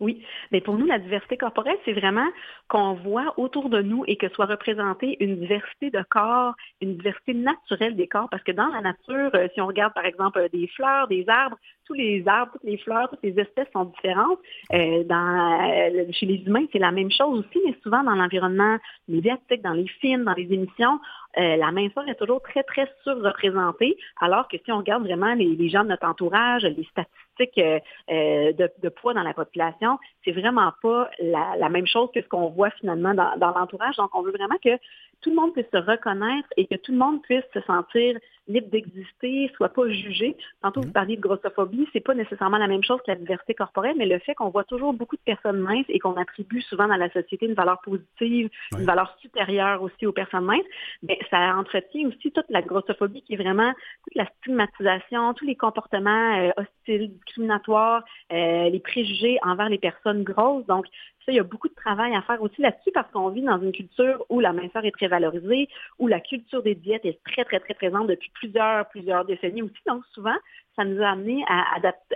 Oui, 0.00 0.22
mais 0.50 0.62
pour 0.62 0.78
nous, 0.78 0.86
la 0.86 0.98
diversité 0.98 1.36
corporelle, 1.36 1.76
c'est 1.84 1.92
vraiment 1.92 2.26
qu'on 2.68 2.94
voit 2.94 3.34
autour 3.36 3.68
de 3.68 3.82
nous 3.82 4.02
et 4.06 4.16
que 4.16 4.30
soit 4.30 4.46
représentée 4.46 5.22
une 5.22 5.36
diversité 5.36 5.90
de 5.90 6.02
corps, 6.08 6.54
une 6.80 6.96
diversité 6.96 7.34
naturelle 7.34 7.96
des 7.96 8.08
corps, 8.08 8.28
parce 8.30 8.42
que 8.42 8.52
dans 8.52 8.68
la 8.68 8.80
nature, 8.80 9.30
euh, 9.34 9.48
si 9.52 9.60
on 9.60 9.66
regarde 9.66 9.92
par 9.92 10.06
exemple 10.06 10.38
euh, 10.38 10.48
des 10.48 10.68
fleurs, 10.68 11.06
des 11.08 11.28
arbres, 11.28 11.58
tous 11.84 11.92
les 11.92 12.26
arbres, 12.26 12.52
toutes 12.52 12.64
les 12.64 12.78
fleurs, 12.78 13.10
toutes 13.10 13.22
les 13.22 13.38
espèces 13.38 13.68
sont 13.74 13.84
différentes. 13.84 14.38
Euh, 14.72 15.04
dans, 15.04 16.12
chez 16.12 16.26
les 16.26 16.42
humains, 16.46 16.64
c'est 16.72 16.78
la 16.78 16.92
même 16.92 17.10
chose 17.10 17.40
aussi, 17.40 17.60
mais 17.66 17.74
souvent 17.82 18.02
dans 18.02 18.14
l'environnement 18.14 18.78
médiatique, 19.08 19.60
dans 19.62 19.72
les 19.72 19.88
films, 20.00 20.24
dans 20.24 20.34
les 20.34 20.50
émissions, 20.50 20.98
la 21.36 21.70
minceur 21.70 22.08
est 22.08 22.16
toujours 22.16 22.42
très, 22.42 22.62
très 22.62 22.88
surreprésentée, 23.02 23.96
alors 24.20 24.48
que 24.48 24.56
si 24.64 24.72
on 24.72 24.78
regarde 24.78 25.04
vraiment 25.04 25.34
les, 25.34 25.68
gens 25.68 25.84
de 25.84 25.88
notre 25.88 26.06
entourage, 26.06 26.64
les 26.64 26.84
statistiques, 26.84 27.58
euh, 27.58 27.78
euh, 28.10 28.52
de, 28.52 28.88
poids 28.88 29.14
dans 29.14 29.22
la 29.22 29.32
population, 29.32 29.98
c'est 30.24 30.32
vraiment 30.32 30.72
pas 30.82 31.10
la, 31.20 31.68
même 31.68 31.86
chose 31.86 32.10
que 32.14 32.20
ce 32.20 32.28
qu'on 32.28 32.48
voit 32.50 32.70
finalement 32.70 33.14
dans 33.14 33.50
l'entourage. 33.50 33.96
Donc, 33.96 34.14
on 34.14 34.22
veut 34.22 34.32
vraiment 34.32 34.58
que 34.62 34.76
tout 35.20 35.30
le 35.30 35.36
monde 35.36 35.52
puisse 35.52 35.70
se 35.72 35.78
reconnaître 35.78 36.48
et 36.56 36.66
que 36.66 36.76
tout 36.76 36.92
le 36.92 36.98
monde 36.98 37.22
puisse 37.22 37.44
se 37.52 37.60
sentir 37.62 38.18
libre 38.50 38.68
d'exister, 38.70 39.50
soit 39.56 39.68
pas 39.68 39.88
jugé. 39.88 40.36
Tantôt, 40.62 40.80
vous 40.80 40.88
mhm. 40.88 40.92
parliez 40.92 41.16
de 41.16 41.20
grossophobie, 41.20 41.88
c'est 41.92 42.00
pas 42.00 42.14
nécessairement 42.14 42.58
la 42.58 42.66
même 42.66 42.82
chose 42.82 42.98
que 42.98 43.10
la 43.10 43.16
diversité 43.16 43.54
corporelle, 43.54 43.94
mais 43.96 44.06
le 44.06 44.18
fait 44.18 44.34
qu'on 44.34 44.50
voit 44.50 44.64
toujours 44.64 44.92
beaucoup 44.92 45.16
de 45.16 45.22
personnes 45.22 45.60
minces 45.60 45.86
et 45.88 45.98
qu'on 45.98 46.16
attribue 46.16 46.62
souvent 46.62 46.88
dans 46.88 46.96
la 46.96 47.10
société 47.10 47.46
une 47.46 47.54
valeur 47.54 47.80
positive, 47.80 48.50
une 48.72 48.84
valeur 48.84 49.16
supérieure 49.20 49.82
aussi 49.82 50.06
aux 50.06 50.12
personnes 50.12 50.44
minces, 50.44 50.66
bien, 51.02 51.16
ça 51.30 51.56
entretient 51.56 52.08
aussi 52.08 52.30
toute 52.32 52.48
la 52.48 52.62
grossophobie 52.62 53.22
qui 53.22 53.34
est 53.34 53.36
vraiment 53.36 53.72
toute 54.04 54.14
la 54.14 54.26
stigmatisation, 54.38 55.34
tous 55.34 55.46
les 55.46 55.56
comportements 55.56 56.38
euh, 56.38 56.50
hostiles, 56.56 57.12
discriminatoires, 57.12 58.04
euh, 58.32 58.68
les 58.68 58.80
préjugés 58.80 59.38
envers 59.42 59.68
les 59.68 59.78
personnes 59.78 60.22
grosses. 60.22 60.66
Donc, 60.66 60.86
il 61.28 61.34
y 61.34 61.40
a 61.40 61.44
beaucoup 61.44 61.68
de 61.68 61.74
travail 61.74 62.14
à 62.14 62.22
faire 62.22 62.42
aussi 62.42 62.60
là-dessus 62.60 62.90
parce 62.92 63.10
qu'on 63.12 63.28
vit 63.28 63.42
dans 63.42 63.60
une 63.60 63.72
culture 63.72 64.24
où 64.28 64.40
la 64.40 64.52
minceur 64.52 64.84
est 64.84 64.90
très 64.90 65.08
valorisée, 65.08 65.68
où 65.98 66.08
la 66.08 66.20
culture 66.20 66.62
des 66.62 66.74
diètes 66.74 67.04
est 67.04 67.20
très, 67.24 67.44
très, 67.44 67.60
très 67.60 67.74
présente 67.74 68.08
depuis 68.08 68.30
plusieurs, 68.34 68.88
plusieurs 68.88 69.24
décennies 69.24 69.62
aussi. 69.62 69.80
Donc, 69.86 70.04
souvent, 70.12 70.36
ça 70.76 70.84
nous 70.84 71.02
a 71.02 71.08
amené 71.08 71.44
à 71.48 71.64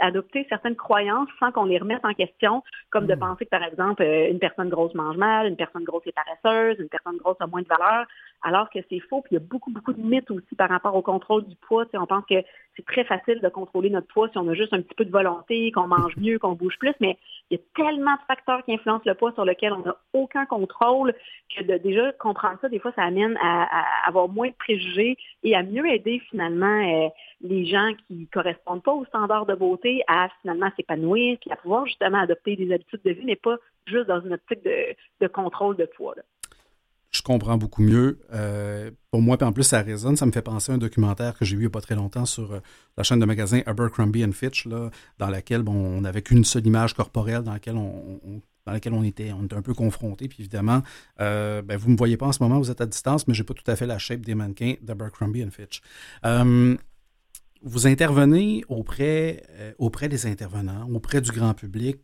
adopter 0.01 0.47
certaines 0.49 0.77
croyances 0.77 1.29
sans 1.39 1.53
qu'on 1.53 1.65
les 1.65 1.79
remette 1.79 2.05
en 2.05 2.15
question, 2.15 2.63
comme 2.91 3.07
de 3.07 3.15
hmm. 3.15 3.19
penser 3.19 3.45
que, 3.45 3.51
par 3.51 3.63
exemple, 3.63 4.03
euh, 4.03 4.31
une 4.31 4.39
personne 4.39 4.69
grosse 4.69 4.95
mange 4.95 5.17
mal, 5.17 5.49
une 5.49 5.57
personne 5.57 5.85
grosse 5.85 6.07
est 6.07 6.13
paresseuse, 6.13 6.79
une 6.79 6.89
personne 6.89 7.17
grosse 7.17 7.37
a 7.41 7.47
moins 7.47 7.63
de 7.63 7.69
valeur, 7.69 8.07
alors 8.43 8.71
que 8.71 8.79
c'est 8.89 9.01
faux. 9.01 9.23
Puis 9.23 9.33
il 9.33 9.35
y 9.35 9.43
a 9.43 9.47
beaucoup, 9.47 9.71
beaucoup 9.71 9.93
de 9.93 10.01
mythes 10.01 10.31
aussi 10.31 10.55
par 10.57 10.69
rapport 10.69 10.95
au 10.95 11.03
contrôle 11.03 11.45
du 11.45 11.57
poids. 11.57 11.87
on 11.95 12.07
pense 12.07 12.25
que 12.27 12.43
c'est 12.77 12.85
très 12.85 13.05
facile 13.05 13.41
de 13.41 13.49
contrôler 13.49 13.91
notre 13.91 14.09
poids 14.09 14.29
si 14.29 14.39
on 14.39 14.49
a 14.49 14.55
juste 14.55 14.73
un 14.73 14.81
petit 14.81 14.95
peu 14.95 15.05
de 15.05 15.11
volonté, 15.11 15.71
qu'on 15.73 15.87
mange 15.87 16.17
mieux, 16.17 16.39
qu'on 16.39 16.53
bouge 16.53 16.77
plus, 16.79 16.95
mais 17.01 17.17
il 17.51 17.59
y 17.59 17.61
a 17.61 17.65
tellement 17.75 18.15
de 18.15 18.21
facteurs 18.27 18.65
qui 18.65 18.75
influencent 18.75 19.05
le 19.07 19.15
poids 19.15 19.33
sur 19.33 19.45
lequel 19.45 19.73
on 19.73 19.81
n'a 19.81 19.97
aucun 20.13 20.47
contrôle 20.47 21.15
que 21.55 21.63
de 21.63 21.79
déjà 21.79 22.13
comprendre 22.13 22.59
ça, 22.61 22.69
des 22.69 22.79
fois, 22.79 22.93
ça 22.97 23.03
amène 23.03 23.37
à, 23.41 23.85
avoir 24.07 24.29
moins 24.29 24.49
de 24.49 24.55
préjugés 24.55 25.17
et 25.43 25.55
à 25.55 25.63
mieux 25.63 25.87
aider 25.87 26.21
finalement 26.31 26.67
euh, 26.67 27.09
les 27.43 27.67
gens 27.67 27.93
qui 28.07 28.27
correspondent 28.45 28.83
pas 28.83 28.93
aux 28.93 29.05
standards 29.07 29.47
de 29.47 29.55
beauté 29.55 30.03
à 30.07 30.29
finalement 30.43 30.71
s'épanouir 30.77 31.39
et 31.47 31.53
à 31.53 31.57
pouvoir 31.57 31.87
justement 31.87 32.19
adopter 32.19 32.57
des 32.57 32.73
habitudes 32.73 33.01
de 33.05 33.11
vie, 33.13 33.25
mais 33.25 33.37
pas 33.37 33.57
juste 33.87 34.07
dans 34.07 34.21
une 34.21 34.35
optique 34.35 34.63
de, 34.65 35.27
contrôle 35.29 35.77
de 35.77 35.89
poids. 35.97 36.15
Je 37.11 37.23
comprends 37.23 37.57
beaucoup 37.57 37.83
mieux. 37.83 38.19
Euh, 38.33 38.91
pour 39.11 39.23
moi, 39.23 39.37
puis 39.37 39.47
en 39.47 39.53
plus, 39.53 39.63
ça 39.63 39.81
résonne. 39.83 40.17
Ça 40.17 40.27
me 40.27 40.33
fait 40.33 40.43
penser 40.43 40.73
à 40.73 40.75
un 40.75 40.79
documentaire 40.79 41.35
que 41.35 41.45
j'ai 41.45 41.55
vu 41.55 41.63
il 41.63 41.67
n'y 41.67 41.69
a 41.69 41.71
pas 41.71 41.81
très 41.81 41.95
longtemps 41.95 42.27
sur 42.27 42.53
euh, 42.53 42.59
la 42.97 43.05
chaîne 43.05 43.21
de 43.21 43.25
magasins 43.25 43.61
Abercrombie 43.67 44.31
Fitch, 44.33 44.67
là, 44.67 44.91
dans 45.19 45.31
laquelle 45.31 45.63
bon, 45.63 45.75
on 45.75 46.01
n'avait 46.01 46.23
qu'une 46.23 46.45
seule 46.45 46.67
image 46.67 46.95
corporelle 46.95 47.43
dans 47.43 47.53
laquelle 47.53 47.77
on, 47.77 48.21
dans 48.67 48.73
laquelle 48.73 48.95
on 48.95 49.05
était, 49.05 49.33
on 49.33 49.45
était 49.45 49.55
un 49.55 49.63
peu 49.63 49.75
confronté. 49.75 50.27
Puis 50.29 50.39
évidemment, 50.41 50.83
euh, 51.21 51.63
ben, 51.63 51.77
vous 51.77 51.87
ne 51.87 51.93
me 51.93 51.99
voyez 51.99 52.17
pas 52.17 52.27
en 52.27 52.33
ce 52.33 52.43
moment, 52.43 52.59
vous 52.59 52.71
êtes 52.71 52.81
à 52.81 52.87
distance, 52.87 53.29
mais 53.29 53.35
je 53.35 53.43
n'ai 53.43 53.47
pas 53.47 53.55
tout 53.55 53.71
à 53.71 53.77
fait 53.77 53.87
la 53.87 53.99
shape 53.99 54.21
des 54.21 54.35
mannequins 54.35 54.75
d'Abercrombie 54.83 55.49
Fitch 55.51 55.83
vous 57.65 57.87
intervenez 57.87 58.63
auprès, 58.69 59.43
euh, 59.59 59.73
auprès 59.79 60.09
des 60.09 60.27
intervenants, 60.27 60.87
auprès 60.95 61.21
du 61.21 61.31
grand 61.33 61.55
public. 61.55 61.97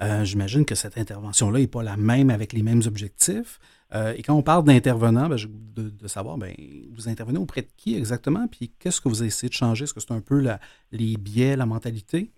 Euh, 0.00 0.24
j'imagine 0.24 0.64
que 0.64 0.76
cette 0.76 0.96
intervention-là 0.96 1.58
n'est 1.58 1.66
pas 1.66 1.82
la 1.82 1.96
même 1.96 2.30
avec 2.30 2.52
les 2.52 2.62
mêmes 2.62 2.82
objectifs. 2.86 3.58
Euh, 3.94 4.14
et 4.16 4.22
quand 4.22 4.34
on 4.34 4.42
parle 4.42 4.64
d'intervenants, 4.64 5.28
ben, 5.28 5.36
de, 5.74 6.06
savoir, 6.06 6.38
ben, 6.38 6.54
vous 6.92 7.08
intervenez 7.08 7.38
auprès 7.38 7.62
de 7.62 7.68
qui 7.76 7.96
exactement, 7.96 8.46
puis 8.46 8.70
qu'est-ce 8.78 9.00
que 9.00 9.08
vous 9.08 9.24
essayez 9.24 9.48
de 9.48 9.54
changer? 9.54 9.84
Est-ce 9.84 9.94
que 9.94 10.00
c'est 10.00 10.12
un 10.12 10.20
peu 10.20 10.40
la, 10.40 10.60
les 10.92 11.16
biais, 11.16 11.56
la 11.56 11.66
mentalité? 11.66 12.30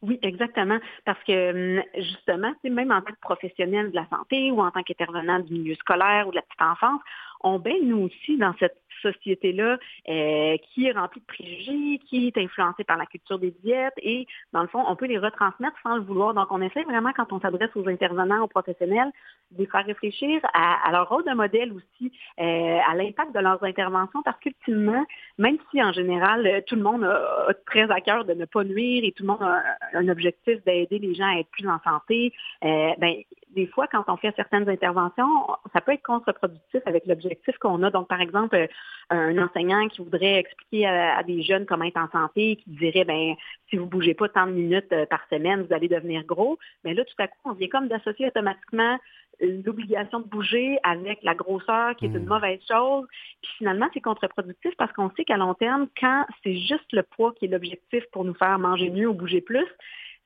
Oui, 0.00 0.18
exactement. 0.22 0.78
Parce 1.04 1.22
que 1.24 1.76
hum, 1.76 1.82
justement, 1.96 2.52
même 2.64 2.90
en 2.90 3.02
tant 3.02 3.12
que 3.12 3.20
professionnel 3.20 3.90
de 3.90 3.96
la 3.96 4.08
santé 4.08 4.50
ou 4.50 4.62
en 4.62 4.70
tant 4.70 4.82
qu'intervenant 4.82 5.40
du 5.40 5.52
milieu 5.52 5.74
scolaire 5.74 6.26
ou 6.26 6.30
de 6.30 6.36
la 6.36 6.42
petite 6.42 6.62
enfance, 6.62 7.02
on 7.42 7.58
baigne 7.58 7.86
nous 7.86 8.08
aussi 8.08 8.38
dans 8.38 8.54
cette 8.58 8.80
société-là 9.02 9.78
euh, 10.08 10.56
qui 10.68 10.86
est 10.86 10.92
remplie 10.92 11.20
de 11.20 11.26
préjugés, 11.26 11.98
qui 12.06 12.26
est 12.26 12.38
influencée 12.38 12.84
par 12.84 12.96
la 12.96 13.06
culture 13.06 13.38
des 13.38 13.52
diètes 13.62 13.94
et 13.98 14.26
dans 14.52 14.62
le 14.62 14.68
fond, 14.68 14.82
on 14.86 14.96
peut 14.96 15.06
les 15.06 15.18
retransmettre 15.18 15.76
sans 15.82 15.96
le 15.96 16.02
vouloir. 16.02 16.34
Donc, 16.34 16.48
on 16.50 16.60
essaie 16.60 16.82
vraiment, 16.84 17.12
quand 17.14 17.32
on 17.32 17.40
s'adresse 17.40 17.70
aux 17.74 17.88
intervenants, 17.88 18.42
aux 18.42 18.48
professionnels, 18.48 19.10
de 19.52 19.58
les 19.58 19.66
faire 19.66 19.84
réfléchir 19.84 20.40
à, 20.54 20.90
leur 20.92 21.08
rôle 21.08 21.24
de 21.24 21.34
modèle 21.34 21.72
aussi, 21.72 22.12
euh, 22.38 22.78
à 22.88 22.94
l'impact 22.94 23.34
de 23.34 23.40
leurs 23.40 23.62
interventions 23.64 24.22
parce 24.22 24.38
qu'ultimement, 24.38 25.04
même 25.38 25.58
si 25.70 25.82
en 25.82 25.92
général, 25.92 26.62
tout 26.66 26.76
le 26.76 26.82
monde 26.82 27.04
a, 27.04 27.48
très 27.66 27.90
à 27.90 28.00
cœur 28.00 28.24
de 28.24 28.34
ne 28.34 28.44
pas 28.44 28.64
nuire 28.64 29.02
et 29.04 29.12
tout 29.12 29.24
le 29.24 29.28
monde 29.28 29.42
a 29.42 29.62
un 29.94 30.08
objectif 30.08 30.62
d'aider 30.64 30.98
les 30.98 31.14
gens 31.14 31.26
à 31.26 31.40
être 31.40 31.50
plus 31.50 31.68
en 31.68 31.78
santé, 31.80 32.32
euh, 32.64 32.92
ben, 32.98 33.14
des 33.54 33.66
fois, 33.66 33.86
quand 33.88 34.04
on 34.06 34.16
fait 34.16 34.32
certaines 34.36 34.68
interventions, 34.68 35.28
ça 35.72 35.80
peut 35.80 35.92
être 35.92 36.02
contre-productif 36.02 36.80
avec 36.86 37.06
l'objectif 37.06 37.56
qu'on 37.58 37.82
a. 37.82 37.90
Donc, 37.90 38.08
par 38.08 38.20
exemple, 38.20 38.54
euh, 38.54 38.66
un 39.10 39.36
enseignant 39.38 39.88
qui 39.88 40.02
voudrait 40.02 40.38
expliquer 40.38 40.86
à, 40.86 41.22
des 41.24 41.42
jeunes 41.42 41.66
comment 41.66 41.84
être 41.84 41.96
en 41.96 42.08
santé, 42.10 42.56
qui 42.56 42.70
dirait, 42.70 43.04
ben, 43.04 43.34
si 43.68 43.76
vous 43.76 43.86
bougez 43.86 44.14
pas 44.14 44.28
tant 44.28 44.46
de 44.46 44.52
minutes 44.52 44.92
euh, 44.92 45.04
par 45.06 45.20
semaine, 45.28 45.62
vous 45.62 45.74
allez 45.74 45.88
devenir 45.88 46.24
gros. 46.24 46.58
Mais 46.84 46.94
là, 46.94 47.04
tout 47.04 47.14
à 47.18 47.26
coup, 47.26 47.38
on 47.44 47.52
vient 47.52 47.68
comme 47.68 47.88
d'associer 47.88 48.28
automatiquement 48.28 48.98
l'obligation 49.40 50.20
de 50.20 50.26
bouger 50.26 50.78
avec 50.82 51.22
la 51.22 51.34
grosseur 51.34 51.96
qui 51.96 52.04
est 52.04 52.08
une 52.08 52.24
mmh. 52.24 52.28
mauvaise 52.28 52.60
chose. 52.68 53.06
Puis 53.42 53.52
finalement, 53.58 53.88
c'est 53.94 54.00
contre-productif 54.00 54.72
parce 54.76 54.92
qu'on 54.92 55.10
sait 55.16 55.24
qu'à 55.24 55.38
long 55.38 55.54
terme, 55.54 55.88
quand 55.98 56.26
c'est 56.44 56.56
juste 56.56 56.92
le 56.92 57.02
poids 57.02 57.32
qui 57.32 57.46
est 57.46 57.48
l'objectif 57.48 58.04
pour 58.12 58.24
nous 58.24 58.34
faire 58.34 58.58
manger 58.58 58.90
mieux 58.90 59.08
ou 59.08 59.14
bouger 59.14 59.40
plus, 59.40 59.66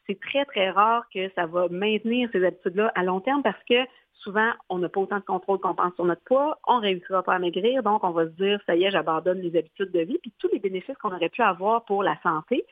c'est 0.06 0.20
très, 0.20 0.44
très 0.44 0.70
rare 0.70 1.04
que 1.12 1.30
ça 1.34 1.46
va 1.46 1.68
maintenir 1.70 2.28
ces 2.32 2.44
habitudes-là 2.44 2.92
à 2.94 3.02
long 3.02 3.20
terme 3.20 3.42
parce 3.42 3.62
que 3.68 3.84
souvent, 4.24 4.50
on 4.68 4.78
n'a 4.78 4.88
pas 4.88 5.00
autant 5.00 5.18
de 5.18 5.24
contrôle 5.24 5.58
qu'on 5.60 5.74
pense 5.74 5.94
sur 5.94 6.04
notre 6.04 6.22
poids, 6.24 6.58
on 6.66 6.76
ne 6.76 6.82
réussira 6.82 7.22
pas 7.22 7.34
à 7.34 7.38
maigrir, 7.38 7.82
donc 7.82 8.02
on 8.04 8.10
va 8.10 8.24
se 8.24 8.32
dire, 8.32 8.58
ça 8.66 8.74
y 8.74 8.84
est, 8.84 8.90
j'abandonne 8.90 9.40
les 9.40 9.56
habitudes 9.56 9.92
de 9.92 10.00
vie, 10.00 10.18
puis 10.20 10.32
tous 10.38 10.48
les 10.52 10.58
bénéfices 10.58 10.96
qu'on 10.98 11.14
aurait 11.14 11.28
pu 11.28 11.42
avoir 11.42 11.84
pour 11.84 12.02
la 12.02 12.16
santé, 12.22 12.64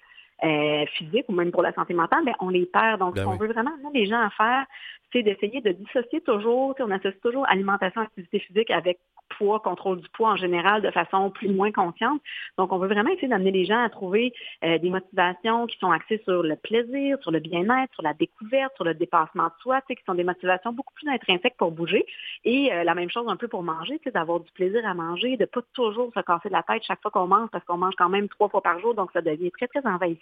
euh, 0.45 0.85
physique 0.87 1.24
ou 1.28 1.33
même 1.33 1.51
pour 1.51 1.62
la 1.62 1.72
santé 1.72 1.95
mentale, 1.95 2.24
ben, 2.24 2.35
on 2.41 2.49
les 2.49 2.66
perd. 2.66 3.01
Donc, 3.01 3.14
Ben 3.14 3.22
ce 3.22 3.26
qu'on 3.26 3.33
oui. 3.33 3.39
veut 3.39 3.53
vraiment 3.53 3.72
amener 3.74 4.01
les 4.01 4.07
gens 4.07 4.20
à 4.20 4.30
faire, 4.30 4.66
c'est 5.12 5.22
d'essayer 5.22 5.61
de 5.61 5.72
dissocier 5.72 6.20
toujours, 6.22 6.74
on 6.80 6.91
associe 6.91 7.20
toujours 7.22 7.49
alimentation, 7.49 8.01
activité 8.01 8.39
physique 8.41 8.70
avec 8.70 8.99
poids, 9.39 9.61
contrôle 9.61 10.01
du 10.01 10.09
poids 10.11 10.30
en 10.30 10.37
général 10.37 10.83
de 10.83 10.91
façon 10.91 11.30
plus 11.30 11.49
ou 11.49 11.53
moins 11.53 11.72
consciente. 11.72 12.20
Donc, 12.59 12.72
on 12.72 12.78
veut 12.78 12.89
vraiment 12.89 13.11
essayer 13.11 13.28
d'amener 13.28 13.51
les 13.51 13.64
gens 13.64 13.83
à 13.83 13.89
trouver 13.89 14.33
euh, 14.64 14.78
des 14.78 14.91
motivations 14.91 15.66
qui 15.66 15.78
sont 15.78 15.91
axées 15.91 16.20
sur 16.24 16.43
le 16.43 16.57
plaisir, 16.57 17.18
sur 17.22 17.30
le 17.30 17.41
bien-être, 17.41 17.93
sur 17.95 18.03
la 18.03 18.14
découverte, 18.14 18.74
sur 18.76 18.85
le 18.85 18.95
dépassement 18.95 19.47
de 19.47 19.53
soi, 19.61 19.80
qui 19.83 19.97
sont 20.07 20.14
des 20.14 20.24
motivations 20.24 20.72
beaucoup 20.72 20.95
plus 20.95 21.09
intrinsèques 21.09 21.57
pour 21.57 21.70
bouger. 21.70 22.05
Et 22.45 22.72
euh, 22.72 22.85
la 22.85 22.95
même 22.95 23.11
chose 23.11 23.26
un 23.28 23.37
peu 23.37 23.49
pour 23.49 23.62
manger, 23.62 24.01
d'avoir 24.12 24.41
du 24.41 24.51
plaisir 24.53 24.87
à 24.87 24.95
manger, 24.95 25.37
de 25.37 25.45
pas 25.45 25.61
toujours 25.72 26.11
se 26.14 26.20
casser 26.20 26.49
la 26.51 26.62
tête 26.62 26.83
chaque 26.85 27.01
fois 27.01 27.11
qu'on 27.11 27.26
mange, 27.26 27.49
parce 27.51 27.64
qu'on 27.64 27.78
mange 27.78 27.95
quand 27.97 28.09
même 28.09 28.28
trois 28.28 28.49
fois 28.49 28.62
par 28.62 28.78
jour, 28.80 28.95
donc 28.95 29.11
ça 29.12 29.22
devient 29.22 29.51
très, 29.51 29.68
très 29.68 29.87
envahissant. 29.87 30.22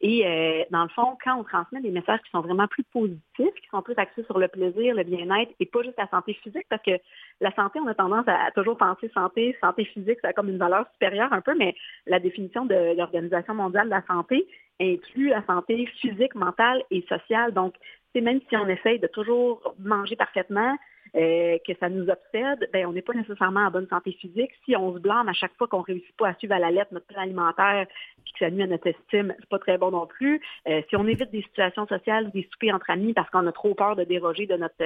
Et 0.00 0.26
euh, 0.26 0.64
dans 0.70 0.82
le 0.82 0.88
fond, 0.90 1.16
quand 1.22 1.36
on 1.38 1.44
transmet 1.44 1.80
des 1.80 1.90
messages 1.90 2.20
qui 2.20 2.30
sont 2.30 2.40
vraiment 2.40 2.66
plus 2.68 2.84
positifs, 2.84 3.20
qui 3.36 3.68
sont 3.70 3.82
plus 3.82 3.94
axés 3.96 4.24
sur 4.24 4.38
le 4.38 4.48
plaisir, 4.48 4.94
le 4.94 5.04
bien-être, 5.04 5.52
et 5.60 5.66
pas 5.66 5.82
juste 5.82 5.98
la 5.98 6.08
santé 6.08 6.34
physique, 6.34 6.66
parce 6.68 6.82
que 6.82 6.98
la 7.40 7.52
santé, 7.54 7.78
on 7.80 7.86
a 7.86 7.94
tendance 7.94 8.26
à, 8.26 8.50
toujours 8.52 8.76
penser 8.76 9.10
santé, 9.14 9.56
santé 9.60 9.84
physique, 9.84 10.18
ça 10.22 10.28
a 10.28 10.32
comme 10.32 10.48
une 10.48 10.58
valeur 10.58 10.86
supérieure 10.92 11.32
un 11.32 11.40
peu, 11.40 11.54
mais 11.56 11.74
la 12.06 12.20
définition 12.20 12.64
de 12.64 12.96
l'Organisation 12.96 13.54
mondiale 13.54 13.86
de 13.86 13.90
la 13.90 14.06
santé 14.06 14.46
inclut 14.80 15.28
la 15.28 15.44
santé 15.46 15.86
physique, 16.00 16.34
mentale 16.34 16.82
et 16.90 17.04
sociale. 17.08 17.52
Donc, 17.52 17.74
même 18.20 18.40
si 18.48 18.56
on 18.56 18.68
essaye 18.68 18.98
de 18.98 19.06
toujours 19.06 19.74
manger 19.78 20.16
parfaitement, 20.16 20.76
euh, 21.16 21.56
que 21.66 21.72
ça 21.80 21.88
nous 21.88 22.08
obsède, 22.08 22.68
ben, 22.72 22.86
on 22.86 22.92
n'est 22.92 23.02
pas 23.02 23.14
nécessairement 23.14 23.66
en 23.66 23.70
bonne 23.70 23.88
santé 23.88 24.12
physique. 24.12 24.50
Si 24.64 24.76
on 24.76 24.94
se 24.94 24.98
blâme 24.98 25.28
à 25.28 25.32
chaque 25.32 25.56
fois 25.56 25.66
qu'on 25.66 25.80
réussit 25.80 26.14
pas 26.16 26.28
à 26.28 26.34
suivre 26.34 26.54
à 26.54 26.58
la 26.58 26.70
lettre 26.70 26.92
notre 26.92 27.06
plan 27.06 27.22
alimentaire 27.22 27.86
puis 28.24 28.32
que 28.34 28.38
ça 28.40 28.50
nuit 28.50 28.62
à 28.62 28.66
notre 28.66 28.86
estime, 28.88 29.34
c'est 29.38 29.48
pas 29.48 29.58
très 29.58 29.78
bon 29.78 29.90
non 29.90 30.06
plus. 30.06 30.40
Euh, 30.68 30.82
si 30.88 30.96
on 30.96 31.06
évite 31.06 31.30
des 31.30 31.42
situations 31.42 31.86
sociales 31.86 32.30
des 32.32 32.46
soupers 32.52 32.74
entre 32.74 32.90
amis 32.90 33.14
parce 33.14 33.30
qu'on 33.30 33.46
a 33.46 33.52
trop 33.52 33.74
peur 33.74 33.96
de 33.96 34.04
déroger 34.04 34.46
de 34.46 34.56
notre 34.56 34.76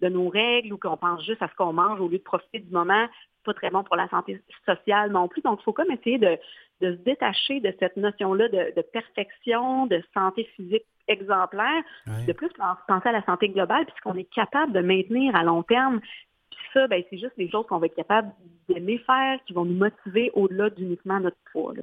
de 0.00 0.08
nos 0.08 0.28
règles 0.28 0.72
ou 0.72 0.78
qu'on 0.78 0.96
pense 0.96 1.24
juste 1.24 1.42
à 1.42 1.48
ce 1.48 1.54
qu'on 1.54 1.72
mange 1.72 2.00
au 2.00 2.08
lieu 2.08 2.18
de 2.18 2.22
profiter 2.22 2.58
du 2.58 2.72
moment, 2.72 3.06
pas 3.48 3.54
très 3.60 3.70
bon 3.70 3.82
pour 3.84 3.96
la 3.96 4.08
santé 4.08 4.30
sociale 4.66 5.10
non 5.10 5.26
plus. 5.28 5.42
Donc, 5.42 5.58
il 5.60 5.64
faut 5.64 5.72
comme 5.72 5.90
essayer 5.90 6.18
de, 6.18 6.32
de 6.82 6.88
se 6.96 7.02
détacher 7.10 7.60
de 7.60 7.72
cette 7.80 7.96
notion-là 7.96 8.48
de, 8.48 8.62
de 8.76 8.82
perfection, 8.82 9.86
de 9.86 10.02
santé 10.14 10.44
physique 10.54 10.86
exemplaire, 11.08 11.82
de 12.28 12.32
plus 12.32 12.50
penser 12.86 13.08
à 13.08 13.12
la 13.12 13.24
santé 13.24 13.48
globale, 13.48 13.84
puis 13.86 13.94
ce 13.96 14.02
qu'on 14.02 14.18
est 14.18 14.30
capable 14.42 14.72
de 14.72 14.80
maintenir 14.80 15.34
à 15.34 15.42
long 15.42 15.62
terme. 15.62 16.00
Puis 16.50 16.66
ça, 16.74 16.86
ben, 16.86 17.02
c'est 17.08 17.18
juste 17.18 17.36
des 17.38 17.50
choses 17.50 17.66
qu'on 17.66 17.78
va 17.78 17.86
être 17.86 17.96
capable 17.96 18.30
d'aimer 18.68 18.98
faire, 19.06 19.38
qui 19.46 19.54
vont 19.54 19.64
nous 19.64 19.78
motiver 19.86 20.30
au-delà 20.34 20.68
d'uniquement 20.70 21.18
notre 21.20 21.38
poids. 21.50 21.72
là. 21.74 21.82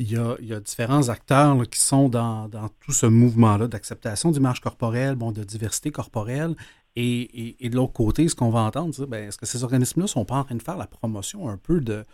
Il 0.00 0.10
y, 0.10 0.16
a, 0.16 0.34
il 0.40 0.46
y 0.46 0.52
a 0.52 0.58
différents 0.58 1.08
acteurs 1.08 1.54
là, 1.54 1.64
qui 1.66 1.78
sont 1.78 2.08
dans, 2.08 2.48
dans 2.48 2.68
tout 2.84 2.90
ce 2.90 3.06
mouvement-là 3.06 3.68
d'acceptation 3.68 4.32
d'image 4.32 4.60
corporelle, 4.60 5.14
bon, 5.14 5.30
de 5.30 5.44
diversité 5.44 5.92
corporelle. 5.92 6.54
Et, 6.96 7.20
et- 7.22 7.66
et 7.66 7.68
de 7.70 7.76
l'autre 7.76 7.92
côté, 7.92 8.28
ce 8.28 8.34
qu'on 8.36 8.50
va 8.50 8.60
entendre, 8.60 8.94
c'est, 8.94 9.06
ben, 9.06 9.28
est-ce 9.28 9.36
que 9.38 9.46
ces 9.46 9.64
organismes-là 9.64 10.06
sont 10.06 10.24
pas 10.24 10.36
en 10.36 10.44
train 10.44 10.54
de 10.54 10.62
faire 10.62 10.76
la 10.76 10.86
promotion 10.86 11.48
un 11.48 11.56
peu 11.58 11.80
de 11.80 12.04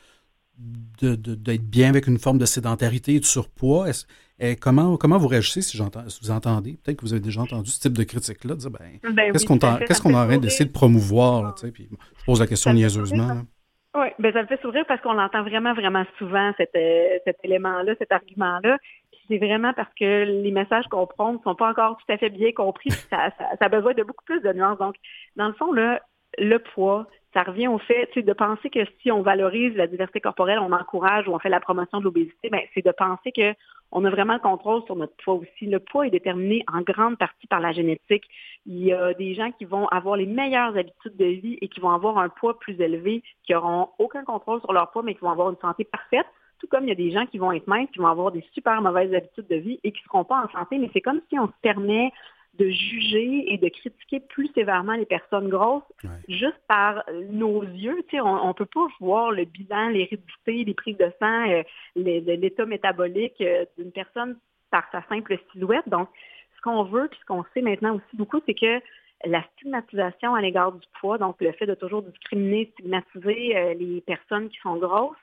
de- 1.00 1.14
de- 1.14 1.34
d'être 1.34 1.64
bien 1.70 1.88
avec 1.88 2.06
une 2.06 2.18
forme 2.18 2.36
de 2.36 2.44
sédentarité 2.44 3.14
et 3.14 3.20
de 3.20 3.24
surpoids? 3.24 3.86
Eh, 4.38 4.56
comment, 4.56 4.98
comment 4.98 5.16
vous 5.16 5.28
réagissez 5.28 5.62
si, 5.62 5.76
j'entends, 5.78 6.06
si 6.08 6.20
vous 6.22 6.30
entendez? 6.30 6.78
Peut-être 6.82 6.98
que 6.98 7.02
vous 7.06 7.14
avez 7.14 7.22
déjà 7.22 7.40
entendu 7.40 7.70
ce 7.70 7.80
type 7.80 7.94
de 7.94 8.02
critique-là, 8.04 8.54
de 8.56 8.60
dire, 8.60 8.70
ben, 8.70 8.98
Ben 9.14 9.32
qu'est-ce 9.32 9.44
oui, 9.44 9.58
qu'on 9.58 9.66
en 9.66 9.76
fait 9.78 9.84
train 9.86 9.94
sourire. 9.94 10.40
d'essayer 10.40 10.66
de 10.66 10.72
promouvoir? 10.72 11.42
Là, 11.44 11.54
puis 11.72 11.88
je 12.18 12.24
pose 12.26 12.40
la 12.40 12.46
question 12.46 12.70
Ça 12.70 12.74
me 12.74 12.78
fait 12.78 12.82
niaiseusement. 12.82 13.42
Oui, 13.96 14.06
ben 14.18 14.32
ça 14.34 14.42
me 14.42 14.46
fait 14.48 14.60
sourire 14.60 14.84
parce 14.86 15.00
qu'on 15.02 15.14
l'entend 15.14 15.42
vraiment, 15.42 15.72
vraiment 15.74 16.04
souvent, 16.18 16.52
cet, 16.58 16.70
euh, 16.76 17.18
cet 17.24 17.36
élément-là, 17.42 17.94
cet 17.98 18.12
argument-là. 18.12 18.76
C'est 19.30 19.38
vraiment 19.38 19.72
parce 19.72 19.92
que 19.94 20.24
les 20.24 20.50
messages 20.50 20.86
qu'on 20.90 21.06
prend 21.06 21.34
ne 21.34 21.38
sont 21.38 21.54
pas 21.54 21.70
encore 21.70 21.96
tout 21.98 22.12
à 22.12 22.18
fait 22.18 22.30
bien 22.30 22.50
compris. 22.50 22.90
Ça, 22.90 23.30
ça, 23.38 23.44
ça 23.58 23.64
a 23.64 23.68
besoin 23.68 23.94
de 23.94 24.02
beaucoup 24.02 24.24
plus 24.24 24.40
de 24.40 24.52
nuances. 24.52 24.78
Donc, 24.78 24.96
dans 25.36 25.46
le 25.46 25.54
fond, 25.54 25.72
là, 25.72 26.00
le 26.36 26.58
poids, 26.58 27.06
ça 27.32 27.44
revient 27.44 27.68
au 27.68 27.78
fait 27.78 28.10
de 28.16 28.32
penser 28.32 28.70
que 28.70 28.80
si 29.00 29.12
on 29.12 29.22
valorise 29.22 29.76
la 29.76 29.86
diversité 29.86 30.20
corporelle, 30.20 30.58
on 30.58 30.72
encourage 30.72 31.28
ou 31.28 31.32
on 31.32 31.38
fait 31.38 31.48
la 31.48 31.60
promotion 31.60 31.98
de 31.98 32.04
l'obésité, 32.04 32.50
ben, 32.50 32.60
c'est 32.74 32.84
de 32.84 32.90
penser 32.90 33.30
que 33.30 33.54
on 33.92 34.04
a 34.04 34.10
vraiment 34.10 34.34
le 34.34 34.40
contrôle 34.40 34.84
sur 34.84 34.94
notre 34.94 35.14
poids 35.16 35.34
aussi. 35.34 35.66
Le 35.66 35.80
poids 35.80 36.06
est 36.06 36.10
déterminé 36.10 36.64
en 36.72 36.80
grande 36.80 37.18
partie 37.18 37.46
par 37.48 37.60
la 37.60 37.72
génétique. 37.72 38.24
Il 38.66 38.84
y 38.84 38.92
a 38.92 39.14
des 39.14 39.34
gens 39.34 39.50
qui 39.52 39.64
vont 39.64 39.86
avoir 39.88 40.16
les 40.16 40.26
meilleures 40.26 40.76
habitudes 40.76 41.16
de 41.16 41.24
vie 41.24 41.58
et 41.60 41.68
qui 41.68 41.80
vont 41.80 41.90
avoir 41.90 42.18
un 42.18 42.28
poids 42.28 42.58
plus 42.58 42.80
élevé, 42.80 43.22
qui 43.44 43.54
auront 43.54 43.88
aucun 43.98 44.24
contrôle 44.24 44.60
sur 44.60 44.72
leur 44.72 44.90
poids, 44.92 45.02
mais 45.02 45.14
qui 45.14 45.20
vont 45.20 45.30
avoir 45.30 45.50
une 45.50 45.58
santé 45.58 45.84
parfaite. 45.84 46.26
Tout 46.60 46.66
comme 46.68 46.84
il 46.84 46.88
y 46.88 46.92
a 46.92 46.94
des 46.96 47.10
gens 47.10 47.26
qui 47.26 47.38
vont 47.38 47.52
être 47.52 47.66
minces, 47.66 47.88
qui 47.92 47.98
vont 47.98 48.06
avoir 48.06 48.32
des 48.32 48.44
super 48.52 48.80
mauvaises 48.82 49.14
habitudes 49.14 49.48
de 49.48 49.56
vie 49.56 49.80
et 49.82 49.92
qui 49.92 50.00
ne 50.00 50.04
seront 50.04 50.24
pas 50.24 50.44
en 50.44 50.48
santé, 50.58 50.78
mais 50.78 50.90
c'est 50.92 51.00
comme 51.00 51.20
si 51.28 51.38
on 51.38 51.46
se 51.46 51.52
permet 51.62 52.12
de 52.58 52.68
juger 52.68 53.52
et 53.52 53.58
de 53.58 53.68
critiquer 53.68 54.20
plus 54.20 54.48
sévèrement 54.54 54.94
les 54.94 55.06
personnes 55.06 55.48
grosses 55.48 55.82
Ouais. 56.04 56.10
juste 56.28 56.60
par 56.68 57.04
nos 57.30 57.62
yeux. 57.62 58.02
Tu 58.08 58.16
sais, 58.16 58.20
on 58.20 58.48
ne 58.48 58.52
peut 58.52 58.66
pas 58.66 58.86
voir 59.00 59.30
le 59.30 59.44
bilan, 59.44 59.88
l'hérédité, 59.88 60.64
les 60.64 60.74
prises 60.74 60.96
de 60.98 61.10
sang, 61.20 61.48
euh, 61.50 61.62
l'état 61.96 62.66
métabolique 62.66 63.40
euh, 63.40 63.64
d'une 63.78 63.92
personne 63.92 64.36
par 64.70 64.84
sa 64.92 65.02
simple 65.08 65.38
silhouette. 65.52 65.88
Donc, 65.88 66.08
ce 66.56 66.60
qu'on 66.62 66.84
veut, 66.84 67.08
puis 67.08 67.18
ce 67.20 67.26
qu'on 67.26 67.44
sait 67.54 67.62
maintenant 67.62 67.94
aussi 67.96 68.16
beaucoup, 68.16 68.40
c'est 68.46 68.54
que 68.54 68.80
la 69.24 69.42
stigmatisation 69.52 70.34
à 70.34 70.40
l'égard 70.40 70.72
du 70.72 70.86
poids, 71.00 71.18
donc 71.18 71.36
le 71.40 71.52
fait 71.52 71.66
de 71.66 71.74
toujours 71.74 72.02
discriminer, 72.02 72.70
stigmatiser 72.72 73.56
euh, 73.56 73.74
les 73.74 74.00
personnes 74.00 74.48
qui 74.48 74.58
sont 74.60 74.76
grosses, 74.76 75.16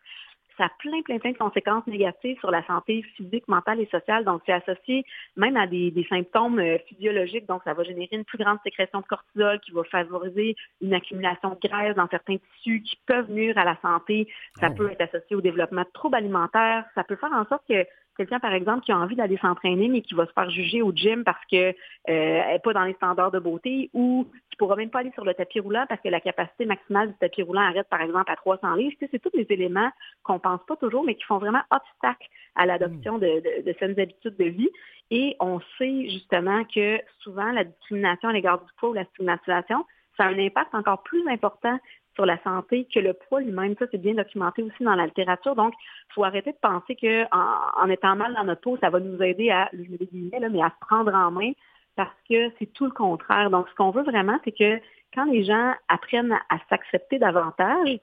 ça 0.58 0.66
a 0.66 0.70
plein, 0.80 1.02
plein, 1.02 1.20
plein 1.20 1.32
de 1.32 1.38
conséquences 1.38 1.86
négatives 1.88 2.40
sur 2.40 2.52
la 2.52 2.66
santé 2.66 3.04
physique, 3.16 3.48
mentale 3.48 3.82
et 3.82 3.88
sociale. 3.88 4.26
Donc, 4.26 4.42
c'est 4.46 4.54
associé 4.54 5.04
même 5.36 5.58
à 5.58 5.68
des, 5.68 5.92
des 5.92 6.06
symptômes 6.06 6.60
euh, 6.60 6.78
physiologiques. 6.88 7.46
Donc, 7.48 7.62
ça 7.64 7.74
va 7.74 7.84
générer 7.84 8.16
une 8.16 8.26
plus 8.26 8.38
grande 8.38 8.58
sécrétion 8.64 9.02
de 9.02 9.06
cortisol 9.06 9.60
qui 9.62 9.72
va 9.72 9.84
favoriser 9.84 10.56
une 10.82 10.94
accumulation 10.94 11.50
de 11.52 11.68
graisse 11.68 11.96
dans 11.96 12.08
certains 12.08 12.38
tissus 12.38 12.82
qui 12.82 12.98
peuvent 13.06 13.30
nuire 13.32 13.58
à 13.58 13.66
la 13.66 13.78
santé. 13.82 14.28
Ça 14.60 14.70
Oh. 14.70 14.76
peut 14.76 14.92
être 14.92 15.02
associé 15.02 15.36
au 15.36 15.42
développement 15.42 15.82
de 15.82 15.92
troubles 15.94 16.16
alimentaires. 16.16 16.86
Ça 16.96 17.04
peut 17.04 17.16
faire 17.16 17.32
en 17.34 17.46
sorte 17.46 17.64
que 17.68 17.86
quelqu'un, 18.18 18.40
par 18.40 18.54
exemple, 18.54 18.82
qui 18.82 18.92
a 18.92 18.98
envie 18.98 19.16
d'aller 19.16 19.38
s'entraîner, 19.38 19.88
mais 19.88 20.02
qui 20.02 20.14
va 20.14 20.26
se 20.26 20.32
faire 20.34 20.50
juger 20.50 20.82
au 20.82 20.92
gym 20.92 21.24
parce 21.24 21.44
que 21.50 21.70
euh, 21.70 21.74
n'est 22.08 22.60
pas 22.60 22.74
dans 22.74 22.84
les 22.84 22.94
standards 22.94 23.32
de 23.32 23.40
beauté 23.40 23.90
ou 23.94 24.28
qui 24.50 24.58
pourra 24.58 24.76
même 24.76 24.90
pas 24.90 25.00
aller 25.00 25.12
sur 25.14 25.24
le 25.24 25.34
tapis 25.34 25.60
roulant 25.60 25.86
parce 25.88 26.02
que 26.02 26.10
la 26.10 26.20
capacité 26.20 26.66
maximale 26.66 27.10
du 27.10 27.18
tapis 27.18 27.44
roulant 27.44 27.62
arrête, 27.62 27.88
par 27.90 28.02
exemple, 28.02 28.32
à 28.32 28.36
300 28.36 28.76
livres. 28.76 28.96
Tu 29.00 29.06
sais, 29.06 29.10
c'est 29.12 29.20
tous 29.20 29.36
les 29.38 29.46
éléments 29.50 29.92
qu'on 30.24 30.40
pense 30.40 30.62
pas 30.68 30.76
toujours, 30.76 31.04
mais 31.04 31.16
qui 31.16 31.24
font 31.24 31.38
vraiment 31.38 31.62
obstacle 31.72 32.28
à 32.56 32.66
l'adoption 32.66 33.18
de, 33.18 33.28
de, 33.28 33.64
de 33.66 33.76
saines 33.80 34.00
habitudes 34.00 34.38
de 34.38 34.46
vie. 34.46 34.70
Et 35.12 35.36
on 35.40 35.60
sait 35.78 36.10
justement 36.10 36.64
que 36.66 37.00
souvent, 37.20 37.52
la 37.52 37.64
discrimination 37.64 38.30
à 38.30 38.34
l'égard 38.34 38.60
du 38.60 38.72
poids 38.78 38.90
ou 38.90 38.94
la 38.94 39.06
stigmatisation, 39.06 39.86
ça 40.18 40.26
a 40.26 40.28
un 40.30 40.40
impact 40.40 40.74
encore 40.74 41.04
plus 41.04 41.26
important 41.30 41.80
sur 42.18 42.26
la 42.26 42.42
santé 42.44 42.88
que 42.92 43.00
le 43.00 43.14
poids 43.14 43.42
lui-même. 43.42 43.76
Ça, 43.78 43.86
c'est 43.92 44.02
bien 44.02 44.16
documenté 44.16 44.64
aussi 44.64 44.84
dans 44.84 44.96
la 44.96 45.06
littérature. 45.06 45.56
Donc, 45.56 45.74
il 46.10 46.14
faut 46.14 46.24
arrêter 46.24 46.52
de 46.52 46.58
penser 46.60 46.96
que 46.96 47.26
en, 47.32 47.90
étant 47.90 48.16
mal 48.16 48.34
dans 48.34 48.44
notre 48.44 48.62
peau, 48.62 48.78
ça 48.82 48.90
va 48.90 49.00
nous 49.00 49.22
aider 49.22 49.52
à, 49.52 49.70
je 49.72 49.80
mais 49.80 50.62
à 50.62 50.70
se 50.70 50.86
prendre 50.88 51.14
en 51.14 51.30
main 51.30 51.52
parce 51.96 52.16
que 52.28 52.52
c'est 52.58 52.74
tout 52.74 52.86
le 52.86 52.92
contraire. 52.92 53.52
Donc, 53.52 53.70
ce 53.70 53.76
qu'on 53.76 53.92
veut 53.92 54.04
vraiment, 54.04 54.40
c'est 54.44 54.52
que 54.52 54.82
quand 55.14 55.26
les 55.26 55.44
gens 55.44 55.74
apprennent 55.88 56.38
à, 56.50 56.58
s'accepter 56.70 57.20
davantage, 57.20 58.00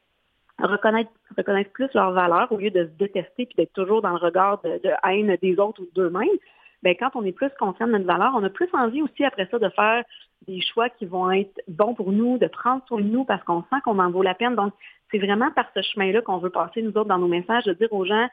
reconnaître, 0.61 1.11
reconnaître 1.37 1.73
plus 1.73 1.93
leurs 1.95 2.13
valeurs 2.13 2.51
au 2.53 2.57
lieu 2.57 2.71
de 2.71 2.85
se 2.85 2.91
détester 2.93 3.47
puis 3.47 3.57
d'être 3.57 3.73
toujours 3.73 4.01
dans 4.01 4.11
le 4.11 4.19
regard 4.19 4.63
de 4.63 4.91
haine 5.05 5.37
des 5.43 5.59
autres 5.59 5.83
ou 5.83 5.89
d'eux-mêmes, 5.93 6.39
ben 6.85 6.95
quand 6.99 7.11
on 7.15 7.25
est 7.25 7.33
plus 7.33 7.51
conscient 7.59 7.87
de 7.87 7.93
notre 7.93 8.05
valeur, 8.05 8.33
on 8.37 8.45
a 8.45 8.51
plus 8.51 8.69
envie 8.75 9.01
aussi 9.01 9.25
après 9.25 9.49
ça 9.51 9.59
de 9.59 9.69
faire 9.71 10.05
des 10.47 10.61
choix 10.61 10.91
qui 10.91 11.07
vont 11.07 11.31
être 11.31 11.59
bons 11.67 11.95
pour 11.95 12.13
nous, 12.13 12.37
de 12.37 12.47
prendre 12.47 12.83
soin 12.87 13.01
de 13.01 13.07
nous 13.07 13.25
parce 13.25 13.43
qu'on 13.45 13.63
sent 13.63 13.81
qu'on 13.85 13.99
en 13.99 14.11
vaut 14.11 14.23
la 14.23 14.35
peine. 14.35 14.55
Donc, 14.55 14.75
c'est 15.11 15.19
vraiment 15.19 15.51
par 15.51 15.67
ce 15.75 15.81
chemin-là 15.81 16.21
qu'on 16.21 16.39
veut 16.39 16.51
passer, 16.51 16.83
nous 16.83 16.91
autres, 16.91 17.07
dans 17.07 17.19
nos 17.19 17.27
messages, 17.27 17.65
de 17.65 17.73
dire 17.73 17.91
aux 17.91 18.05
gens, 18.05 18.29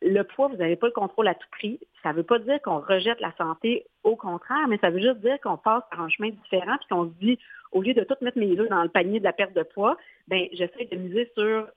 le 0.00 0.22
poids, 0.22 0.46
vous 0.46 0.56
n'avez 0.56 0.76
pas 0.76 0.86
le 0.86 0.92
contrôle 0.92 1.26
à 1.26 1.34
tout 1.34 1.48
prix. 1.50 1.80
Ça 2.04 2.10
ne 2.12 2.18
veut 2.18 2.22
pas 2.22 2.38
dire 2.38 2.62
qu'on 2.62 2.78
rejette 2.78 3.20
la 3.20 3.32
santé, 3.36 3.84
au 4.04 4.14
contraire, 4.14 4.68
mais 4.68 4.78
ça 4.78 4.90
veut 4.90 5.00
juste 5.00 5.18
dire 5.18 5.40
qu'on 5.42 5.56
passe 5.56 5.82
par 5.90 6.00
un 6.00 6.08
chemin 6.08 6.28
différent 6.28 6.76
puis 6.78 6.88
qu'on 6.88 7.06
se 7.06 7.14
dit, 7.20 7.38
au 7.72 7.82
lieu 7.82 7.94
de 7.94 8.04
tout 8.04 8.16
mettre 8.20 8.38
mes 8.38 8.58
œufs 8.58 8.68
dans 8.68 8.82
le 8.82 8.88
panier 8.88 9.18
de 9.18 9.24
la 9.24 9.32
perte 9.32 9.54
de 9.54 9.62
poids, 9.62 9.96
ben 10.26 10.46
j'essaie 10.52 10.86
de 10.90 10.96
miser 10.96 11.30
sur, 11.36 11.68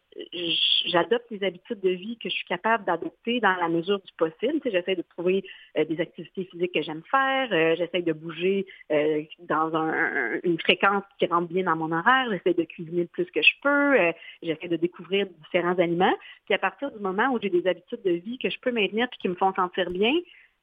j'adopte 0.85 1.25
les 1.31 1.43
habitudes 1.43 1.79
de 1.79 1.89
vie 1.89 2.17
que 2.17 2.29
je 2.29 2.35
suis 2.35 2.45
capable 2.45 2.85
d'adopter 2.85 3.39
dans 3.39 3.55
la 3.55 3.69
mesure 3.69 3.99
du 3.99 4.11
possible. 4.17 4.59
Tu 4.61 4.63
sais, 4.63 4.71
j'essaie 4.71 4.95
de 4.95 5.03
trouver 5.03 5.43
euh, 5.77 5.85
des 5.85 6.01
activités 6.01 6.45
physiques 6.45 6.73
que 6.73 6.81
j'aime 6.81 7.03
faire, 7.09 7.49
euh, 7.51 7.75
j'essaie 7.77 8.01
de 8.01 8.13
bouger 8.13 8.65
euh, 8.91 9.23
dans 9.39 9.75
un, 9.75 10.39
une 10.43 10.59
fréquence 10.59 11.03
qui 11.19 11.25
rentre 11.27 11.47
bien 11.47 11.63
dans 11.63 11.75
mon 11.75 11.91
horaire, 11.91 12.27
j'essaie 12.29 12.53
de 12.53 12.63
cuisiner 12.63 13.01
le 13.01 13.07
plus 13.07 13.25
que 13.25 13.41
je 13.41 13.53
peux, 13.61 13.99
euh, 13.99 14.11
j'essaie 14.41 14.67
de 14.67 14.77
découvrir 14.77 15.27
différents 15.43 15.77
aliments. 15.77 16.15
Puis 16.45 16.53
à 16.53 16.59
partir 16.59 16.91
du 16.91 16.99
moment 16.99 17.29
où 17.31 17.39
j'ai 17.41 17.49
des 17.49 17.67
habitudes 17.67 18.01
de 18.03 18.11
vie 18.11 18.37
que 18.37 18.49
je 18.49 18.59
peux 18.59 18.71
maintenir 18.71 19.07
puis 19.09 19.19
qui 19.19 19.29
me 19.29 19.35
font 19.35 19.53
sentir 19.53 19.89
bien, 19.89 20.13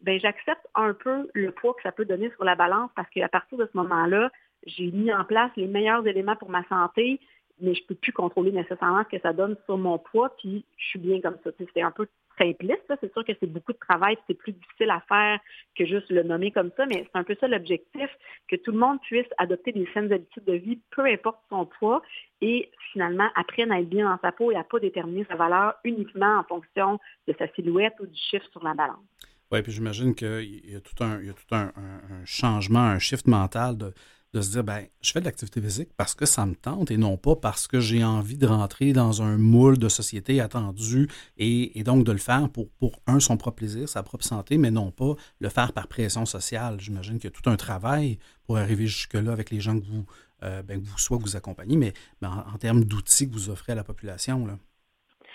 ben 0.01 0.21
j'accepte 0.21 0.65
un 0.75 0.95
peu 0.95 1.29
le 1.35 1.51
poids 1.51 1.75
que 1.75 1.83
ça 1.83 1.93
peut 1.93 2.05
donner 2.05 2.31
sur 2.31 2.45
la 2.45 2.55
balance 2.55 2.91
parce 2.95 3.09
qu'à 3.11 3.29
partir 3.29 3.59
de 3.59 3.69
ce 3.73 3.77
moment-là, 3.77 4.31
j'ai 4.67 4.91
mis 4.91 5.13
en 5.13 5.25
place 5.25 5.51
les 5.57 5.67
meilleurs 5.67 6.07
éléments 6.07 6.37
pour 6.37 6.51
ma 6.51 6.67
santé 6.69 7.21
mais 7.61 7.75
je 7.75 7.85
peux 7.85 7.95
plus 7.95 8.13
contrôler 8.13 8.53
nécessairement 8.53 9.05
ce 9.05 9.17
que 9.17 9.23
ça 9.23 9.33
donne 9.33 9.57
sur 9.65 9.79
mon 9.79 9.99
poids, 9.99 10.35
puis 10.39 10.65
je 10.77 10.85
suis 10.87 10.99
bien 10.99 11.21
comme 11.21 11.37
ça. 11.43 11.51
C'est 11.75 11.83
un 11.83 11.91
peu 11.91 12.07
simpliste, 12.39 12.85
c'est 13.01 13.13
sûr 13.13 13.25
que 13.25 13.33
c'est 13.41 13.51
beaucoup 13.51 13.73
de 13.73 13.79
travail, 13.79 14.17
c'est 14.27 14.35
plus 14.35 14.53
difficile 14.53 14.91
à 14.91 15.03
faire 15.09 15.41
que 15.77 15.85
juste 15.85 16.09
le 16.09 16.23
nommer 16.23 16.53
comme 16.53 16.71
ça, 16.77 16.87
mais 16.87 17.05
c'est 17.05 17.19
un 17.19 17.25
peu 17.25 17.37
ça 17.41 17.49
l'objectif, 17.49 18.09
que 18.49 18.55
tout 18.55 18.71
le 18.71 18.79
monde 18.79 19.01
puisse 19.03 19.27
adopter 19.39 19.73
des 19.73 19.89
saines 19.93 20.13
habitudes 20.13 20.45
de 20.45 20.53
vie, 20.53 20.79
peu 20.93 21.05
importe 21.05 21.41
son 21.49 21.67
poids, 21.67 22.01
et 22.41 22.71
finalement 22.93 23.29
apprenne 23.35 23.73
à 23.73 23.81
être 23.81 23.89
bien 23.89 24.09
dans 24.09 24.21
sa 24.23 24.31
peau 24.31 24.53
et 24.53 24.57
à 24.57 24.63
pas 24.63 24.79
déterminer 24.79 25.27
sa 25.29 25.35
valeur 25.35 25.75
uniquement 25.83 26.39
en 26.39 26.45
fonction 26.45 27.01
de 27.27 27.35
sa 27.37 27.49
silhouette 27.55 27.95
ou 27.99 28.07
du 28.07 28.19
chiffre 28.31 28.47
sur 28.53 28.63
la 28.63 28.75
balance. 28.75 29.05
Oui, 29.51 29.63
puis 29.63 29.73
j'imagine 29.73 30.15
qu'il 30.15 30.71
y 30.71 30.77
a 30.77 30.81
tout, 30.81 31.03
un, 31.03 31.23
y 31.23 31.31
a 31.31 31.33
tout 31.33 31.55
un, 31.55 31.73
changement, 32.25 32.81
un 32.81 32.99
shift 32.99 33.27
mental 33.27 33.79
de, 33.79 33.95
de 34.35 34.41
se 34.43 34.51
dire, 34.51 34.65
ben, 34.65 34.87
je 35.01 35.13
fais 35.13 35.21
de 35.21 35.25
l'activité 35.25 35.61
physique 35.61 35.91
parce 35.97 36.15
que 36.15 36.27
ça 36.27 36.45
me 36.45 36.55
tente 36.55 36.91
et 36.91 36.97
non 36.97 37.17
pas 37.17 37.35
parce 37.35 37.67
que 37.67 37.81
j'ai 37.81 38.05
envie 38.05 38.37
de 38.37 38.47
rentrer 38.47 38.93
dans 38.93 39.23
un 39.23 39.39
moule 39.39 39.79
de 39.79 39.89
société 39.89 40.41
attendu 40.41 41.09
et, 41.39 41.83
donc 41.83 42.05
de 42.05 42.13
le 42.13 42.19
faire 42.19 42.51
pour, 42.51 42.69
pour, 42.79 43.01
un, 43.07 43.21
son 43.21 43.37
propre 43.37 43.57
plaisir, 43.57 43.89
sa 43.89 44.03
propre 44.03 44.25
santé, 44.25 44.59
mais 44.59 44.71
non 44.71 44.91
pas 44.91 45.15
le 45.41 45.49
faire 45.49 45.73
par 45.73 45.89
pression 45.89 46.27
sociale. 46.27 46.79
J'imagine 46.79 47.19
qu'il 47.19 47.31
y 47.31 47.33
a 47.33 47.37
tout 47.43 47.49
un 47.49 47.57
travail 47.57 48.19
pour 48.45 48.59
arriver 48.59 48.87
jusque-là 48.87 49.33
avec 49.33 49.51
les 49.51 49.61
gens 49.61 49.79
que 49.79 49.87
vous, 49.87 50.05
euh, 50.43 50.63
ben, 50.63 50.79
vous 50.79 50.99
soit 50.99 51.17
que 51.17 51.23
vous 51.23 51.37
accompagnez, 51.37 51.77
mais, 51.77 51.93
en, 52.23 52.55
en, 52.55 52.59
termes 52.59 52.85
d'outils 52.85 53.29
que 53.29 53.35
vous 53.35 53.49
offrez 53.49 53.73
à 53.73 53.77
la 53.77 53.85
population. 53.85 54.47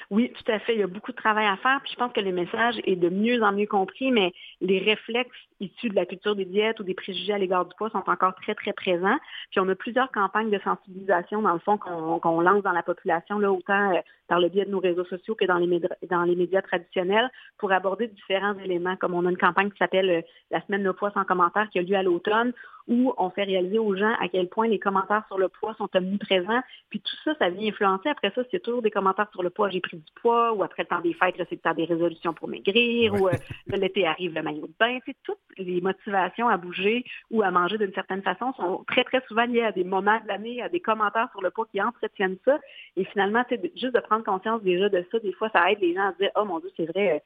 Oui, 0.10 0.32
tout 0.32 0.52
à 0.52 0.60
fait. 0.60 0.76
Il 0.76 0.80
y 0.80 0.84
a 0.84 0.88
beaucoup 0.88 1.12
de 1.12 1.18
travail 1.18 1.48
à 1.48 1.58
faire. 1.58 1.80
Puis 1.84 1.94
je 1.94 1.98
pense 1.98 2.14
que 2.14 2.20
le 2.20 2.32
message 2.32 2.76
est 2.86 2.96
de 2.96 3.10
mieux 3.10 3.42
en 3.42 3.52
mieux 3.52 3.66
compris, 3.66 4.12
mais 4.12 4.32
les 4.62 4.80
réflexes 4.80 5.32
issus 5.64 5.90
de 5.90 5.96
la 5.96 6.06
culture 6.06 6.36
des 6.36 6.46
diètes 6.46 6.80
ou 6.80 6.84
des 6.84 6.94
préjugés 6.94 7.34
à 7.34 7.38
l'égard 7.38 7.66
du 7.66 7.76
poids 7.76 7.90
sont 7.90 8.04
encore 8.08 8.36
très, 8.36 8.56
très 8.56 8.74
présents. 8.74 9.18
Puis 9.52 9.60
on 9.60 9.68
a 9.70 9.76
plusieurs 9.76 10.12
campagnes 10.12 10.50
de 10.50 10.60
sensibilisation, 10.64 11.42
dans 11.42 11.54
le 11.54 11.60
fond, 11.60 11.78
qu'on 11.78 12.42
lance 12.42 12.64
dans 12.64 12.72
la 12.72 12.84
population, 12.84 13.40
là, 13.40 13.52
autant 13.52 13.94
euh, 13.94 14.00
par 14.28 14.40
le 14.40 14.50
biais 14.50 14.66
de 14.66 14.72
nos 14.72 14.80
réseaux 14.80 15.06
sociaux 15.06 15.36
que 15.36 15.46
dans 15.46 15.58
les, 15.58 15.68
médias, 15.68 15.90
dans 16.10 16.24
les 16.24 16.36
médias 16.36 16.62
traditionnels, 16.62 17.30
pour 17.58 17.72
aborder 17.72 18.08
différents 18.08 18.58
éléments, 18.60 18.96
comme 18.96 19.14
on 19.14 19.26
a 19.26 19.30
une 19.30 19.38
campagne 19.38 19.72
qui 19.72 19.78
s'appelle 19.78 20.10
euh, 20.10 20.22
La 20.52 20.62
semaine 20.66 20.84
de 20.84 20.92
poids 20.92 21.12
sans 21.12 21.24
commentaire 21.24 21.70
qui 21.70 21.80
a 21.80 21.82
lieu 21.82 21.96
à 21.96 22.04
l'automne, 22.04 22.54
où 22.88 23.14
on 23.18 23.30
fait 23.30 23.44
réaliser 23.44 23.80
aux 23.80 23.96
gens 23.96 24.14
à 24.20 24.28
quel 24.28 24.50
point 24.50 24.68
les 24.68 24.80
commentaires 24.80 25.24
sur 25.28 25.38
le 25.38 25.48
poids 25.48 25.74
sont 25.76 25.90
omniprésents. 25.96 26.62
Puis 26.90 27.00
tout 27.00 27.16
ça, 27.24 27.34
ça 27.40 27.50
vient 27.50 27.70
influencer. 27.70 28.10
Après 28.10 28.32
ça, 28.36 28.42
c'est 28.52 28.62
toujours 28.62 28.82
des 28.82 28.92
commentaires 28.92 29.30
sur 29.32 29.44
le 29.44 29.50
poids, 29.50 29.70
j'ai 29.70 29.80
pris 29.80 29.98
du 29.98 30.12
poids, 30.22 30.54
ou 30.54 30.64
après 30.64 30.84
le 30.84 30.88
temps 30.88 31.02
des 31.02 31.14
fêtes, 31.14 31.36
c'est 31.38 31.52
le 31.52 31.58
temps 31.58 31.74
des 31.74 31.86
résolutions 31.86 32.34
pour 32.34 32.48
maigrir, 32.48 33.14
ou 33.14 33.28
euh, 33.28 33.34
l'été 33.68 34.06
arrive 34.06 34.34
le 34.34 34.44
maillot 34.44 34.68
de 34.68 34.74
bain. 34.80 35.00
C'est 35.06 35.16
toutes 35.24 35.40
les 35.58 35.82
motivations 35.82 36.48
à 36.48 36.58
bouger 36.58 37.06
ou 37.32 37.42
à 37.42 37.52
manger 37.52 37.78
d'une 37.78 37.94
certaine 37.94 38.22
façon 38.22 38.54
sont 38.54 38.84
très, 38.88 39.04
très 39.04 39.22
souvent 39.28 39.46
liées 39.46 39.64
à 39.64 39.72
des 39.72 39.84
moments 39.84 40.20
de 40.22 40.28
l'année, 40.28 40.62
à 40.62 40.70
des 40.70 40.80
commentaires 40.80 41.30
sur 41.32 41.42
le 41.42 41.52
poids 41.52 41.68
qui 41.72 41.82
entretiennent 41.82 42.38
ça. 42.46 42.60
Et 42.98 43.06
finalement, 43.06 43.44
juste 43.76 43.96
de 43.96 44.00
prendre 44.00 44.24
conscience 44.24 44.62
déjà 44.64 44.90
de 44.90 45.06
ça, 45.12 45.20
des 45.20 45.34
fois, 45.34 45.50
ça 45.50 45.72
aide 45.72 45.80
les 45.80 45.94
gens 45.94 46.10
à 46.10 46.14
dire, 46.14 46.32
oh 46.36 46.46
mon 46.46 46.60
Dieu, 46.60 46.72
c'est 46.76 46.86
vrai, 46.86 47.24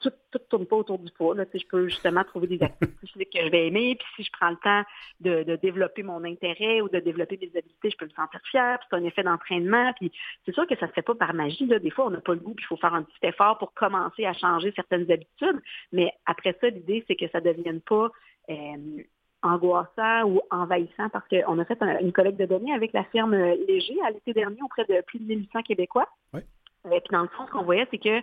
tout 0.00 0.12
ne 0.34 0.38
tourne 0.38 0.66
pas 0.66 0.76
autour 0.76 0.98
du 0.98 1.10
poids. 1.12 1.34
Là. 1.34 1.44
Je 1.52 1.66
peux 1.66 1.88
justement 1.88 2.22
trouver 2.24 2.46
des 2.46 2.62
activités 2.62 3.26
que 3.26 3.44
je 3.44 3.50
vais 3.50 3.66
aimer. 3.66 3.96
Puis 3.96 4.08
si 4.16 4.24
je 4.24 4.30
prends 4.32 4.50
le 4.50 4.56
temps 4.56 4.82
de, 5.20 5.56
développer 5.56 6.02
mon 6.02 6.24
intérêt 6.24 6.80
ou 6.80 6.88
de 6.88 6.98
développer 7.00 7.36
des 7.36 7.50
habiletés, 7.56 7.90
je 7.90 7.96
peux 7.96 8.04
me 8.04 8.10
sentir 8.10 8.40
fière. 8.50 8.78
Puis 8.78 8.88
c'est 8.90 8.96
un 8.96 9.04
effet 9.04 9.22
d'entraînement. 9.22 9.92
Puis 9.94 10.12
c'est 10.44 10.54
sûr 10.54 10.66
que 10.66 10.76
ça 10.76 10.86
ne 10.86 10.90
se 10.90 10.94
fait 10.94 11.02
pas 11.02 11.14
par 11.14 11.34
magie. 11.34 11.66
Là. 11.66 11.78
Des 11.78 11.90
fois, 11.90 12.06
on 12.06 12.10
n'a 12.10 12.20
pas 12.20 12.34
le 12.34 12.40
goût. 12.40 12.54
Puis 12.54 12.64
il 12.64 12.68
faut 12.68 12.76
faire 12.76 12.94
un 12.94 13.02
petit 13.02 13.18
effort 13.22 13.58
pour 13.58 13.72
commencer 13.74 14.24
à 14.24 14.34
changer 14.34 14.72
certaines 14.76 15.10
habitudes. 15.10 15.60
Mais 15.92 16.12
après 16.26 16.56
ça, 16.60 16.68
l'idée, 16.68 17.04
c'est 17.08 17.16
que 17.16 17.28
ça 17.28 17.40
ne 17.40 17.46
devienne 17.46 17.80
pas 17.80 18.10
euh, 18.50 19.02
angoissant 19.42 20.24
ou 20.24 20.40
envahissant 20.50 21.08
parce 21.10 21.26
qu'on 21.28 21.58
a 21.58 21.64
fait 21.64 21.80
une 22.00 22.12
collecte 22.12 22.38
de 22.38 22.46
données 22.46 22.74
avec 22.74 22.92
la 22.92 23.04
firme 23.04 23.34
Léger 23.34 23.96
à 24.04 24.10
l'été 24.10 24.32
dernier 24.32 24.60
auprès 24.62 24.84
de 24.84 25.00
plus 25.06 25.18
de 25.18 25.24
1800 25.24 25.62
Québécois. 25.62 26.08
Oui. 26.34 26.40
Et 26.86 27.00
puis 27.00 27.12
dans 27.12 27.22
le 27.22 27.28
fond, 27.28 27.46
ce 27.46 27.52
qu'on 27.52 27.64
voyait, 27.64 27.86
c'est 27.90 27.98
que 27.98 28.20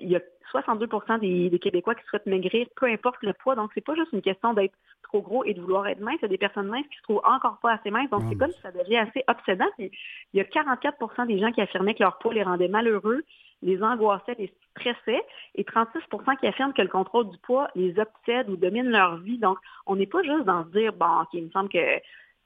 il 0.00 0.10
y 0.10 0.16
a 0.16 0.20
62% 0.52 1.20
des, 1.50 1.58
Québécois 1.58 1.94
qui 1.94 2.04
souhaitent 2.06 2.26
maigrir, 2.26 2.66
peu 2.76 2.86
importe 2.86 3.22
le 3.22 3.32
poids. 3.32 3.56
Donc, 3.56 3.70
c'est 3.74 3.84
pas 3.84 3.94
juste 3.94 4.12
une 4.12 4.22
question 4.22 4.54
d'être 4.54 4.74
trop 5.02 5.20
gros 5.20 5.44
et 5.44 5.54
de 5.54 5.60
vouloir 5.60 5.86
être 5.88 6.00
mince. 6.00 6.16
Il 6.20 6.22
y 6.22 6.26
a 6.26 6.28
des 6.28 6.38
personnes 6.38 6.68
minces 6.68 6.86
qui 6.90 6.96
se 6.98 7.02
trouvent 7.02 7.22
encore 7.24 7.58
pas 7.60 7.72
assez 7.72 7.90
minces. 7.90 8.10
Donc, 8.10 8.22
c'est 8.28 8.36
comme 8.36 8.52
si 8.52 8.60
ça 8.60 8.70
devient 8.70 8.98
assez 8.98 9.24
obsédant. 9.26 9.68
il 9.78 9.90
y 10.32 10.40
a 10.40 10.44
44% 10.44 11.26
des 11.26 11.38
gens 11.38 11.50
qui 11.52 11.60
affirmaient 11.60 11.94
que 11.94 12.02
leur 12.02 12.18
poids 12.18 12.34
les 12.34 12.42
rendait 12.42 12.68
malheureux, 12.68 13.24
les 13.62 13.82
angoissait, 13.82 14.36
les 14.38 14.52
stressait, 14.70 15.22
et 15.54 15.64
36% 15.64 16.36
qui 16.38 16.46
affirment 16.46 16.72
que 16.72 16.82
le 16.82 16.88
contrôle 16.88 17.30
du 17.30 17.38
poids 17.38 17.68
les 17.74 17.98
obsède 17.98 18.48
ou 18.48 18.56
domine 18.56 18.90
leur 18.90 19.16
vie. 19.16 19.38
Donc, 19.38 19.58
on 19.86 19.96
n'est 19.96 20.06
pas 20.06 20.22
juste 20.22 20.44
dans 20.44 20.64
se 20.64 20.70
dire, 20.70 20.92
bon, 20.92 21.22
OK, 21.22 21.28
il 21.32 21.44
me 21.44 21.50
semble 21.50 21.68
que 21.68 21.78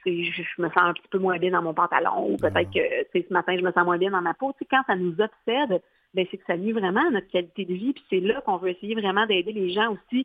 je, 0.06 0.62
me 0.62 0.68
sens 0.68 0.78
un 0.78 0.92
petit 0.92 1.08
peu 1.10 1.18
moins 1.18 1.38
bien 1.38 1.50
dans 1.50 1.62
mon 1.62 1.74
pantalon 1.74 2.30
ou 2.30 2.36
peut-être 2.36 2.70
que 2.70 3.18
ce 3.18 3.32
matin, 3.32 3.56
je 3.56 3.62
me 3.62 3.72
sens 3.72 3.84
moins 3.84 3.98
bien 3.98 4.10
dans 4.10 4.22
ma 4.22 4.34
peau. 4.34 4.54
quand 4.70 4.82
ça 4.86 4.96
nous 4.96 5.14
obsède, 5.20 5.82
c'est 6.14 6.38
que 6.38 6.44
ça 6.46 6.56
nuit 6.56 6.72
vraiment 6.72 7.06
à 7.06 7.10
notre 7.10 7.28
qualité 7.28 7.64
de 7.64 7.74
vie. 7.74 7.92
Puis 7.92 8.04
c'est 8.10 8.20
là 8.20 8.40
qu'on 8.42 8.56
veut 8.56 8.70
essayer 8.70 8.94
vraiment 8.94 9.26
d'aider 9.26 9.52
les 9.52 9.70
gens 9.70 9.92
aussi 9.92 10.24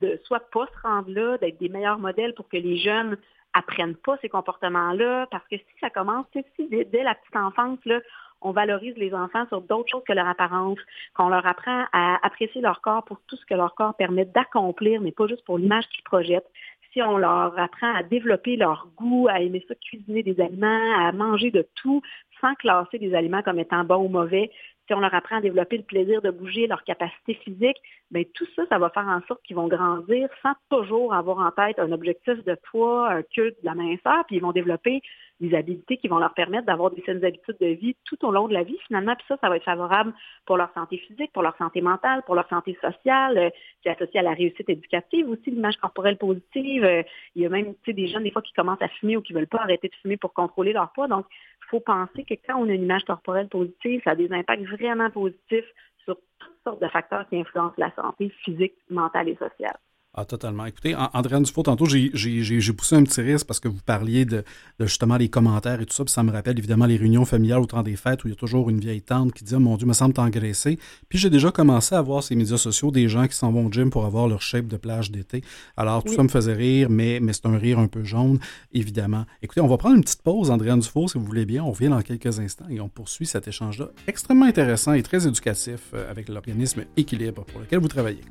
de 0.00 0.20
soit 0.24 0.50
pas 0.50 0.66
se 0.66 0.88
rendre 0.88 1.10
là, 1.10 1.38
d'être 1.38 1.58
des 1.58 1.68
meilleurs 1.68 1.98
modèles 1.98 2.34
pour 2.34 2.48
que 2.48 2.56
les 2.56 2.76
jeunes 2.76 3.16
apprennent 3.52 3.96
pas 3.96 4.18
ces 4.20 4.28
comportements-là. 4.28 5.26
Parce 5.30 5.46
que 5.48 5.56
si 5.56 5.64
ça 5.80 5.90
commence, 5.90 6.26
si 6.32 6.68
dès, 6.68 6.84
dès 6.84 7.02
la 7.02 7.14
petite 7.14 7.36
enfance, 7.36 7.78
là, 7.84 8.00
on 8.42 8.52
valorise 8.52 8.96
les 8.96 9.14
enfants 9.14 9.46
sur 9.48 9.60
d'autres 9.62 9.90
choses 9.90 10.04
que 10.06 10.12
leur 10.12 10.26
apparence, 10.26 10.78
qu'on 11.14 11.28
leur 11.28 11.46
apprend 11.46 11.84
à 11.92 12.24
apprécier 12.24 12.60
leur 12.60 12.80
corps 12.80 13.04
pour 13.04 13.20
tout 13.26 13.36
ce 13.36 13.46
que 13.46 13.54
leur 13.54 13.74
corps 13.74 13.94
permet 13.94 14.24
d'accomplir, 14.24 15.00
mais 15.00 15.12
pas 15.12 15.26
juste 15.26 15.44
pour 15.44 15.58
l'image 15.58 15.88
qu'ils 15.88 16.04
projettent. 16.04 16.50
Si 16.92 17.02
on 17.02 17.18
leur 17.18 17.58
apprend 17.58 17.94
à 17.94 18.02
développer 18.02 18.56
leur 18.56 18.88
goût, 18.96 19.28
à 19.28 19.40
aimer 19.40 19.64
ça, 19.68 19.74
cuisiner 19.74 20.22
des 20.22 20.40
aliments, 20.40 20.98
à 20.98 21.12
manger 21.12 21.50
de 21.50 21.66
tout, 21.74 22.02
sans 22.40 22.54
classer 22.54 22.98
des 22.98 23.14
aliments 23.14 23.42
comme 23.42 23.58
étant 23.58 23.84
bons 23.84 24.04
ou 24.04 24.08
mauvais, 24.08 24.50
si 24.86 24.94
on 24.94 25.00
leur 25.00 25.14
apprend 25.14 25.36
à 25.36 25.40
développer 25.40 25.78
le 25.78 25.82
plaisir 25.82 26.22
de 26.22 26.30
bouger, 26.30 26.66
leur 26.66 26.84
capacité 26.84 27.34
physique, 27.34 27.76
bien, 28.10 28.22
tout 28.34 28.46
ça, 28.54 28.62
ça 28.68 28.78
va 28.78 28.90
faire 28.90 29.06
en 29.06 29.20
sorte 29.26 29.42
qu'ils 29.42 29.56
vont 29.56 29.68
grandir 29.68 30.28
sans 30.42 30.52
toujours 30.70 31.14
avoir 31.14 31.38
en 31.38 31.50
tête 31.50 31.78
un 31.78 31.92
objectif 31.92 32.44
de 32.44 32.56
poids, 32.70 33.10
un 33.10 33.22
culte 33.22 33.60
de 33.60 33.66
la 33.66 33.74
minceur, 33.74 34.24
puis 34.26 34.36
ils 34.36 34.42
vont 34.42 34.52
développer 34.52 35.02
des 35.40 35.54
habiletés 35.54 35.98
qui 35.98 36.08
vont 36.08 36.18
leur 36.18 36.34
permettre 36.34 36.66
d'avoir 36.66 36.90
des 36.90 37.02
saines 37.02 37.24
habitudes 37.24 37.56
de 37.60 37.66
vie 37.66 37.96
tout 38.04 38.24
au 38.24 38.30
long 38.30 38.48
de 38.48 38.54
la 38.54 38.62
vie, 38.62 38.78
finalement. 38.86 39.14
Puis 39.14 39.24
ça, 39.28 39.36
ça 39.40 39.48
va 39.48 39.56
être 39.56 39.64
favorable 39.64 40.14
pour 40.46 40.56
leur 40.56 40.72
santé 40.72 40.98
physique, 40.98 41.32
pour 41.32 41.42
leur 41.42 41.56
santé 41.56 41.80
mentale, 41.80 42.22
pour 42.24 42.34
leur 42.34 42.48
santé 42.48 42.76
sociale. 42.80 43.38
Euh, 43.38 43.50
c'est 43.82 43.90
associé 43.90 44.20
à 44.20 44.22
la 44.22 44.32
réussite 44.32 44.68
éducative 44.68 45.28
aussi, 45.28 45.50
l'image 45.50 45.76
corporelle 45.76 46.16
positive. 46.16 46.84
Euh, 46.84 47.02
il 47.34 47.42
y 47.42 47.46
a 47.46 47.48
même 47.48 47.74
des 47.86 48.06
jeunes, 48.06 48.22
des 48.22 48.30
fois, 48.30 48.42
qui 48.42 48.52
commencent 48.54 48.82
à 48.82 48.88
fumer 48.88 49.16
ou 49.16 49.22
qui 49.22 49.32
ne 49.32 49.38
veulent 49.38 49.46
pas 49.46 49.60
arrêter 49.60 49.88
de 49.88 49.94
fumer 49.96 50.16
pour 50.16 50.32
contrôler 50.32 50.72
leur 50.72 50.90
poids. 50.92 51.08
Donc, 51.08 51.26
il 51.30 51.68
faut 51.68 51.80
penser 51.80 52.24
que 52.24 52.34
quand 52.46 52.56
on 52.58 52.68
a 52.68 52.72
une 52.72 52.84
image 52.84 53.04
corporelle 53.04 53.48
positive, 53.48 54.00
ça 54.04 54.10
a 54.10 54.14
des 54.14 54.32
impacts 54.32 54.64
vraiment 54.64 55.10
positifs 55.10 55.66
sur 56.04 56.16
toutes 56.38 56.62
sortes 56.64 56.80
de 56.80 56.88
facteurs 56.88 57.28
qui 57.28 57.38
influencent 57.38 57.74
la 57.76 57.92
santé 57.94 58.30
physique, 58.44 58.74
mentale 58.88 59.28
et 59.28 59.36
sociale. 59.36 59.76
Ah, 60.18 60.24
totalement. 60.24 60.64
Écoutez, 60.64 60.96
Andréane 61.12 61.42
Dufault, 61.42 61.64
tantôt, 61.64 61.84
j'ai 61.84 62.72
poussé 62.72 62.96
un 62.96 63.04
petit 63.04 63.20
risque 63.20 63.46
parce 63.46 63.60
que 63.60 63.68
vous 63.68 63.82
parliez 63.84 64.24
de, 64.24 64.44
justement 64.80 65.18
les 65.18 65.28
commentaires 65.28 65.82
et 65.82 65.84
tout 65.84 65.92
ça, 65.92 66.04
puis 66.04 66.12
ça 66.12 66.22
me 66.22 66.32
rappelle 66.32 66.58
évidemment 66.58 66.86
les 66.86 66.96
réunions 66.96 67.26
familiales 67.26 67.60
au 67.60 67.66
temps 67.66 67.82
des 67.82 67.96
fêtes 67.96 68.24
où 68.24 68.28
il 68.28 68.30
y 68.30 68.32
a 68.32 68.36
toujours 68.36 68.70
une 68.70 68.80
vieille 68.80 69.02
tante 69.02 69.34
qui 69.34 69.44
dit 69.44 69.54
oh, 69.54 69.58
Mon 69.58 69.76
Dieu, 69.76 69.86
me 69.86 69.92
semble 69.92 70.14
t'engraisser. 70.14 70.78
Puis 71.10 71.18
j'ai 71.18 71.28
déjà 71.28 71.50
commencé 71.50 71.94
à 71.94 72.00
voir 72.00 72.22
ces 72.22 72.34
médias 72.34 72.56
sociaux 72.56 72.90
des 72.90 73.10
gens 73.10 73.26
qui 73.26 73.36
s'en 73.36 73.52
vont 73.52 73.66
au 73.66 73.70
gym 73.70 73.90
pour 73.90 74.06
avoir 74.06 74.26
leur 74.26 74.40
shape 74.40 74.68
de 74.68 74.78
plage 74.78 75.10
d'été. 75.10 75.42
Alors, 75.76 76.02
tout 76.02 76.14
ça 76.14 76.22
me 76.22 76.28
faisait 76.28 76.54
rire, 76.54 76.88
mais, 76.88 77.20
mais 77.20 77.34
c'est 77.34 77.44
un 77.44 77.58
rire 77.58 77.78
un 77.78 77.88
peu 77.88 78.02
jaune, 78.02 78.38
évidemment. 78.72 79.26
Écoutez, 79.42 79.60
on 79.60 79.68
va 79.68 79.76
prendre 79.76 79.96
une 79.96 80.02
petite 80.02 80.22
pause, 80.22 80.50
Andréane 80.50 80.80
Dufault, 80.80 81.08
si 81.08 81.18
vous 81.18 81.26
voulez 81.26 81.44
bien. 81.44 81.62
On 81.62 81.72
revient 81.72 81.90
dans 81.90 82.00
quelques 82.00 82.38
instants 82.38 82.68
et 82.70 82.80
on 82.80 82.88
poursuit 82.88 83.26
cet 83.26 83.48
échange-là 83.48 83.88
extrêmement 84.06 84.46
intéressant 84.46 84.94
et 84.94 85.02
très 85.02 85.28
éducatif 85.28 85.90
euh, 85.92 86.10
avec 86.10 86.30
l'organisme 86.30 86.84
Équilibre 86.96 87.44
pour 87.44 87.60
lequel 87.60 87.80
vous 87.80 87.88
travaillez. 87.88 88.22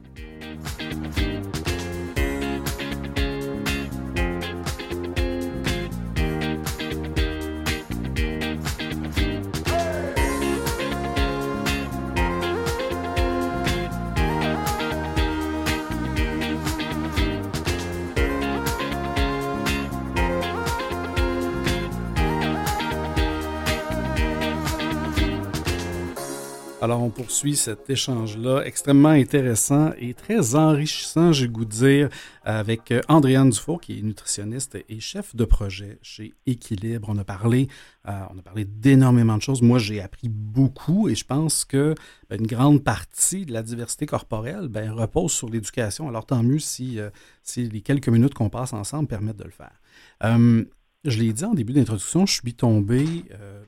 Alors, 26.85 27.01
on 27.01 27.09
poursuit 27.09 27.55
cet 27.55 27.89
échange-là 27.89 28.61
extrêmement 28.63 29.09
intéressant 29.09 29.91
et 29.97 30.13
très 30.13 30.53
enrichissant, 30.53 31.31
j'ai 31.31 31.47
goût 31.47 31.65
de 31.65 31.71
dire, 31.71 32.09
avec 32.43 32.91
euh, 32.91 33.01
Andréane 33.07 33.49
Dufour, 33.49 33.81
qui 33.81 33.97
est 33.97 34.01
nutritionniste 34.03 34.77
et 34.87 34.99
chef 34.99 35.35
de 35.35 35.45
projet 35.45 35.97
chez 36.03 36.35
Équilibre. 36.45 37.07
On 37.09 37.17
a 37.17 37.23
parlé, 37.23 37.69
euh, 38.07 38.11
on 38.31 38.37
a 38.37 38.41
parlé 38.43 38.65
d'énormément 38.65 39.35
de 39.35 39.41
choses. 39.41 39.63
Moi, 39.63 39.79
j'ai 39.79 39.99
appris 39.99 40.29
beaucoup 40.29 41.09
et 41.09 41.15
je 41.15 41.25
pense 41.25 41.65
que 41.65 41.95
ben, 42.29 42.39
une 42.39 42.45
grande 42.45 42.83
partie 42.83 43.47
de 43.47 43.53
la 43.53 43.63
diversité 43.63 44.05
corporelle 44.05 44.67
ben, 44.67 44.91
repose 44.91 45.31
sur 45.31 45.49
l'éducation. 45.49 46.07
Alors, 46.07 46.27
tant 46.27 46.43
mieux 46.43 46.59
si, 46.59 46.99
euh, 46.99 47.09
si 47.41 47.67
les 47.67 47.81
quelques 47.81 48.09
minutes 48.09 48.35
qu'on 48.35 48.51
passe 48.51 48.73
ensemble 48.73 49.07
permettent 49.07 49.39
de 49.39 49.45
le 49.45 49.49
faire. 49.49 49.73
Je 51.05 51.19
l'ai 51.19 51.31
dit 51.33 51.45
en 51.45 51.53
début 51.53 51.73
d'introduction, 51.73 52.25
je 52.25 52.33
suis 52.33 52.53
tombé 52.53 53.05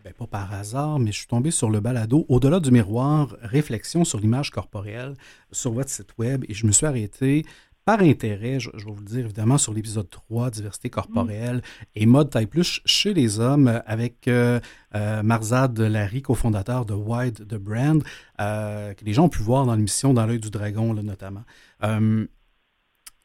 ben, 0.04 0.14
pas 0.14 0.28
par 0.28 0.54
hasard, 0.54 1.00
mais 1.00 1.12
je 1.12 1.18
suis 1.18 1.28
tombé 1.28 1.52
sur 1.52 1.70
le 1.70 1.80
balado 1.80 2.26
Au-delà 2.30 2.60
du 2.60 2.72
miroir, 2.72 3.36
réflexion 3.42 4.06
sur 4.06 4.20
l'image 4.20 4.52
corporelle 4.52 5.14
sur 5.52 5.72
votre 5.72 5.90
site 5.90 6.18
web 6.18 6.46
et 6.48 6.54
je 6.54 6.66
me 6.66 6.72
suis 6.72 6.86
arrêté 6.86 7.46
par 7.88 8.02
intérêt, 8.02 8.60
je, 8.60 8.70
vais 8.70 8.92
vous 8.92 9.00
le 9.00 9.06
dire 9.06 9.24
évidemment 9.24 9.58
sur 9.58 9.74
l'épisode 9.74 10.10
3, 10.10 10.52
diversité 10.52 10.90
corporelle 10.90 11.62
et 11.96 12.06
mode 12.06 12.30
taille 12.30 12.46
plus 12.46 12.82
chez 12.84 13.14
les 13.14 13.40
hommes 13.40 13.82
avec 13.86 14.28
euh, 14.28 14.60
euh, 14.94 15.24
Marzad 15.24 15.80
Larry, 15.80 16.22
cofondateur 16.22 16.86
de 16.86 16.94
Wide 16.94 17.48
the 17.48 17.56
Brand, 17.56 18.04
euh, 18.42 18.94
que 18.94 19.06
les 19.06 19.14
gens 19.14 19.28
ont 19.28 19.30
pu 19.30 19.42
voir 19.42 19.66
dans 19.66 19.74
l'émission 19.74 20.14
Dans 20.14 20.26
l'œil 20.26 20.42
du 20.42 20.50
dragon 20.50 20.94
notamment. 20.96 21.46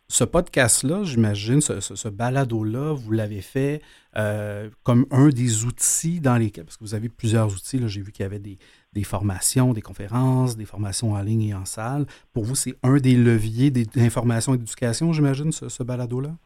Ce 0.07 0.23
podcast-là, 0.23 1.03
j'imagine, 1.03 1.61
ce, 1.61 2.09
balado-là, 2.09 2.93
vous 2.93 3.11
l'avez 3.11 3.41
fait 3.41 3.83
euh, 4.17 4.69
comme 4.83 5.07
un 5.11 5.29
des 5.29 5.65
outils 5.65 6.21
dans 6.21 6.37
lesquels, 6.37 6.65
parce 6.65 6.77
que 6.77 6.85
vous 6.85 6.95
avez 6.95 7.09
plusieurs 7.09 7.53
outils, 7.53 7.81
j'ai 7.87 8.03
vu 8.03 8.13
qu'il 8.13 8.23
y 8.23 8.27
avait 8.27 8.39
des, 8.39 9.05
formations, 9.05 9.73
des 9.73 9.83
conférences, 9.83 10.57
des 10.57 10.67
formations 10.67 11.13
en 11.13 11.23
ligne 11.23 11.43
et 11.43 11.55
en 11.55 11.65
salle. 11.65 12.07
Pour 12.33 12.45
vous, 12.45 12.55
c'est 12.55 12.75
un 12.83 12.97
des 12.97 13.17
leviers 13.17 13.71
d'information 13.71 14.55
et 14.55 14.59
d'éducation, 14.59 15.13
j'imagine, 15.13 15.53
ce, 15.53 15.69
ce 15.69 15.83
balado-là? 15.83 16.37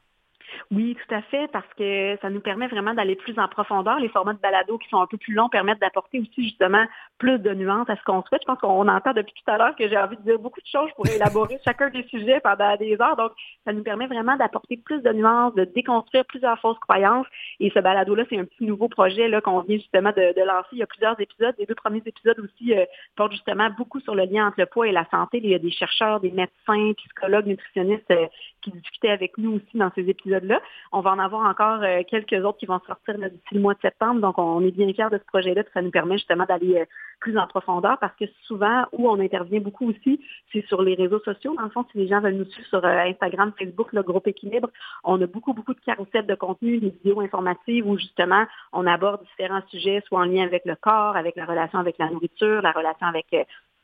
Oui, 0.72 0.96
tout 0.96 1.14
à 1.14 1.22
fait, 1.22 1.46
parce 1.52 1.72
que 1.78 2.18
ça 2.20 2.28
nous 2.28 2.40
permet 2.40 2.66
vraiment 2.66 2.92
d'aller 2.92 3.14
plus 3.14 3.38
en 3.38 3.46
profondeur. 3.46 4.00
Les 4.00 4.08
formats 4.08 4.32
de 4.32 4.40
balado 4.40 4.78
qui 4.78 4.88
sont 4.88 5.00
un 5.00 5.06
peu 5.06 5.16
plus 5.16 5.32
longs 5.32 5.48
permettent 5.48 5.80
d'apporter 5.80 6.18
aussi 6.18 6.42
justement 6.42 6.84
plus 7.18 7.38
de 7.38 7.54
nuances 7.54 7.88
à 7.88 7.94
ce 7.94 8.02
qu'on 8.02 8.22
souhaite. 8.22 8.42
Je 8.42 8.46
pense 8.46 8.58
qu'on 8.58 8.88
entend 8.88 9.12
depuis 9.12 9.32
tout 9.32 9.50
à 9.50 9.58
l'heure 9.58 9.76
que 9.76 9.88
j'ai 9.88 9.96
envie 9.96 10.16
de 10.16 10.22
dire 10.22 10.40
beaucoup 10.40 10.60
de 10.60 10.66
choses 10.66 10.90
pour 10.96 11.06
élaborer 11.06 11.58
chacun 11.64 11.88
des 11.90 12.02
sujets 12.08 12.40
pendant 12.40 12.74
des 12.76 13.00
heures. 13.00 13.16
Donc, 13.16 13.30
ça 13.64 13.72
nous 13.72 13.84
permet 13.84 14.08
vraiment 14.08 14.36
d'apporter 14.36 14.76
plus 14.76 15.00
de 15.02 15.12
nuances, 15.12 15.54
de 15.54 15.64
déconstruire 15.64 16.24
plusieurs 16.24 16.58
fausses 16.58 16.78
croyances. 16.80 17.26
Et 17.60 17.70
ce 17.70 17.78
balado-là, 17.78 18.24
c'est 18.28 18.38
un 18.38 18.44
petit 18.44 18.64
nouveau 18.64 18.88
projet 18.88 19.30
qu'on 19.42 19.60
vient 19.60 19.76
justement 19.76 20.10
de, 20.10 20.44
lancer. 20.44 20.68
Il 20.72 20.78
y 20.78 20.82
a 20.82 20.86
plusieurs 20.86 21.18
épisodes. 21.20 21.54
Les 21.60 21.66
deux 21.66 21.76
premiers 21.76 22.02
épisodes 22.04 22.40
aussi 22.40 22.74
euh, 22.74 22.84
portent 23.14 23.32
justement 23.32 23.70
beaucoup 23.70 24.00
sur 24.00 24.16
le 24.16 24.24
lien 24.24 24.48
entre 24.48 24.58
le 24.58 24.66
poids 24.66 24.88
et 24.88 24.92
la 24.92 25.06
santé. 25.10 25.40
Il 25.42 25.48
y 25.48 25.54
a 25.54 25.60
des 25.60 25.70
chercheurs, 25.70 26.18
des 26.18 26.32
médecins, 26.32 26.92
psychologues, 26.96 27.46
nutritionnistes 27.46 28.10
euh, 28.10 28.26
qui 28.62 28.72
discutaient 28.72 29.10
avec 29.10 29.38
nous 29.38 29.52
aussi 29.54 29.78
dans 29.78 29.92
ces 29.94 30.08
épisodes-là. 30.08 30.55
On 30.92 31.00
va 31.00 31.12
en 31.12 31.18
avoir 31.18 31.48
encore 31.48 31.82
euh, 31.82 32.02
quelques 32.08 32.44
autres 32.44 32.58
qui 32.58 32.66
vont 32.66 32.80
sortir 32.86 33.18
d'ici 33.18 33.54
le 33.54 33.60
mois 33.60 33.74
de 33.74 33.80
septembre. 33.80 34.20
Donc, 34.20 34.38
on 34.38 34.60
est 34.62 34.70
bien 34.70 34.92
fiers 34.92 35.10
de 35.10 35.18
ce 35.18 35.24
projet-là. 35.24 35.62
Ça 35.74 35.82
nous 35.82 35.90
permet 35.90 36.16
justement 36.16 36.44
d'aller 36.44 36.78
euh, 36.78 36.84
plus 37.20 37.36
en 37.38 37.46
profondeur 37.46 37.98
parce 37.98 38.14
que 38.16 38.24
souvent, 38.42 38.84
où 38.92 39.08
on 39.08 39.20
intervient 39.20 39.60
beaucoup 39.60 39.90
aussi, 39.90 40.20
c'est 40.52 40.64
sur 40.66 40.82
les 40.82 40.94
réseaux 40.94 41.20
sociaux. 41.20 41.54
Dans 41.56 41.64
le 41.64 41.70
fond, 41.70 41.84
si 41.90 41.98
les 41.98 42.08
gens 42.08 42.20
veulent 42.20 42.36
nous 42.36 42.44
suivre 42.46 42.68
sur 42.68 42.84
euh, 42.84 42.98
Instagram, 42.98 43.52
Facebook, 43.58 43.92
le 43.92 44.02
groupe 44.02 44.26
Équilibre, 44.26 44.70
on 45.04 45.20
a 45.20 45.26
beaucoup, 45.26 45.52
beaucoup 45.52 45.74
de 45.74 45.80
carousels 45.80 46.26
de 46.26 46.34
contenu, 46.34 46.78
des 46.78 46.90
vidéos 46.90 47.20
informatives 47.20 47.86
où 47.86 47.98
justement, 47.98 48.44
on 48.72 48.86
aborde 48.86 49.22
différents 49.24 49.62
sujets, 49.68 50.02
soit 50.06 50.20
en 50.20 50.24
lien 50.24 50.44
avec 50.44 50.64
le 50.64 50.76
corps, 50.76 51.16
avec 51.16 51.36
la 51.36 51.46
relation 51.46 51.78
avec 51.78 51.98
la 51.98 52.10
nourriture, 52.10 52.62
la 52.62 52.72
relation 52.72 53.06
avec 53.06 53.26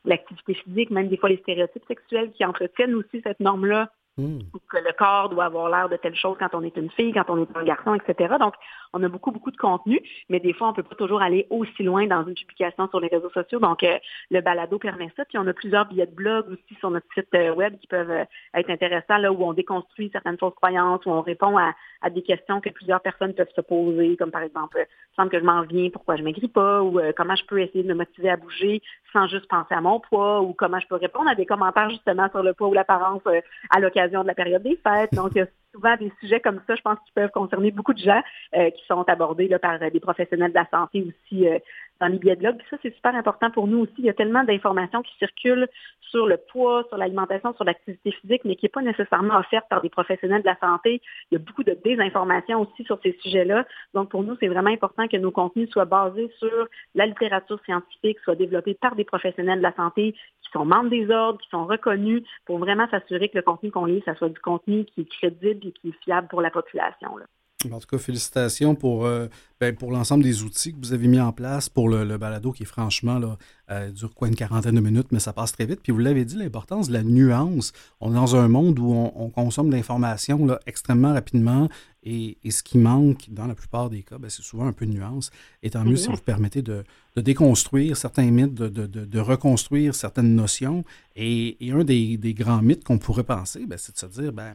l'activité 0.05 0.53
physique, 0.53 0.91
même 0.91 1.07
des 1.07 1.17
fois 1.17 1.29
les 1.29 1.37
stéréotypes 1.37 1.85
sexuels 1.87 2.31
qui 2.31 2.45
entretiennent 2.45 2.95
aussi 2.95 3.21
cette 3.23 3.39
norme-là 3.39 3.89
Hmm. 4.15 4.41
que 4.69 4.77
le 4.77 4.93
corps 4.95 5.29
doit 5.29 5.45
avoir 5.45 5.69
l'air 5.69 5.89
de 5.89 5.95
telle 5.95 6.13
chose 6.13 6.37
quand 6.37 6.53
on 6.53 6.61
est 6.61 6.77
une 6.77 6.91
fille, 6.91 7.13
quand 7.13 7.25
on 7.29 7.41
est 7.41 7.57
un 7.57 7.63
garçon, 7.63 7.95
etc. 7.95 8.35
Donc, 8.39 8.53
on 8.93 9.01
a 9.01 9.09
beaucoup, 9.09 9.31
beaucoup 9.31 9.49
de 9.49 9.57
contenu, 9.57 9.99
mais 10.29 10.39
des 10.39 10.53
fois, 10.53 10.67
on 10.67 10.69
ne 10.69 10.75
peut 10.75 10.83
pas 10.83 10.93
toujours 10.93 11.23
aller 11.23 11.47
aussi 11.49 11.81
loin 11.81 12.05
dans 12.05 12.23
une 12.23 12.35
publication 12.35 12.87
sur 12.89 12.99
les 12.99 13.07
réseaux 13.07 13.31
sociaux. 13.31 13.59
Donc, 13.59 13.81
euh, 13.81 13.97
le 14.29 14.41
balado 14.41 14.77
permet 14.77 15.11
ça. 15.17 15.25
Puis, 15.25 15.39
on 15.39 15.47
a 15.47 15.53
plusieurs 15.53 15.87
billets 15.87 16.05
de 16.05 16.13
blog 16.13 16.45
aussi 16.51 16.75
sur 16.79 16.91
notre 16.91 17.07
site 17.15 17.33
euh, 17.33 17.55
web 17.55 17.75
qui 17.79 17.87
peuvent 17.87 18.11
euh, 18.11 18.23
être 18.53 18.69
intéressants, 18.69 19.17
là, 19.17 19.31
où 19.31 19.43
on 19.43 19.53
déconstruit 19.53 20.11
certaines 20.13 20.37
fausses 20.37 20.53
croyances, 20.53 21.03
où 21.07 21.09
on 21.09 21.21
répond 21.21 21.57
à, 21.57 21.73
des 22.11 22.21
questions 22.21 22.61
que 22.61 22.69
plusieurs 22.69 23.01
personnes 23.01 23.33
peuvent 23.33 23.47
se 23.55 23.61
poser, 23.61 24.15
comme 24.17 24.29
par 24.29 24.43
exemple, 24.43 24.85
il 24.85 25.15
semble 25.15 25.31
que 25.31 25.39
je 25.39 25.45
m'en 25.45 25.61
viens, 25.61 25.89
pourquoi 25.89 26.17
je 26.17 26.21
maigris 26.21 26.49
pas, 26.49 26.83
ou 26.83 26.99
comment 27.15 27.35
je 27.35 27.45
peux 27.45 27.61
essayer 27.61 27.81
de 27.81 27.87
me 27.87 27.93
motiver 27.93 28.29
à 28.29 28.35
bouger 28.35 28.81
sans 29.13 29.27
juste 29.27 29.47
penser 29.47 29.73
à 29.73 29.79
mon 29.79 30.01
poids, 30.01 30.41
ou 30.41 30.53
comment 30.53 30.79
je 30.81 30.87
peux 30.87 30.95
répondre 30.95 31.29
à 31.29 31.35
des 31.35 31.45
commentaires 31.45 31.89
justement 31.89 32.29
sur 32.29 32.43
le 32.43 32.53
poids 32.53 32.67
ou 32.67 32.73
l'apparence 32.73 33.21
à 33.69 33.79
l'occasion 33.79 34.02
de 34.23 34.27
la 34.27 34.35
période 34.35 34.63
des 34.63 34.79
fêtes. 34.83 35.13
Donc, 35.13 35.35
a 35.37 35.45
souvent 35.73 35.95
des 35.97 36.11
sujets 36.19 36.39
comme 36.39 36.61
ça, 36.67 36.75
je 36.75 36.81
pense, 36.81 36.97
qui 37.05 37.11
peuvent 37.13 37.31
concerner 37.31 37.71
beaucoup 37.71 37.93
de 37.93 37.99
gens 37.99 38.21
euh, 38.55 38.69
qui 38.69 38.85
sont 38.85 39.03
abordés 39.07 39.47
là, 39.47 39.59
par 39.59 39.79
des 39.79 39.99
professionnels 39.99 40.51
de 40.51 40.55
la 40.55 40.67
santé 40.69 41.05
aussi 41.07 41.47
euh, 41.47 41.59
dans 41.99 42.07
les 42.07 42.17
billets 42.17 42.35
de 42.35 42.41
blog. 42.41 42.57
ça, 42.69 42.77
c'est 42.81 42.93
super 42.93 43.15
important 43.15 43.49
pour 43.51 43.67
nous 43.67 43.79
aussi. 43.79 43.93
Il 43.97 44.05
y 44.05 44.09
a 44.09 44.13
tellement 44.13 44.43
d'informations 44.43 45.01
qui 45.01 45.15
circulent 45.17 45.67
sur 46.01 46.27
le 46.27 46.37
poids, 46.37 46.83
sur 46.89 46.97
l'alimentation, 46.97 47.53
sur 47.55 47.63
l'activité 47.63 48.11
physique, 48.11 48.41
mais 48.45 48.55
qui 48.55 48.65
n'est 48.65 48.69
pas 48.69 48.81
nécessairement 48.81 49.37
offerte 49.37 49.65
par 49.69 49.81
des 49.81 49.89
professionnels 49.89 50.41
de 50.41 50.47
la 50.47 50.57
santé. 50.59 51.01
Il 51.31 51.35
y 51.35 51.37
a 51.37 51.39
beaucoup 51.39 51.63
de 51.63 51.77
désinformations 51.83 52.61
aussi 52.61 52.83
sur 52.83 52.99
ces 53.01 53.17
sujets-là. 53.23 53.65
Donc, 53.93 54.09
pour 54.09 54.23
nous, 54.23 54.35
c'est 54.39 54.47
vraiment 54.47 54.69
important 54.69 55.07
que 55.07 55.17
nos 55.17 55.31
contenus 55.31 55.69
soient 55.71 55.85
basés 55.85 56.29
sur 56.37 56.67
la 56.93 57.05
littérature 57.05 57.59
scientifique, 57.65 58.19
soient 58.19 58.35
développés 58.35 58.75
par 58.75 58.95
des 58.95 59.05
professionnels 59.05 59.57
de 59.57 59.63
la 59.63 59.73
santé 59.73 60.13
qui 60.13 60.51
sont 60.51 60.65
membres 60.65 60.89
des 60.89 61.09
ordres, 61.09 61.39
qui 61.39 61.49
sont 61.49 61.65
reconnus 61.65 62.21
pour 62.45 62.59
vraiment 62.59 62.87
s'assurer 62.89 63.29
que 63.29 63.37
le 63.37 63.43
contenu 63.43 63.71
qu'on 63.71 63.85
lit, 63.85 64.03
ça 64.05 64.13
soit 64.15 64.29
du 64.29 64.39
contenu 64.39 64.85
qui 64.85 65.01
est 65.01 65.09
crédible 65.09 65.62
et 65.65 65.71
qui 65.71 65.89
est 65.89 66.03
fiable 66.03 66.27
pour 66.27 66.41
la 66.41 66.51
population. 66.51 67.17
Là. 67.17 67.25
En 67.71 67.79
tout 67.79 67.87
cas, 67.87 67.97
félicitations 67.97 68.75
pour, 68.75 69.05
euh, 69.05 69.27
ben, 69.59 69.75
pour 69.75 69.91
l'ensemble 69.91 70.23
des 70.23 70.43
outils 70.43 70.73
que 70.73 70.79
vous 70.79 70.93
avez 70.93 71.07
mis 71.07 71.19
en 71.19 71.31
place 71.31 71.69
pour 71.69 71.87
le, 71.87 72.17
balado 72.17 72.51
qui, 72.51 72.65
franchement, 72.65 73.19
là, 73.19 73.37
euh, 73.71 73.89
dure 73.91 74.13
quoi 74.13 74.27
une 74.27 74.35
quarantaine 74.35 74.75
de 74.75 74.81
minutes, 74.81 75.07
mais 75.11 75.19
ça 75.19 75.33
passe 75.33 75.53
très 75.53 75.65
vite. 75.65 75.79
Puis 75.81 75.91
vous 75.91 75.99
l'avez 75.99 76.25
dit, 76.25 76.35
l'importance 76.35 76.89
de 76.89 76.93
la 76.93 77.03
nuance. 77.03 77.71
On 78.01 78.11
est 78.11 78.15
dans 78.15 78.35
un 78.35 78.47
monde 78.47 78.79
où 78.79 78.93
on, 78.93 79.29
consomme 79.29 79.69
de 79.69 79.75
l'information 79.75 80.57
extrêmement 80.65 81.13
rapidement 81.13 81.69
et, 82.03 82.37
ce 82.49 82.61
qui 82.61 82.77
manque 82.77 83.29
dans 83.29 83.47
la 83.47 83.55
plupart 83.55 83.89
des 83.89 84.03
cas, 84.03 84.17
ben, 84.17 84.29
c'est 84.29 84.43
souvent 84.43 84.67
un 84.67 84.73
peu 84.73 84.85
de 84.85 84.91
nuance. 84.91 85.31
Et 85.61 85.69
tant 85.69 85.83
mieux 85.83 85.95
si 85.95 86.09
vous 86.09 86.17
permettez 86.17 86.61
de, 86.61 86.83
déconstruire 87.15 87.95
certains 87.95 88.29
mythes, 88.29 88.53
de, 88.53 89.19
reconstruire 89.19 89.95
certaines 89.95 90.35
notions. 90.35 90.83
Et, 91.15 91.57
un 91.71 91.83
des, 91.83 92.17
des 92.17 92.33
grands 92.33 92.61
mythes 92.61 92.83
qu'on 92.83 92.97
pourrait 92.97 93.23
penser, 93.23 93.65
ben, 93.65 93.77
c'est 93.77 93.93
de 93.93 93.99
se 93.99 94.21
dire, 94.21 94.33
ben, 94.33 94.53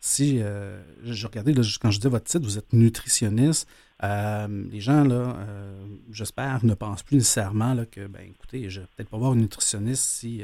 si 0.00 0.40
euh, 0.40 0.80
je 1.04 1.26
regardais, 1.26 1.52
quand 1.54 1.90
je 1.90 2.00
dis 2.00 2.08
votre 2.08 2.24
titre, 2.24 2.44
vous 2.44 2.56
êtes 2.56 2.72
nutritionniste, 2.72 3.68
euh, 4.02 4.64
les 4.70 4.80
gens, 4.80 5.04
là, 5.04 5.36
euh, 5.36 5.86
j'espère, 6.10 6.64
ne 6.64 6.72
pensent 6.72 7.02
plus 7.02 7.16
nécessairement 7.16 7.74
là, 7.74 7.84
que, 7.84 8.06
ben, 8.06 8.22
écoutez, 8.22 8.70
je 8.70 8.80
vais 8.80 8.86
peut-être 8.96 9.10
pas 9.10 9.18
voir 9.18 9.34
une 9.34 9.40
nutritionniste 9.40 10.02
si, 10.02 10.42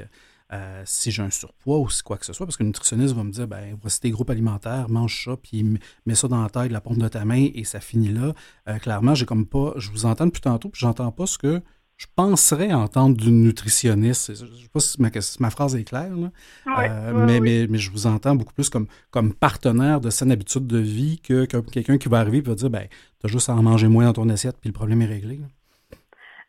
si 0.84 1.10
j'ai 1.10 1.22
un 1.22 1.30
surpoids 1.30 1.78
ou 1.78 1.88
si 1.88 2.02
quoi 2.02 2.18
que 2.18 2.26
ce 2.26 2.34
soit, 2.34 2.44
parce 2.44 2.58
qu'un 2.58 2.66
nutritionniste 2.66 3.14
va 3.14 3.24
me 3.24 3.32
dire, 3.32 3.48
ben, 3.48 3.78
voici 3.80 3.98
tes 3.98 4.10
groupes 4.10 4.28
alimentaires, 4.28 4.90
mange 4.90 5.24
ça, 5.24 5.38
puis 5.38 5.64
mets 6.04 6.14
ça 6.14 6.28
dans 6.28 6.42
la 6.42 6.50
taille 6.50 6.68
la 6.68 6.82
pompe 6.82 6.98
de 6.98 7.08
ta 7.08 7.24
main 7.24 7.48
et 7.54 7.64
ça 7.64 7.80
finit 7.80 8.12
là. 8.12 8.34
clairement, 8.80 9.14
j'ai 9.14 9.24
comme 9.24 9.46
pas, 9.46 9.72
je 9.76 9.90
vous 9.90 10.04
entends 10.04 10.26
depuis 10.26 10.42
tantôt, 10.42 10.68
puis 10.68 10.80
j'entends 10.80 11.10
pas 11.12 11.26
ce 11.26 11.38
que 11.38 11.62
je 11.96 12.06
penserais 12.14 12.72
entendre 12.72 13.16
d'une 13.16 13.42
nutritionniste. 13.42 14.34
Je 14.34 14.44
ne 14.44 14.50
sais 14.50 14.68
pas 14.72 14.80
si 15.20 15.40
ma, 15.40 15.50
phrase 15.50 15.74
est 15.76 15.84
claire, 15.84 16.12
euh, 16.12 17.26
mais, 17.26 17.40
mais, 17.40 17.78
je 17.78 17.90
vous 17.90 18.06
entends 18.06 18.34
beaucoup 18.34 18.52
plus 18.52 18.68
comme, 18.68 18.86
comme 19.10 19.32
partenaire 19.32 20.00
de 20.00 20.10
saine 20.10 20.30
habitude 20.30 20.66
de 20.66 20.78
vie 20.78 21.20
que, 21.20 21.44
quelqu'un 21.44 21.96
qui 21.96 22.08
va 22.08 22.18
arriver 22.18 22.38
et 22.38 22.42
va 22.42 22.54
dire 22.54 22.70
ben, 22.70 22.86
tu 23.20 23.26
as 23.26 23.28
juste 23.28 23.48
à 23.48 23.54
en 23.54 23.62
manger 23.62 23.88
moins 23.88 24.04
dans 24.04 24.12
ton 24.12 24.28
assiette, 24.28 24.56
puis 24.60 24.68
le 24.68 24.74
problème 24.74 25.00
est 25.02 25.06
réglé. 25.06 25.40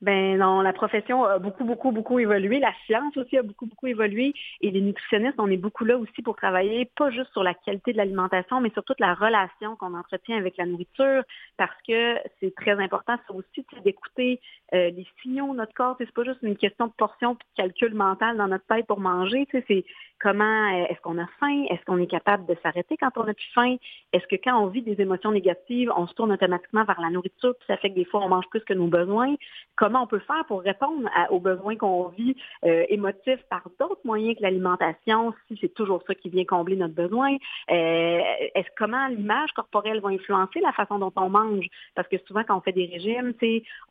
Ben 0.02 0.38
non, 0.38 0.62
la 0.62 0.74
profession 0.74 1.26
a 1.26 1.40
beaucoup, 1.40 1.64
beaucoup, 1.64 1.92
beaucoup 1.92 2.20
évolué. 2.20 2.60
La 2.60 2.74
science 2.86 3.18
aussi 3.18 3.36
a 3.36 3.42
beaucoup, 3.42 3.66
beaucoup 3.66 3.88
évolué. 3.88 4.34
Et 4.62 4.70
les 4.70 4.82
nutritionnistes, 4.82 5.40
on 5.40 5.50
est 5.50 5.58
beaucoup 5.58 5.86
là 5.86 5.98
aussi 5.98 6.22
pour 6.22 6.36
travailler, 6.36 6.86
pas 6.96 7.10
juste 7.10 7.32
sur 7.32 7.42
la 7.42 7.56
qualité 7.56 7.94
de 7.94 7.98
l'alimentation, 7.98 8.62
mais 8.62 8.70
sur 8.72 8.84
toute 8.84 9.00
la 9.00 9.16
relation 9.16 9.76
qu'on 9.76 9.96
entretient 9.96 10.38
avec 10.38 10.56
la 10.58 10.68
nourriture, 10.68 11.24
parce 11.58 11.76
que 11.88 12.16
c'est 12.40 12.54
très 12.54 12.80
important, 12.80 13.16
aussi 13.30 13.66
d'écouter 13.84 14.40
euh, 14.76 14.92
les 14.92 15.08
signaux 15.24 15.52
de 15.54 15.58
notre 15.58 15.74
corps. 15.74 15.96
C'est 15.98 16.12
pas 16.12 16.24
juste 16.24 16.44
une 16.44 16.58
question 16.58 16.88
de 16.88 16.94
portion 16.94 17.32
et 17.32 17.36
de 17.36 17.64
calcul 17.64 17.96
mental 17.96 18.38
dans 18.38 18.48
notre 18.48 18.66
tête 18.68 18.86
pour 18.86 19.00
manger. 19.00 19.48
C'est 19.52 19.84
comment 20.20 20.44
euh, 20.44 20.86
est-ce 20.90 21.00
qu'on 21.02 21.18
a 21.18 21.28
faim, 21.40 21.66
est-ce 21.70 21.84
qu'on 21.86 21.98
est 21.98 22.08
capable 22.08 22.46
de 22.46 22.56
s'arrêter 22.64 22.98
quand 22.98 23.12
on 23.16 23.28
a 23.28 23.34
plus 23.34 23.52
faim, 23.54 23.76
est-ce 24.14 24.26
que 24.28 24.36
quand 24.36 24.60
on 24.62 24.68
vit 24.68 24.82
des 24.82 25.00
émotions 25.02 25.32
négatives, 25.32 25.92
on 25.96 26.08
se 26.08 26.14
tourne 26.14 26.32
automatiquement 26.32 26.84
vers 26.86 27.00
la 27.02 27.10
nourriture, 27.10 27.54
puis 27.56 27.66
ça 27.68 27.78
fait 27.78 27.90
que 27.90 27.96
des 27.96 28.06
fois 28.06 28.22
on 28.24 28.30
mange 28.30 28.48
plus 28.50 28.62
que 28.62 28.74
nos 28.74 28.88
besoins? 28.88 29.36
Comment 29.76 30.04
on 30.04 30.08
peut 30.08 30.20
faire 30.20 30.46
pour 30.48 30.62
répondre 30.62 31.10
aux 31.30 31.40
besoins 31.40 31.76
qu'on 31.76 32.08
vit 32.10 32.36
euh, 32.66 32.86
émotifs 32.90 33.44
par 33.50 33.64
d'autres 33.80 34.02
moyens 34.04 34.38
que 34.38 34.44
l'alimentation, 34.44 35.34
si 35.48 35.58
c'est 35.62 35.74
toujours 35.74 36.04
ça 36.08 36.16
qui 36.16 36.30
vient 36.30 36.46
combler 36.46 36.76
notre 36.76 36.96
besoin? 36.96 37.36
Euh, 37.72 38.20
est-ce 38.56 38.70
comment 38.78 39.08
l'image 39.08 39.52
corporelle 39.54 40.00
va 40.00 40.10
influencer 40.10 40.60
la 40.60 40.72
façon 40.74 41.00
dont 41.00 41.14
on 41.16 41.30
mange? 41.30 41.68
Parce 41.96 42.08
que 42.08 42.18
souvent 42.28 42.44
quand 42.44 42.58
on 42.58 42.62
fait 42.62 42.72
des 42.72 42.86
régimes, 42.86 43.34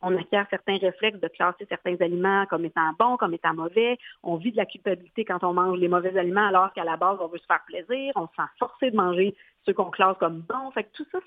on 0.01 0.15
acquiert 0.17 0.47
certains 0.49 0.77
réflexes 0.77 1.19
de 1.19 1.27
classer 1.27 1.65
certains 1.69 1.95
aliments 1.99 2.45
comme 2.49 2.65
étant 2.65 2.91
bons, 2.99 3.17
comme 3.17 3.33
étant 3.33 3.53
mauvais. 3.53 3.97
On 4.23 4.35
vit 4.35 4.51
de 4.51 4.57
la 4.57 4.65
culpabilité 4.65 5.25
quand 5.25 5.43
on 5.43 5.53
mange 5.53 5.77
les 5.79 5.87
mauvais 5.87 6.16
aliments 6.17 6.47
alors 6.47 6.73
qu'à 6.73 6.83
la 6.83 6.97
base, 6.97 7.17
on 7.21 7.27
veut 7.27 7.37
se 7.37 7.45
faire 7.45 7.63
plaisir, 7.65 8.13
on 8.15 8.27
se 8.27 8.35
sent 8.35 8.49
forcé 8.59 8.91
de 8.91 8.95
manger 8.95 9.35
ceux 9.65 9.73
qu'on 9.73 9.91
classe 9.91 10.17
comme 10.19 10.41
bons. 10.41 10.71
Fait 10.71 10.83
que 10.83 10.91
tout 10.93 11.05
ça, 11.11 11.19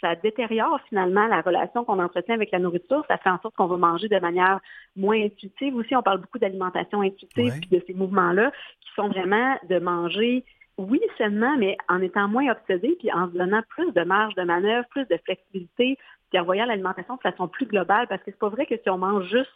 ça, 0.00 0.14
détériore 0.16 0.80
finalement 0.88 1.26
la 1.26 1.40
relation 1.40 1.84
qu'on 1.84 1.98
entretient 1.98 2.34
avec 2.34 2.50
la 2.50 2.58
nourriture. 2.58 3.04
Ça 3.08 3.16
fait 3.16 3.30
en 3.30 3.40
sorte 3.40 3.54
qu'on 3.54 3.66
va 3.66 3.76
manger 3.76 4.08
de 4.08 4.18
manière 4.18 4.60
moins 4.96 5.16
intuitive. 5.16 5.74
Aussi, 5.76 5.96
on 5.96 6.02
parle 6.02 6.20
beaucoup 6.20 6.38
d'alimentation 6.38 7.00
intuitive 7.00 7.54
et 7.70 7.76
de 7.76 7.82
ces 7.86 7.94
mouvements-là 7.94 8.50
qui 8.80 8.90
sont 8.94 9.08
vraiment 9.08 9.56
de 9.68 9.78
manger 9.78 10.44
oui, 10.76 11.00
seulement, 11.18 11.56
mais 11.56 11.76
en 11.88 12.02
étant 12.02 12.28
moins 12.28 12.50
obsédé, 12.50 12.96
puis 12.98 13.12
en 13.12 13.28
se 13.28 13.38
donnant 13.38 13.62
plus 13.68 13.92
de 13.92 14.02
marge 14.02 14.34
de 14.34 14.42
manœuvre, 14.42 14.86
plus 14.88 15.06
de 15.06 15.16
flexibilité, 15.24 15.96
puis 16.30 16.40
en 16.40 16.44
voyant 16.44 16.66
l'alimentation 16.66 17.14
de 17.14 17.20
façon 17.20 17.46
plus 17.46 17.66
globale, 17.66 18.08
parce 18.08 18.20
que 18.22 18.30
c'est 18.32 18.38
pas 18.38 18.48
vrai 18.48 18.66
que 18.66 18.76
si 18.76 18.90
on 18.90 18.98
mange 18.98 19.24
juste 19.28 19.52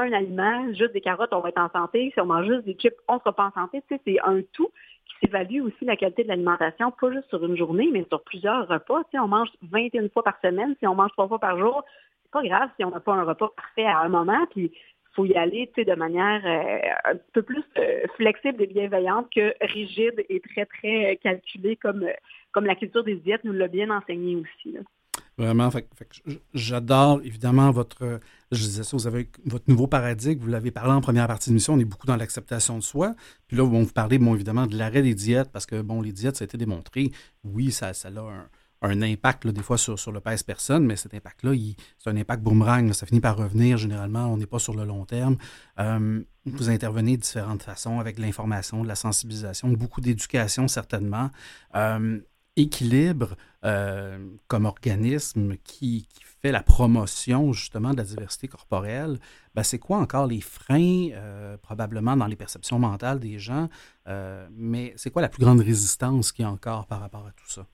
un 0.00 0.12
aliment, 0.12 0.72
juste 0.74 0.92
des 0.92 1.00
carottes, 1.00 1.32
on 1.32 1.40
va 1.40 1.50
être 1.50 1.60
en 1.60 1.70
santé. 1.70 2.10
Si 2.12 2.20
on 2.20 2.26
mange 2.26 2.46
juste 2.46 2.64
des 2.64 2.74
chips, 2.74 2.96
on 3.08 3.14
ne 3.14 3.18
sera 3.20 3.32
pas 3.32 3.46
en 3.46 3.52
santé. 3.52 3.82
Tu 3.88 3.94
sais, 3.94 4.00
c'est 4.06 4.20
un 4.20 4.40
tout 4.52 4.70
qui 5.06 5.14
s'évalue 5.20 5.60
aussi 5.60 5.84
la 5.84 5.96
qualité 5.96 6.24
de 6.24 6.28
l'alimentation, 6.28 6.90
pas 6.90 7.12
juste 7.12 7.28
sur 7.28 7.44
une 7.44 7.56
journée, 7.56 7.88
mais 7.92 8.04
sur 8.08 8.22
plusieurs 8.22 8.68
repas. 8.68 9.04
Tu 9.04 9.12
sais, 9.12 9.18
on 9.18 9.28
mange 9.28 9.48
21 9.62 10.08
fois 10.10 10.22
par 10.22 10.38
semaine. 10.40 10.74
Si 10.78 10.86
on 10.86 10.94
mange 10.94 11.12
trois 11.12 11.28
fois 11.28 11.38
par 11.38 11.58
jour, 11.58 11.84
c'est 12.22 12.30
pas 12.30 12.42
grave 12.42 12.70
si 12.76 12.84
on 12.84 12.90
n'a 12.90 13.00
pas 13.00 13.14
un 13.14 13.24
repas 13.24 13.50
parfait 13.56 13.86
à 13.86 14.00
un 14.00 14.08
moment. 14.08 14.46
Puis 14.50 14.72
faut 15.14 15.24
y 15.24 15.34
aller 15.34 15.68
tu 15.68 15.82
sais, 15.82 15.84
de 15.84 15.94
manière 15.94 16.42
euh, 16.44 17.12
un 17.12 17.16
peu 17.32 17.42
plus 17.42 17.64
euh, 17.78 18.06
flexible 18.16 18.62
et 18.62 18.66
bienveillante 18.66 19.28
que 19.32 19.54
rigide 19.60 20.24
et 20.28 20.40
très, 20.40 20.66
très 20.66 21.16
calculée 21.22 21.76
comme, 21.76 22.06
comme 22.52 22.66
la 22.66 22.74
culture 22.74 23.04
des 23.04 23.16
diètes 23.16 23.44
nous 23.44 23.52
l'a 23.52 23.68
bien 23.68 23.90
enseigné 23.90 24.36
aussi. 24.36 24.76
Vraiment, 25.36 25.68
j'adore 26.54 27.20
évidemment 27.24 27.72
votre, 27.72 28.20
je 28.52 28.58
disais 28.58 28.84
ça, 28.84 28.96
vous 28.96 29.08
avez 29.08 29.28
votre 29.44 29.64
nouveau 29.68 29.88
paradigme, 29.88 30.40
vous 30.40 30.48
l'avez 30.48 30.70
parlé 30.70 30.92
en 30.92 31.00
première 31.00 31.26
partie 31.26 31.50
de 31.50 31.54
l'émission, 31.54 31.74
on 31.74 31.78
est 31.80 31.84
beaucoup 31.84 32.06
dans 32.06 32.14
l'acceptation 32.16 32.78
de 32.78 32.82
soi. 32.82 33.16
Puis 33.48 33.56
là, 33.56 33.66
bon, 33.66 33.82
vous 33.82 33.92
parlez 33.92 34.18
bon, 34.18 34.34
évidemment 34.34 34.68
de 34.68 34.76
l'arrêt 34.76 35.02
des 35.02 35.14
diètes, 35.14 35.50
parce 35.50 35.66
que 35.66 35.82
bon, 35.82 36.00
les 36.02 36.12
diètes, 36.12 36.36
ça 36.36 36.44
a 36.44 36.46
été 36.46 36.56
démontré, 36.56 37.10
oui, 37.42 37.72
ça, 37.72 37.94
ça 37.94 38.08
a 38.08 38.86
un, 38.86 39.02
impact 39.02 39.48
des 39.48 39.62
fois 39.62 39.76
sur, 39.76 39.98
sur 39.98 40.12
le 40.12 40.20
pèse-personne, 40.20 40.84
mais 40.84 40.94
cet 40.94 41.14
impact-là, 41.14 41.52
c'est 41.98 42.10
un 42.10 42.16
impact 42.16 42.42
boomerang, 42.42 42.92
ça 42.92 43.06
finit 43.06 43.20
par 43.20 43.36
revenir 43.36 43.76
généralement, 43.76 44.26
on 44.26 44.36
n'est 44.36 44.46
pas 44.46 44.60
sur 44.60 44.74
le 44.74 44.84
long 44.84 45.04
terme. 45.04 45.36
Vous 46.46 46.68
intervenez 46.68 47.16
de 47.16 47.22
différentes 47.22 47.62
façons 47.62 47.98
avec 47.98 48.18
l'information, 48.18 48.82
de 48.82 48.88
la 48.88 48.94
sensibilisation, 48.94 49.68
beaucoup 49.70 50.02
d'éducation 50.02 50.68
certainement. 50.68 51.30
Équilibre 52.56 53.36
euh, 53.64 54.18
comme 54.46 54.66
organisme 54.66 55.56
qui, 55.64 56.06
fait 56.40 56.52
la 56.52 56.62
promotion 56.62 57.54
justement 57.54 57.92
de 57.92 57.96
la 57.96 58.04
diversité 58.04 58.48
corporelle, 58.48 59.18
ben 59.54 59.62
c'est 59.62 59.78
quoi 59.78 59.96
encore 59.96 60.26
les 60.26 60.42
freins 60.42 61.08
euh, 61.12 61.56
probablement 61.56 62.18
dans 62.18 62.26
les 62.26 62.36
perceptions 62.36 62.78
mentales 62.78 63.18
des 63.18 63.38
gens, 63.38 63.70
euh, 64.08 64.46
mais 64.52 64.92
c'est 64.98 65.10
quoi 65.10 65.22
la 65.22 65.30
plus 65.30 65.42
grande 65.42 65.60
résistance 65.60 66.32
qu'il 66.32 66.42
y 66.42 66.46
a 66.46 66.50
encore 66.50 66.86
par 66.86 67.00
rapport 67.00 67.26
à 67.26 67.32
tout 67.32 67.48
ça? 67.48 67.66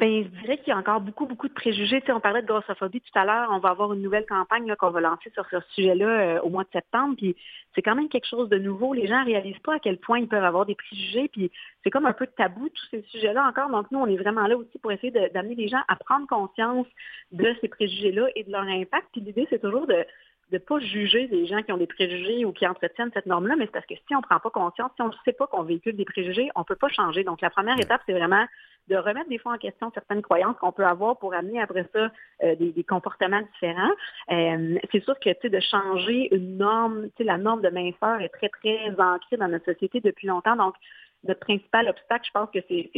Ben, 0.00 0.24
je 0.24 0.40
dirais 0.40 0.58
qu'il 0.58 0.68
y 0.68 0.72
a 0.72 0.76
encore 0.76 1.00
beaucoup, 1.00 1.24
beaucoup 1.24 1.46
de 1.46 1.52
préjugés. 1.52 2.00
Tu 2.00 2.10
on 2.10 2.18
parlait 2.18 2.42
de 2.42 2.48
grossophobie 2.48 3.00
tout 3.00 3.16
à 3.16 3.24
l'heure. 3.24 3.50
On 3.52 3.60
va 3.60 3.68
avoir 3.68 3.92
une 3.92 4.02
nouvelle 4.02 4.26
campagne 4.26 4.74
qu'on 4.74 4.90
va 4.90 5.00
lancer 5.00 5.30
sur 5.30 5.46
ce 5.48 5.60
sujet-là 5.74 6.06
euh, 6.08 6.40
au 6.40 6.50
mois 6.50 6.64
de 6.64 6.68
septembre. 6.72 7.14
Puis 7.16 7.36
c'est 7.74 7.82
quand 7.82 7.94
même 7.94 8.08
quelque 8.08 8.26
chose 8.26 8.48
de 8.48 8.58
nouveau. 8.58 8.92
Les 8.92 9.06
gens 9.06 9.20
ne 9.20 9.26
réalisent 9.26 9.60
pas 9.60 9.76
à 9.76 9.78
quel 9.78 9.98
point 9.98 10.18
ils 10.18 10.26
peuvent 10.26 10.42
avoir 10.42 10.66
des 10.66 10.74
préjugés. 10.74 11.28
Puis 11.28 11.52
c'est 11.84 11.90
comme 11.90 12.06
un 12.06 12.12
peu 12.12 12.26
de 12.26 12.32
tabou, 12.32 12.68
tous 12.70 12.86
ces 12.90 13.02
sujets-là 13.02 13.46
encore. 13.46 13.70
Donc 13.70 13.88
nous, 13.92 14.00
on 14.00 14.06
est 14.06 14.16
vraiment 14.16 14.48
là 14.48 14.56
aussi 14.56 14.78
pour 14.80 14.90
essayer 14.90 15.12
d'amener 15.12 15.54
les 15.54 15.68
gens 15.68 15.82
à 15.86 15.94
prendre 15.94 16.26
conscience 16.26 16.88
de 17.30 17.54
ces 17.60 17.68
préjugés-là 17.68 18.26
et 18.34 18.42
de 18.42 18.50
leur 18.50 18.64
impact. 18.64 19.06
Puis 19.12 19.20
l'idée, 19.20 19.46
c'est 19.48 19.60
toujours 19.60 19.86
de 19.86 20.04
de 20.50 20.56
ne 20.56 20.58
pas 20.58 20.78
juger 20.78 21.26
les 21.28 21.46
gens 21.46 21.62
qui 21.62 21.72
ont 21.72 21.76
des 21.76 21.86
préjugés 21.86 22.44
ou 22.44 22.52
qui 22.52 22.66
entretiennent 22.66 23.10
cette 23.14 23.26
norme-là, 23.26 23.56
mais 23.56 23.66
c'est 23.66 23.72
parce 23.72 23.86
que 23.86 23.94
si 23.94 24.14
on 24.14 24.18
ne 24.18 24.22
prend 24.22 24.38
pas 24.38 24.50
conscience, 24.50 24.90
si 24.96 25.02
on 25.02 25.08
ne 25.08 25.12
sait 25.24 25.32
pas 25.32 25.46
qu'on 25.46 25.62
véhicule 25.62 25.96
des 25.96 26.04
préjugés, 26.04 26.50
on 26.54 26.60
ne 26.60 26.64
peut 26.64 26.76
pas 26.76 26.88
changer. 26.88 27.24
Donc, 27.24 27.40
la 27.40 27.50
première 27.50 27.78
étape, 27.78 28.02
c'est 28.06 28.12
vraiment 28.12 28.44
de 28.88 28.96
remettre 28.96 29.28
des 29.30 29.38
fois 29.38 29.54
en 29.54 29.58
question 29.58 29.90
certaines 29.94 30.20
croyances 30.20 30.56
qu'on 30.60 30.72
peut 30.72 30.84
avoir 30.84 31.18
pour 31.18 31.32
amener 31.32 31.60
après 31.60 31.88
ça 31.92 32.10
euh, 32.42 32.54
des, 32.56 32.84
comportements 32.84 33.40
différents. 33.40 33.92
Euh, 34.30 34.78
c'est 34.92 35.02
sûr 35.02 35.18
que, 35.18 35.30
tu 35.30 35.36
sais, 35.42 35.48
de 35.48 35.60
changer 35.60 36.34
une 36.34 36.58
norme, 36.58 37.06
tu 37.06 37.12
sais, 37.18 37.24
la 37.24 37.38
norme 37.38 37.62
de 37.62 37.70
minceur 37.70 38.20
est 38.20 38.28
très, 38.28 38.50
très 38.50 38.90
ancrée 38.98 39.38
dans 39.38 39.48
notre 39.48 39.64
société 39.64 40.00
depuis 40.00 40.26
longtemps. 40.26 40.56
Donc, 40.56 40.74
notre 41.26 41.40
principal 41.40 41.88
obstacle, 41.88 42.26
je 42.26 42.32
pense 42.32 42.50
que 42.50 42.58
c'est 42.68 42.90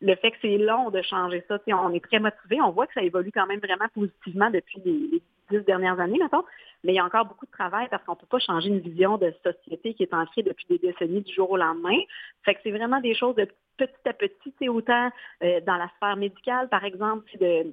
le 0.00 0.16
fait 0.16 0.32
que 0.32 0.36
c'est 0.42 0.58
long 0.58 0.90
de 0.90 1.00
changer 1.02 1.42
ça. 1.48 1.58
On 1.68 1.92
est 1.92 2.04
très 2.04 2.18
motivé. 2.18 2.60
On 2.60 2.70
voit 2.70 2.86
que 2.86 2.92
ça 2.92 3.02
évolue 3.02 3.32
quand 3.32 3.46
même 3.46 3.60
vraiment 3.60 3.88
positivement 3.94 4.50
depuis 4.50 4.80
les, 4.84 5.22
dix 5.50 5.60
dernières 5.64 5.98
années, 6.00 6.18
mettons. 6.18 6.44
Mais 6.82 6.92
il 6.92 6.96
y 6.96 6.98
a 6.98 7.04
encore 7.04 7.24
beaucoup 7.24 7.46
de 7.46 7.50
travail 7.50 7.88
parce 7.90 8.04
qu'on 8.04 8.12
ne 8.12 8.18
peut 8.18 8.26
pas 8.26 8.38
changer 8.38 8.68
une 8.68 8.80
vision 8.80 9.16
de 9.16 9.32
société 9.42 9.94
qui 9.94 10.02
est 10.02 10.14
ancrée 10.14 10.42
depuis 10.42 10.66
des 10.68 10.78
décennies 10.78 11.22
du 11.22 11.32
jour 11.32 11.50
au 11.50 11.56
lendemain. 11.56 11.98
Fait 12.44 12.54
que 12.54 12.60
c'est 12.62 12.70
vraiment 12.70 13.00
des 13.00 13.14
choses 13.14 13.34
de 13.36 13.48
petit 13.76 14.08
à 14.08 14.12
petit, 14.12 14.54
c'est 14.58 14.68
autant 14.68 15.10
euh, 15.42 15.60
dans 15.62 15.76
la 15.76 15.88
sphère 15.96 16.16
médicale, 16.16 16.68
par 16.68 16.84
exemple, 16.84 17.28
de 17.40 17.72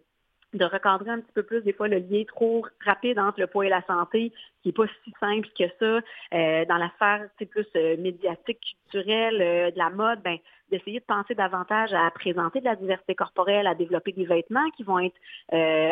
de 0.54 0.66
recadrer 0.66 1.10
un 1.10 1.20
petit 1.20 1.32
peu 1.34 1.44
plus 1.44 1.62
des 1.62 1.74
fois 1.74 1.88
le 1.88 1.98
lien 1.98 2.24
trop 2.28 2.66
rapide 2.86 3.20
entre 3.20 3.40
le 3.40 3.48
poids 3.48 3.66
et 3.66 3.70
la 3.70 3.84
santé, 3.84 4.32
qui 4.62 4.70
n'est 4.70 4.74
pas 4.74 4.86
si 5.04 5.14
simple 5.20 5.48
que 5.58 5.64
ça. 5.80 6.02
Euh, 6.34 6.66
dans 6.66 6.78
la 6.78 6.90
sphère 6.96 7.28
plus 7.50 7.68
euh, 7.76 7.98
médiatique, 7.98 8.78
culturelle, 8.92 9.42
euh, 9.42 9.72
de 9.72 9.78
la 9.78 9.90
mode, 9.90 10.22
ben, 10.22 10.38
d'essayer 10.70 11.00
de 11.00 11.06
penser 11.06 11.36
davantage 11.36 11.94
à 11.94 12.10
présenter 12.12 12.60
de 12.60 12.66
la 12.66 12.76
diversité 12.76 13.16
corporelle, 13.16 13.68
à 13.68 13.76
développer 13.76 14.12
des 14.12 14.26
vêtements 14.26 14.70
qui 14.72 14.84
vont 14.84 15.00
être 15.00 15.16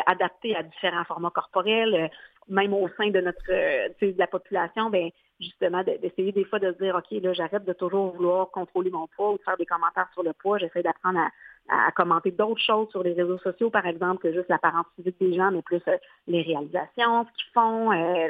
adaptés 0.06 0.56
à 0.56 0.64
différents 0.64 1.04
formats 1.04 1.32
corporels, 1.32 2.10
même 2.48 2.74
au 2.74 2.88
sein 2.98 3.10
de 3.10 3.20
notre 3.20 3.46
de 3.46 4.18
la 4.18 4.28
population, 4.28 4.90
ben, 4.90 5.10
justement 5.40 5.84
d'essayer 5.84 6.32
des 6.32 6.46
fois 6.46 6.60
de 6.60 6.72
se 6.72 6.78
dire, 6.78 6.96
OK, 6.96 7.12
là, 7.22 7.34
j'arrête 7.34 7.66
de 7.66 7.74
toujours 7.74 8.16
vouloir 8.16 8.50
contrôler 8.52 8.90
mon 8.90 9.08
poids 9.08 9.32
ou 9.32 9.38
de 9.38 9.44
faire 9.44 9.58
des 9.58 9.66
commentaires 9.66 10.10
sur 10.14 10.24
le 10.24 10.32
poids, 10.32 10.58
j'essaie 10.58 10.84
d'apprendre 10.84 11.20
à, 11.20 11.30
à 11.70 11.92
commenter 11.92 12.32
d'autres 12.32 12.62
choses 12.62 12.90
sur 12.90 13.04
les 13.04 13.14
réseaux 13.14 13.38
sociaux, 13.40 13.70
par 13.70 13.86
exemple, 13.86 14.24
que 14.24 14.34
juste 14.34 14.50
l'apparence 14.50 14.88
physique 14.96 15.18
des 15.20 15.36
gens, 15.36 15.52
mais 15.52 15.62
plus 15.62 15.82
euh, 15.88 15.98
les 16.28 16.42
réalisations, 16.42 17.26
ce 17.26 17.32
qu'ils 17.34 17.54
font, 17.54 17.92
euh, 17.92 18.28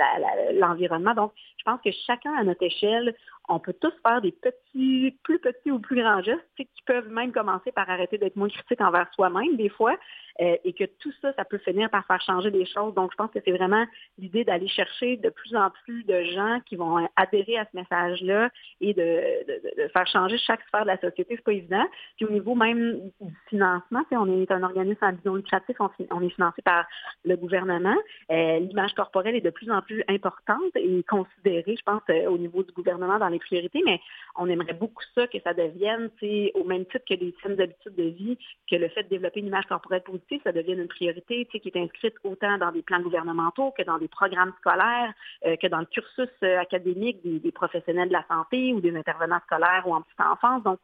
l'environnement. 0.53 1.13
Donc, 1.13 1.32
je 1.57 1.63
pense 1.63 1.80
que 1.82 1.91
chacun 2.05 2.34
à 2.34 2.43
notre 2.43 2.63
échelle, 2.63 3.15
on 3.47 3.59
peut 3.59 3.73
tous 3.73 3.93
faire 4.03 4.21
des 4.21 4.32
petits, 4.32 5.17
plus 5.23 5.39
petits 5.39 5.71
ou 5.71 5.80
plus 5.80 6.01
grands 6.01 6.21
gestes 6.21 6.45
qui 6.55 6.67
peuvent 6.86 7.09
même 7.09 7.32
commencer 7.32 7.71
par 7.71 7.89
arrêter 7.89 8.17
d'être 8.17 8.36
moins 8.36 8.49
critique 8.49 8.82
envers 8.82 9.07
soi-même 9.13 9.55
des 9.57 9.69
fois, 9.69 9.95
euh, 10.41 10.55
et 10.63 10.73
que 10.73 10.86
tout 10.99 11.11
ça, 11.21 11.34
ça 11.34 11.43
peut 11.43 11.57
finir 11.57 11.89
par 11.89 12.05
faire 12.05 12.21
changer 12.21 12.51
des 12.51 12.65
choses. 12.65 12.93
Donc, 12.93 13.11
je 13.11 13.15
pense 13.15 13.32
que 13.32 13.39
c'est 13.43 13.51
vraiment 13.51 13.86
l'idée 14.17 14.43
d'aller 14.43 14.67
chercher 14.67 15.17
de 15.17 15.30
plus 15.30 15.55
en 15.55 15.69
plus 15.84 16.03
de 16.05 16.23
gens 16.23 16.59
qui 16.65 16.75
vont 16.75 17.07
adhérer 17.15 17.57
à 17.57 17.65
ce 17.65 17.75
message-là 17.75 18.49
et 18.82 18.93
de, 18.93 19.88
faire 19.91 20.07
changer 20.07 20.38
chaque 20.38 20.61
sphère 20.67 20.84
de 20.84 20.88
la 20.88 20.99
société. 20.99 21.36
C'est 21.36 21.43
pas 21.43 21.53
évident. 21.53 21.86
Puis 22.17 22.25
au 22.25 22.32
niveau 22.32 22.55
même 22.55 23.11
du 23.22 23.36
financement, 23.49 24.03
on 24.11 24.41
est 24.41 24.51
un 24.51 24.63
organisme 24.63 25.03
à 25.03 25.11
vision 25.11 25.36
lucratif, 25.36 25.76
on, 25.80 26.22
est 26.22 26.30
financé 26.30 26.61
par 26.61 26.86
le 27.26 27.36
gouvernement. 27.36 27.95
Euh, 28.32 28.59
l'image 28.59 28.93
corporelle 28.93 29.36
est 29.36 29.41
de 29.41 29.49
plus 29.49 29.70
en 29.72 29.82
plus 29.82 30.03
importante 30.07 30.76
et 30.76 31.03
considérée, 31.03 31.76
je 31.78 31.84
pense, 31.84 32.01
euh, 32.09 32.30
au 32.30 32.38
niveau 32.38 32.63
du 32.63 32.72
gouvernement 32.72 33.20
dans 33.20 33.28
les 33.28 33.39
priorités, 33.39 33.82
mais 33.86 33.99
on 34.38 34.47
aimerait 34.47 34.74
beaucoup 34.74 35.03
ça, 35.15 35.28
que 35.28 35.39
ça 35.41 35.53
devienne, 35.53 36.09
au 36.53 36.63
même 36.63 36.86
titre 36.86 37.05
que 37.07 37.13
les 37.13 37.36
saines 37.43 37.59
habitudes 37.59 37.95
de 37.95 38.03
vie, 38.03 38.38
que 38.70 38.76
le 38.76 38.88
fait 38.89 39.03
de 39.03 39.09
développer 39.09 39.39
une 39.39 39.47
image 39.47 39.65
corporelle 39.65 40.03
positive, 40.03 40.41
ça 40.43 40.51
devienne 40.51 40.80
une 40.80 40.88
priorité, 40.88 41.45
qui 41.45 41.61
est 41.63 41.78
inscrite 41.78 42.15
autant 42.24 42.57
dans 42.57 42.72
des 42.72 42.82
plans 42.82 43.01
gouvernementaux 43.01 43.72
que 43.78 43.84
dans 43.84 43.97
des 43.97 44.07
programmes 44.07 44.53
scolaires, 44.59 45.13
euh, 45.45 45.55
que 45.57 45.67
dans 45.67 45.80
le 45.80 45.86
cursus 45.86 46.30
euh, 46.43 46.59
académique 46.59 47.20
des, 47.24 47.51
professionnels 47.51 48.09
de 48.09 48.13
la 48.13 48.26
santé 48.28 48.74
ou 48.74 48.80
des 48.80 48.95
intervenants 48.95 49.39
scolaires 49.45 49.84
ou 49.86 49.93
en 49.93 50.01
petite 50.01 50.22
enfance. 50.22 50.63
Donc, 50.63 50.80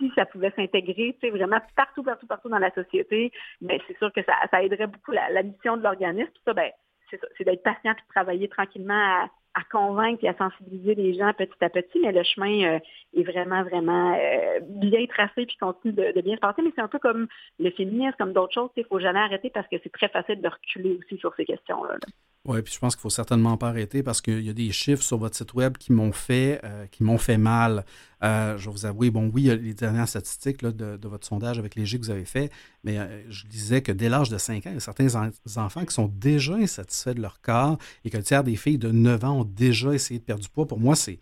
si 0.00 0.10
ça 0.16 0.26
pouvait 0.26 0.52
s'intégrer, 0.56 1.16
tu 1.20 1.30
vraiment 1.30 1.60
partout, 1.76 2.02
partout, 2.02 2.26
partout 2.26 2.48
dans 2.48 2.58
la 2.58 2.72
société, 2.72 3.30
mais 3.60 3.78
ben, 3.78 3.80
c'est 3.86 3.98
sûr 3.98 4.12
que 4.12 4.20
ça, 4.22 4.62
aiderait 4.62 4.86
beaucoup 4.88 5.12
la, 5.12 5.42
mission 5.42 5.76
de 5.76 5.82
l'organisme. 5.82 6.32
Ça, 6.44 6.54
ben, 6.54 6.70
c'est 7.10 7.44
d'être 7.44 7.62
patient 7.62 7.92
et 7.92 7.94
de 7.94 8.12
travailler 8.14 8.48
tranquillement 8.48 9.28
à, 9.54 9.62
convaincre 9.70 10.24
et 10.24 10.28
à 10.28 10.36
sensibiliser 10.36 10.94
les 10.94 11.14
gens 11.14 11.32
petit 11.34 11.52
à 11.60 11.68
petit, 11.68 12.00
mais 12.00 12.12
le 12.12 12.22
chemin 12.22 12.76
euh, 12.76 12.78
est 13.14 13.24
vraiment, 13.24 13.62
vraiment 13.62 14.16
euh, 14.18 14.60
bien 14.62 15.04
tracé 15.06 15.44
puis 15.44 15.56
continue 15.60 15.92
de, 15.92 16.20
bien 16.22 16.36
se 16.36 16.40
passer. 16.40 16.62
Mais 16.62 16.70
c'est 16.74 16.80
un 16.80 16.88
peu 16.88 16.98
comme 16.98 17.26
le 17.58 17.70
féminisme, 17.70 18.14
comme 18.18 18.32
d'autres 18.32 18.54
choses. 18.54 18.70
Il 18.76 18.84
ne 18.84 18.86
faut 18.86 19.00
jamais 19.00 19.18
arrêter 19.18 19.50
parce 19.50 19.68
que 19.68 19.76
c'est 19.82 19.92
très 19.92 20.08
facile 20.08 20.40
de 20.40 20.48
reculer 20.48 20.98
aussi 20.98 21.18
sur 21.18 21.34
ces 21.34 21.44
questions-là. 21.44 21.92
là 21.92 22.12
oui, 22.46 22.62
puis 22.62 22.72
je 22.72 22.78
pense 22.78 22.96
qu'il 22.96 23.02
faut 23.02 23.10
certainement 23.10 23.58
pas 23.58 23.68
arrêter 23.68 24.02
parce 24.02 24.22
qu'il 24.22 24.40
y 24.40 24.48
a 24.48 24.54
des 24.54 24.72
chiffres 24.72 25.02
sur 25.02 25.18
votre 25.18 25.36
site 25.36 25.52
web 25.52 25.76
qui 25.76 25.92
m'ont 25.92 26.12
fait, 26.12 26.60
euh, 26.64 26.86
qui 26.86 27.04
m'ont 27.04 27.18
fait 27.18 27.36
mal. 27.36 27.84
Euh, 28.22 28.58
je 28.58 28.66
vais 28.66 28.70
vous 28.70 28.86
avouer, 28.86 29.10
bon, 29.10 29.30
oui, 29.32 29.44
les 29.44 29.74
dernières 29.74 30.08
statistiques 30.08 30.64
de, 30.64 31.08
votre 31.08 31.26
sondage 31.26 31.58
avec 31.58 31.74
les 31.74 31.86
G 31.86 31.98
que 31.98 32.04
vous 32.04 32.10
avez 32.10 32.24
fait, 32.24 32.50
mais 32.84 32.98
euh, 32.98 33.22
je 33.30 33.46
disais 33.46 33.82
que 33.82 33.92
dès 33.92 34.08
l'âge 34.08 34.28
de 34.28 34.38
5 34.38 34.66
ans, 34.66 34.70
il 34.70 34.74
y 34.74 34.76
a 34.76 34.80
certains 34.80 35.30
enfants 35.56 35.84
qui 35.84 35.94
sont 35.94 36.08
déjà 36.08 36.54
insatisfaits 36.54 37.14
de 37.14 37.22
leur 37.22 37.40
corps 37.40 37.78
et 38.04 38.10
que 38.10 38.16
le 38.16 38.22
tiers 38.22 38.44
des 38.44 38.56
filles 38.56 38.78
de 38.78 38.90
9 38.90 39.24
ans 39.24 39.40
ont 39.40 39.44
déjà 39.44 39.92
essayé 39.92 40.20
de 40.20 40.24
perdre 40.24 40.42
du 40.42 40.48
poids. 40.48 40.66
Pour 40.66 40.78
moi, 40.78 40.94
c'est 40.96 41.18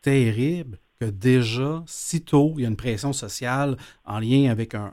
terrible 0.00 0.78
que 1.00 1.06
déjà, 1.06 1.84
si 1.86 2.22
tôt, 2.22 2.54
il 2.56 2.62
y 2.62 2.64
a 2.64 2.68
une 2.68 2.76
pression 2.76 3.12
sociale 3.12 3.76
en 4.04 4.18
lien 4.18 4.50
avec 4.50 4.74
un, 4.74 4.92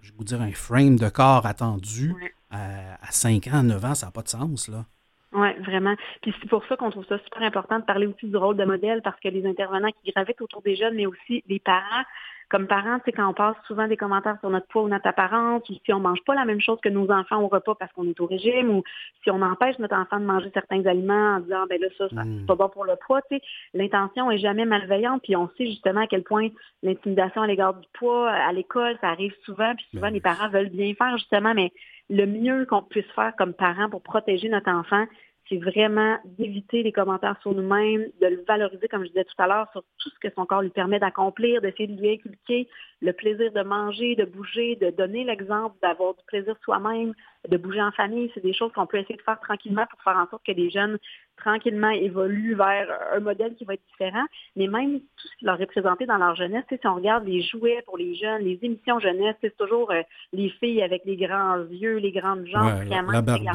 je 0.00 0.10
vais 0.10 0.16
vous 0.16 0.24
dire, 0.24 0.40
un 0.40 0.52
frame 0.52 0.96
de 0.96 1.08
corps 1.08 1.44
attendu 1.46 2.14
à, 2.50 2.96
5 3.10 3.48
ans, 3.48 3.62
9 3.62 3.84
ans, 3.84 3.94
ça 3.94 4.06
n'a 4.06 4.12
pas 4.12 4.22
de 4.22 4.28
sens, 4.28 4.68
là. 4.68 4.86
Oui, 5.32 5.48
vraiment. 5.60 5.94
Puis 6.22 6.34
c'est 6.40 6.48
pour 6.48 6.64
ça 6.66 6.76
qu'on 6.76 6.90
trouve 6.90 7.06
ça 7.06 7.18
super 7.18 7.42
important 7.42 7.78
de 7.78 7.84
parler 7.84 8.06
aussi 8.06 8.26
du 8.26 8.36
rôle 8.36 8.56
de 8.56 8.64
modèle, 8.64 9.00
parce 9.02 9.18
que 9.20 9.28
les 9.28 9.46
intervenants 9.46 9.90
qui 10.02 10.10
gravitent 10.10 10.40
autour 10.40 10.62
des 10.62 10.74
jeunes, 10.74 10.96
mais 10.96 11.06
aussi 11.06 11.44
les 11.48 11.60
parents, 11.60 12.04
comme 12.48 12.66
parents, 12.66 12.98
c'est 13.04 13.12
quand 13.12 13.28
on 13.28 13.32
passe 13.32 13.54
souvent 13.68 13.86
des 13.86 13.96
commentaires 13.96 14.36
sur 14.40 14.50
notre 14.50 14.66
poids 14.66 14.82
ou 14.82 14.88
notre 14.88 15.06
apparence, 15.06 15.62
ou 15.70 15.74
si 15.84 15.92
on 15.92 16.00
mange 16.00 16.18
pas 16.26 16.34
la 16.34 16.44
même 16.44 16.60
chose 16.60 16.80
que 16.82 16.88
nos 16.88 17.08
enfants 17.12 17.40
au 17.40 17.46
repas 17.46 17.76
parce 17.76 17.92
qu'on 17.92 18.08
est 18.08 18.20
au 18.20 18.26
régime, 18.26 18.70
ou 18.70 18.82
si 19.22 19.30
on 19.30 19.40
empêche 19.40 19.78
notre 19.78 19.94
enfant 19.94 20.18
de 20.18 20.24
manger 20.24 20.50
certains 20.52 20.84
aliments 20.84 21.36
en 21.36 21.40
disant 21.40 21.66
ben 21.68 21.80
là 21.80 21.86
ça, 21.96 22.08
ça 22.08 22.22
c'est 22.24 22.46
pas 22.46 22.56
bon 22.56 22.68
pour 22.68 22.84
le 22.84 22.96
poids, 22.96 23.22
tu 23.30 23.36
sais, 23.36 23.42
l'intention 23.72 24.32
est 24.32 24.38
jamais 24.38 24.64
malveillante, 24.64 25.22
puis 25.22 25.36
on 25.36 25.48
sait 25.56 25.66
justement 25.66 26.00
à 26.00 26.06
quel 26.08 26.24
point 26.24 26.48
l'intimidation 26.82 27.42
à 27.42 27.46
l'égard 27.46 27.74
du 27.74 27.86
poids 27.92 28.28
à 28.28 28.52
l'école, 28.52 28.98
ça 29.00 29.10
arrive 29.10 29.34
souvent, 29.44 29.72
puis 29.76 29.86
souvent 29.92 30.08
ben 30.08 30.14
les 30.14 30.20
parents 30.20 30.48
veulent 30.48 30.70
bien 30.70 30.92
faire 30.94 31.16
justement, 31.18 31.54
mais 31.54 31.70
le 32.10 32.26
mieux 32.26 32.66
qu'on 32.66 32.82
puisse 32.82 33.10
faire 33.14 33.34
comme 33.36 33.54
parents 33.54 33.88
pour 33.88 34.02
protéger 34.02 34.48
notre 34.48 34.70
enfant, 34.70 35.06
c'est 35.50 35.58
vraiment 35.58 36.16
d'éviter 36.38 36.84
les 36.84 36.92
commentaires 36.92 37.36
sur 37.42 37.52
nous-mêmes, 37.52 38.06
de 38.20 38.26
le 38.26 38.44
valoriser, 38.46 38.86
comme 38.88 39.02
je 39.02 39.08
disais 39.08 39.24
tout 39.24 39.42
à 39.42 39.48
l'heure, 39.48 39.68
sur 39.72 39.82
tout 39.98 40.10
ce 40.10 40.18
que 40.20 40.32
son 40.34 40.46
corps 40.46 40.62
lui 40.62 40.70
permet 40.70 41.00
d'accomplir, 41.00 41.60
d'essayer 41.60 41.88
de 41.88 42.00
lui 42.00 42.12
inculquer 42.12 42.68
le 43.02 43.12
plaisir 43.12 43.50
de 43.52 43.62
manger, 43.62 44.14
de 44.14 44.24
bouger, 44.24 44.76
de 44.76 44.90
donner 44.90 45.24
l'exemple, 45.24 45.76
d'avoir 45.82 46.14
du 46.14 46.24
plaisir 46.26 46.54
soi-même, 46.62 47.14
de 47.48 47.56
bouger 47.56 47.82
en 47.82 47.90
famille. 47.90 48.30
C'est 48.34 48.42
des 48.42 48.52
choses 48.52 48.70
qu'on 48.72 48.86
peut 48.86 48.98
essayer 48.98 49.16
de 49.16 49.22
faire 49.22 49.40
tranquillement 49.40 49.86
pour 49.90 50.00
faire 50.02 50.16
en 50.16 50.28
sorte 50.28 50.44
que 50.46 50.52
les 50.52 50.70
jeunes, 50.70 50.98
tranquillement, 51.36 51.90
évoluent 51.90 52.54
vers 52.54 52.88
un 53.12 53.20
modèle 53.20 53.54
qui 53.56 53.64
va 53.64 53.74
être 53.74 53.86
différent. 53.90 54.26
Mais 54.54 54.66
même 54.66 55.00
tout 55.00 55.28
ce 55.28 55.36
qui 55.38 55.46
leur 55.46 55.60
est 55.60 55.66
présenté 55.66 56.06
dans 56.06 56.18
leur 56.18 56.36
jeunesse, 56.36 56.64
si 56.68 56.86
on 56.86 56.96
regarde 56.96 57.26
les 57.26 57.42
jouets 57.42 57.82
pour 57.86 57.96
les 57.96 58.14
jeunes, 58.14 58.42
les 58.42 58.58
émissions 58.62 59.00
jeunesse, 59.00 59.36
c'est 59.40 59.56
toujours 59.56 59.90
euh, 59.90 60.02
les 60.32 60.50
filles 60.50 60.82
avec 60.82 61.02
les 61.06 61.16
grands 61.16 61.64
yeux, 61.70 61.96
les 61.96 62.12
grandes 62.12 62.46
jambes, 62.46 62.84
vraiment, 62.84 63.12
la 63.12 63.22
Barbie, 63.22 63.46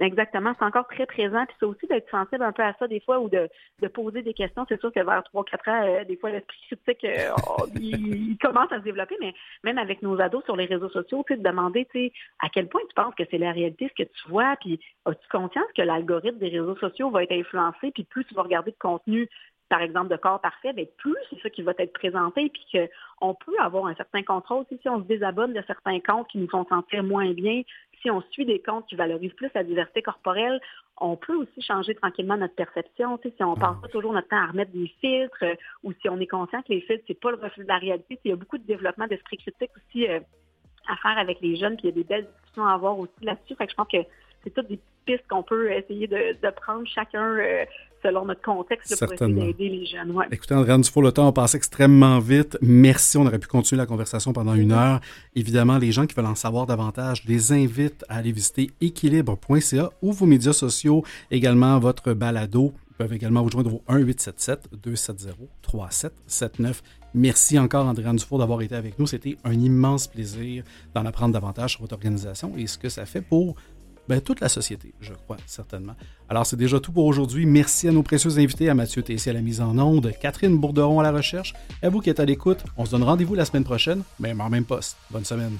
Exactement, 0.00 0.54
c'est 0.58 0.64
encore 0.64 0.88
très 0.88 1.04
présent. 1.04 1.44
Puis 1.44 1.56
c'est 1.60 1.66
aussi 1.66 1.86
d'être 1.86 2.10
sensible 2.10 2.42
un 2.42 2.52
peu 2.52 2.62
à 2.62 2.72
ça 2.78 2.88
des 2.88 3.00
fois 3.00 3.20
ou 3.20 3.28
de, 3.28 3.50
de 3.82 3.88
poser 3.88 4.22
des 4.22 4.32
questions. 4.32 4.64
C'est 4.66 4.80
sûr 4.80 4.90
que 4.90 5.00
vers 5.00 5.22
3-4 5.34 5.70
ans, 5.70 5.86
euh, 5.86 6.04
des 6.04 6.16
fois, 6.16 6.30
l'esprit 6.30 6.58
critique, 6.68 7.04
euh, 7.04 7.30
oh, 7.48 7.66
il, 7.74 8.38
commence 8.38 8.72
à 8.72 8.78
se 8.78 8.84
développer, 8.84 9.16
mais 9.20 9.34
même 9.62 9.76
avec 9.76 10.00
nos 10.00 10.18
ados 10.18 10.42
sur 10.44 10.56
les 10.56 10.64
réseaux 10.64 10.88
sociaux, 10.88 11.22
tu 11.26 11.36
de 11.36 11.42
demander, 11.42 11.84
tu 11.92 12.06
sais, 12.06 12.12
à 12.38 12.48
quel 12.48 12.68
point 12.68 12.80
tu 12.88 12.94
penses 12.94 13.14
que 13.14 13.24
c'est 13.30 13.36
la 13.36 13.52
réalité, 13.52 13.90
ce 13.94 14.02
que 14.02 14.08
tu 14.08 14.28
vois, 14.28 14.56
puis 14.58 14.80
as-tu 15.04 15.28
conscience 15.28 15.66
que 15.76 15.82
l'algorithme 15.82 16.38
des 16.38 16.48
réseaux 16.48 16.76
sociaux 16.76 17.10
va 17.10 17.22
être 17.22 17.32
influencé, 17.32 17.90
puis 17.90 18.04
plus 18.04 18.24
tu 18.24 18.34
vas 18.34 18.42
regarder 18.42 18.70
de 18.70 18.78
contenu 18.78 19.28
par 19.70 19.80
exemple, 19.80 20.08
de 20.08 20.16
corps 20.16 20.40
parfait, 20.40 20.72
bien, 20.72 20.84
plus 20.98 21.16
c'est 21.30 21.40
ça 21.40 21.48
qui 21.48 21.62
va 21.62 21.72
être 21.78 21.92
présenté, 21.92 22.50
puis 22.50 22.88
qu'on 23.20 23.34
peut 23.34 23.56
avoir 23.60 23.86
un 23.86 23.94
certain 23.94 24.22
contrôle. 24.22 24.66
Si 24.68 24.88
on 24.88 24.98
se 24.98 25.06
désabonne 25.06 25.54
de 25.54 25.62
certains 25.66 26.00
comptes 26.00 26.28
qui 26.28 26.38
nous 26.38 26.48
font 26.48 26.66
sentir 26.66 27.04
moins 27.04 27.30
bien, 27.32 27.62
si 28.02 28.10
on 28.10 28.20
suit 28.32 28.44
des 28.44 28.60
comptes 28.60 28.86
qui 28.88 28.96
valorisent 28.96 29.32
plus 29.34 29.50
la 29.54 29.62
diversité 29.62 30.02
corporelle, 30.02 30.60
on 30.98 31.16
peut 31.16 31.34
aussi 31.34 31.62
changer 31.62 31.94
tranquillement 31.94 32.36
notre 32.36 32.56
perception. 32.56 33.18
si 33.22 33.32
on 33.44 33.54
passe 33.54 33.80
pas 33.80 33.88
toujours 33.88 34.12
notre 34.12 34.28
temps 34.28 34.42
à 34.42 34.46
remettre 34.46 34.72
des 34.72 34.88
filtres 35.00 35.44
euh, 35.44 35.54
ou 35.84 35.92
si 35.92 36.08
on 36.08 36.18
est 36.18 36.26
conscient 36.26 36.62
que 36.62 36.72
les 36.72 36.80
filtres, 36.80 37.04
c'est 37.06 37.18
pas 37.18 37.30
le 37.30 37.36
reflet 37.36 37.62
de 37.62 37.68
la 37.68 37.78
réalité, 37.78 38.18
il 38.24 38.30
y 38.30 38.32
a 38.32 38.36
beaucoup 38.36 38.58
de 38.58 38.66
développement 38.66 39.06
d'esprit 39.06 39.38
critique 39.38 39.70
aussi 39.76 40.08
euh, 40.08 40.18
à 40.88 40.96
faire 40.96 41.16
avec 41.16 41.40
les 41.40 41.56
jeunes, 41.56 41.76
puis 41.76 41.88
il 41.88 41.90
y 41.90 41.92
a 41.92 41.94
des 41.94 42.04
belles 42.04 42.26
discussions 42.26 42.66
à 42.66 42.72
avoir 42.74 42.98
aussi 42.98 43.12
là-dessus. 43.22 43.54
C'est 44.42 44.54
toutes 44.54 44.68
des 44.68 44.80
pistes 45.06 45.24
qu'on 45.28 45.42
peut 45.42 45.72
essayer 45.72 46.06
de, 46.06 46.50
prendre 46.56 46.86
chacun 46.86 47.36
euh, 47.36 47.64
selon 48.02 48.24
notre 48.24 48.42
contexte 48.42 48.98
pour 48.98 49.12
essayer 49.12 49.34
d'aider 49.34 49.68
les 49.68 49.86
jeunes. 49.86 50.14
Écoutez, 50.30 50.54
Andréane 50.54 50.80
Dufour, 50.80 51.02
le 51.02 51.12
temps 51.12 51.28
a 51.28 51.32
passé 51.32 51.56
extrêmement 51.56 52.18
vite. 52.18 52.58
Merci. 52.62 53.18
On 53.18 53.26
aurait 53.26 53.38
pu 53.38 53.48
continuer 53.48 53.78
la 53.78 53.86
conversation 53.86 54.32
pendant 54.32 54.54
une 54.54 54.72
heure. 54.72 55.00
Évidemment, 55.34 55.78
les 55.78 55.92
gens 55.92 56.06
qui 56.06 56.14
veulent 56.14 56.26
en 56.26 56.34
savoir 56.34 56.66
davantage, 56.66 57.22
je 57.24 57.28
les 57.28 57.52
invite 57.52 58.04
à 58.08 58.16
aller 58.16 58.32
visiter 58.32 58.70
équilibre.ca 58.80 59.90
ou 60.02 60.12
vos 60.12 60.26
médias 60.26 60.52
sociaux, 60.52 61.04
également 61.30 61.78
votre 61.78 62.12
balado. 62.14 62.72
Ils 62.90 62.96
peuvent 62.96 63.12
également 63.12 63.42
vous 63.42 63.50
joindre 63.50 63.74
au 63.74 63.82
1-877-270-3779. 63.88 66.80
Merci 67.12 67.58
encore, 67.58 67.86
Andréane 67.86 68.16
Dufour, 68.16 68.38
d'avoir 68.38 68.62
été 68.62 68.76
avec 68.76 68.98
nous. 68.98 69.06
C'était 69.06 69.36
un 69.44 69.54
immense 69.54 70.06
plaisir 70.06 70.64
d'en 70.94 71.04
apprendre 71.06 71.32
davantage 71.32 71.72
sur 71.72 71.80
votre 71.80 71.94
organisation 71.94 72.52
et 72.56 72.66
ce 72.66 72.78
que 72.78 72.88
ça 72.88 73.04
fait 73.04 73.22
pour 73.22 73.56
ben, 74.08 74.20
toute 74.20 74.40
la 74.40 74.48
société, 74.48 74.92
je 75.00 75.12
crois, 75.12 75.36
certainement. 75.46 75.94
Alors, 76.28 76.46
c'est 76.46 76.56
déjà 76.56 76.80
tout 76.80 76.92
pour 76.92 77.04
aujourd'hui. 77.04 77.46
Merci 77.46 77.88
à 77.88 77.92
nos 77.92 78.02
précieux 78.02 78.38
invités, 78.38 78.68
à 78.68 78.74
Mathieu 78.74 79.02
Tessier 79.02 79.30
à 79.30 79.34
la 79.34 79.40
mise 79.40 79.60
en 79.60 79.78
onde, 79.78 80.12
Catherine 80.20 80.58
Bourderon 80.58 81.00
à 81.00 81.02
la 81.02 81.12
recherche, 81.12 81.54
à 81.82 81.88
vous 81.88 82.00
qui 82.00 82.10
êtes 82.10 82.20
à 82.20 82.24
l'écoute. 82.24 82.58
On 82.76 82.84
se 82.84 82.90
donne 82.90 83.04
rendez-vous 83.04 83.34
la 83.34 83.44
semaine 83.44 83.64
prochaine, 83.64 84.02
même 84.18 84.40
en 84.40 84.50
même 84.50 84.64
poste. 84.64 84.96
Bonne 85.10 85.24
semaine. 85.24 85.56